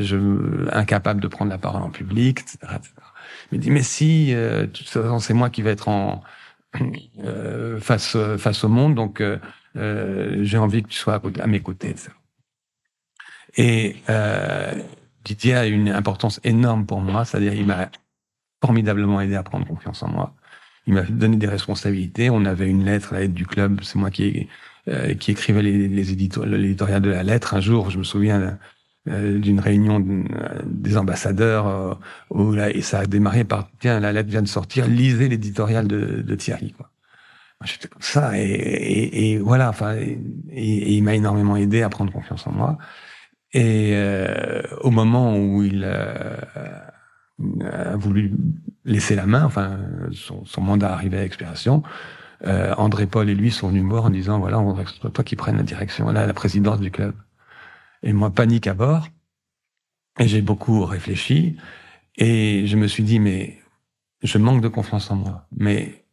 [0.00, 2.58] je incapable de prendre la parole en public, etc.
[2.76, 2.92] etc.
[3.52, 6.22] Me dit mais si, de toute façon c'est moi qui vais être en
[7.80, 9.20] face face au monde, donc
[9.78, 11.94] euh, j'ai envie que tu sois à, mes côtés.
[13.56, 14.74] Et euh,
[15.24, 17.90] Didier a une importance énorme pour moi, c'est-à-dire il m'a
[18.62, 20.34] formidablement aidé à prendre confiance en moi.
[20.86, 22.30] Il m'a donné des responsabilités.
[22.30, 24.48] On avait une lettre, la lettre du club, c'est moi qui
[24.88, 27.54] euh, qui écrivait les, les l'éditorial de la lettre.
[27.54, 28.58] Un jour, je me souviens
[29.08, 30.04] euh, d'une réunion
[30.64, 31.98] des ambassadeurs
[32.30, 35.86] où là, et ça a démarré par tiens la lettre vient de sortir, lisez l'éditorial
[35.86, 36.90] de, de Thierry quoi
[37.64, 40.18] j'étais comme ça et, et, et voilà enfin et,
[40.50, 42.78] et il m'a énormément aidé à prendre confiance en moi
[43.52, 46.36] et euh, au moment où il euh,
[47.62, 48.32] a voulu
[48.84, 49.78] laisser la main enfin
[50.12, 51.82] son, son mandat arrivait à expiration
[52.46, 54.90] euh, André Paul et lui sont venus me voir en disant voilà on voudrait que
[54.90, 57.14] ce soit toi qui prennes la direction là la présidence du club
[58.02, 59.08] et moi panique à bord
[60.20, 61.56] et j'ai beaucoup réfléchi
[62.16, 63.58] et je me suis dit mais
[64.22, 66.04] je manque de confiance en moi mais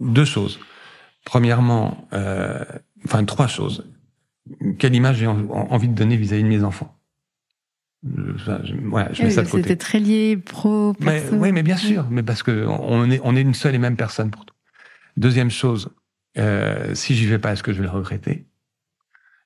[0.00, 0.58] deux choses.
[1.24, 2.64] Premièrement, euh,
[3.04, 3.86] enfin trois choses.
[4.78, 6.96] Quelle image j'ai envie de donner vis-à-vis de mes enfants?
[8.02, 9.62] Je, voilà, je mets ça de côté.
[9.62, 10.94] C'était très lié pro.
[11.00, 13.78] Mais, oui, mais bien sûr, mais parce que on est on est une seule et
[13.78, 14.54] même personne pour tout.
[15.16, 15.94] Deuxième chose,
[16.38, 18.46] euh, si j'y vais pas, est-ce que je vais le regretter?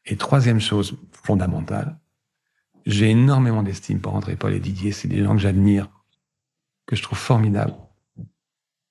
[0.05, 1.99] Et troisième chose fondamentale,
[2.87, 4.93] j'ai énormément d'estime pour André Paul et Didier.
[4.93, 5.89] C'est des gens que j'admire,
[6.87, 7.75] que je trouve formidables.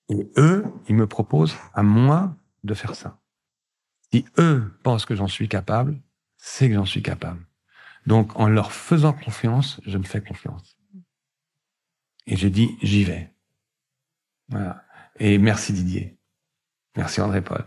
[0.09, 3.21] Et eux, ils me proposent à moi de faire ça.
[4.11, 6.01] Si eux pensent que j'en suis capable,
[6.37, 7.45] c'est que j'en suis capable.
[8.05, 10.77] Donc, en leur faisant confiance, je me fais confiance.
[12.25, 13.33] Et j'ai dit, j'y vais.
[14.49, 14.83] Voilà.
[15.19, 16.17] Et merci Didier.
[16.95, 17.65] Merci André-Paul.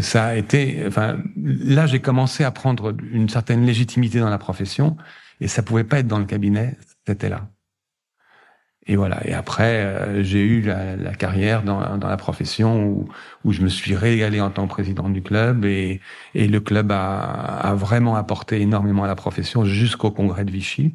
[0.00, 4.96] Ça a été, enfin, là, j'ai commencé à prendre une certaine légitimité dans la profession
[5.40, 6.76] et ça pouvait pas être dans le cabinet,
[7.06, 7.48] c'était là.
[8.86, 9.26] Et voilà.
[9.26, 13.06] Et après, euh, j'ai eu la, carrière dans, la profession
[13.44, 16.00] où, je me suis régalé en tant que président du club et,
[16.34, 20.94] le club a, a, vraiment apporté énormément à la profession jusqu'au congrès de Vichy,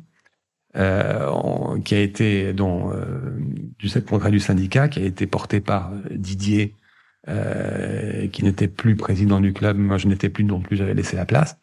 [0.76, 3.38] euh, qui a été dont euh,
[3.78, 6.74] du congrès du syndicat qui a été porté par Didier,
[7.30, 9.78] euh, qui n'était plus président du club.
[9.78, 10.76] Moi, je n'étais plus non plus.
[10.76, 11.58] J'avais laissé la place.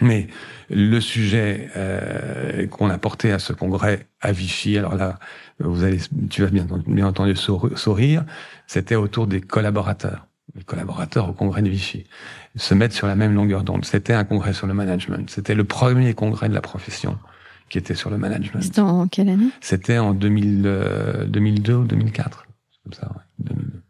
[0.00, 0.26] Mais
[0.70, 5.18] le sujet euh, qu'on a porté à ce congrès à Vichy, alors là,
[5.60, 5.98] vous allez,
[6.30, 8.24] tu vas bien, bien entendu sourire,
[8.66, 12.04] c'était autour des collaborateurs, les collaborateurs au congrès de Vichy,
[12.56, 13.84] se mettre sur la même longueur d'onde.
[13.84, 15.30] C'était un congrès sur le management.
[15.30, 17.16] C'était le premier congrès de la profession
[17.68, 18.62] qui était sur le management.
[18.62, 19.48] C'était en quelle année?
[19.60, 22.46] C'était en 2000, 2002 euh, ou 2004,
[22.82, 23.06] comme ça.
[23.06, 23.83] Ouais, 2002.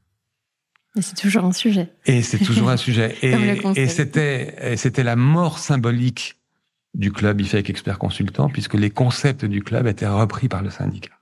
[0.96, 1.88] Et c'est toujours un sujet.
[2.06, 3.16] Et c'est toujours un sujet.
[3.22, 6.36] Et, et c'était, c'était la mort symbolique
[6.94, 11.14] du club IFEC Expert Consultant, puisque les concepts du club étaient repris par le syndicat.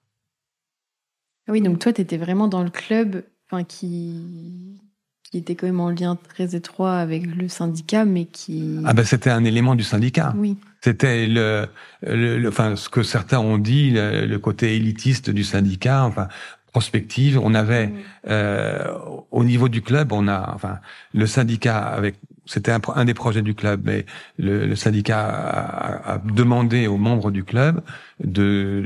[1.48, 4.78] Ah oui, donc toi, tu étais vraiment dans le club enfin, qui,
[5.24, 8.78] qui était quand même en lien très étroit avec le syndicat, mais qui...
[8.84, 10.34] Ah ben c'était un élément du syndicat.
[10.36, 10.56] Oui.
[10.82, 11.68] C'était le,
[12.02, 16.28] le, enfin ce que certains ont dit, le, côté élitiste du syndicat, enfin
[16.72, 17.38] prospective.
[17.38, 17.92] On avait
[18.28, 18.92] euh,
[19.30, 20.78] au niveau du club, on a, enfin
[21.14, 22.16] le syndicat avec,
[22.46, 24.06] c'était un, un, des projets du club, mais
[24.38, 27.82] le, le syndicat a, a, demandé aux membres du club
[28.24, 28.82] de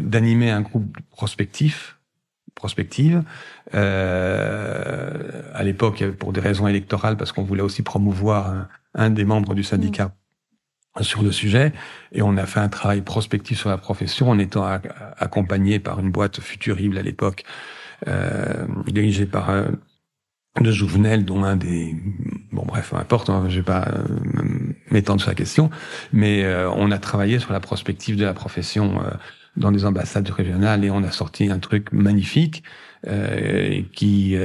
[0.00, 1.96] d'animer un groupe prospectif
[2.56, 3.22] prospective.
[3.74, 9.54] Euh, à l'époque, pour des raisons électorales, parce qu'on voulait aussi promouvoir un, des membres
[9.54, 10.12] du syndicat
[11.00, 11.72] sur le sujet,
[12.12, 14.64] et on a fait un travail prospectif sur la profession en étant
[15.18, 17.44] accompagné par une boîte futurible à l'époque,
[18.08, 19.66] euh, dirigée par euh,
[20.60, 21.94] de Jouvenel, dont un des
[22.52, 24.44] bon bref, importe, hein, je vais pas euh,
[24.90, 25.70] m'étendre sur la question,
[26.12, 29.00] mais euh, on a travaillé sur la prospective de la profession
[29.56, 32.62] dans des ambassades régionales et on a sorti un truc magnifique
[33.92, 34.36] qui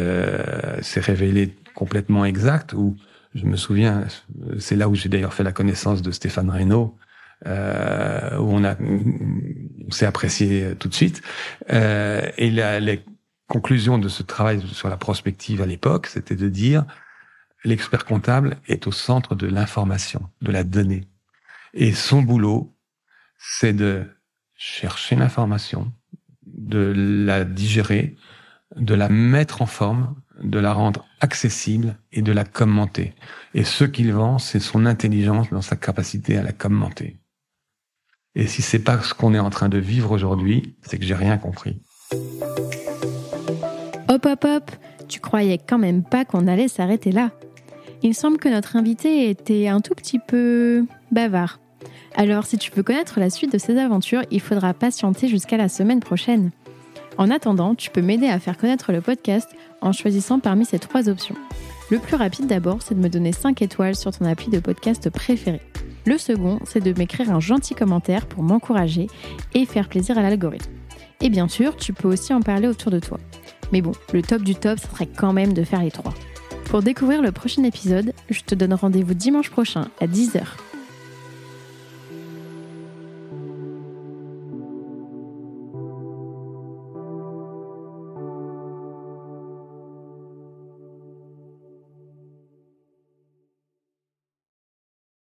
[0.82, 2.74] s'est révélé complètement exact.
[2.74, 2.96] Où
[3.34, 4.06] je me souviens,
[4.60, 6.98] c'est là où j'ai d'ailleurs fait la connaissance de Stéphane Reynaud,
[7.48, 11.22] euh, où on on s'est apprécié tout de suite.
[11.72, 13.04] Euh, et la, les
[13.48, 16.86] conclusions de ce travail sur la prospective à l'époque, c'était de dire
[17.64, 21.08] l'expert comptable est au centre de l'information, de la donnée.
[21.74, 22.76] Et son boulot,
[23.38, 24.06] c'est de
[24.56, 25.92] chercher l'information,
[26.46, 28.16] de la digérer,
[28.76, 33.14] de la mettre en forme, de la rendre accessible et de la commenter.
[33.54, 37.18] Et ce qu'il vend, c'est son intelligence dans sa capacité à la commenter.
[38.36, 41.16] Et si c'est pas ce qu'on est en train de vivre aujourd'hui, c'est que j'ai
[41.16, 41.82] rien compris.
[44.08, 44.72] Hop hop hop,
[45.08, 47.32] tu croyais quand même pas qu'on allait s'arrêter là.
[48.04, 51.60] Il semble que notre invité était un tout petit peu bavard.
[52.16, 55.70] Alors si tu veux connaître la suite de ces aventures, il faudra patienter jusqu'à la
[55.70, 56.52] semaine prochaine.
[57.18, 59.50] En attendant, tu peux m'aider à faire connaître le podcast
[59.82, 61.36] en choisissant parmi ces trois options.
[61.90, 65.10] Le plus rapide d'abord, c'est de me donner 5 étoiles sur ton appli de podcast
[65.10, 65.62] préféré.
[66.06, 69.08] Le second, c'est de m'écrire un gentil commentaire pour m'encourager
[69.54, 70.72] et faire plaisir à l'algorithme.
[71.20, 73.20] Et bien sûr, tu peux aussi en parler autour de toi.
[73.72, 76.14] Mais bon, le top du top, ce serait quand même de faire les trois.
[76.66, 80.42] Pour découvrir le prochain épisode, je te donne rendez-vous dimanche prochain à 10h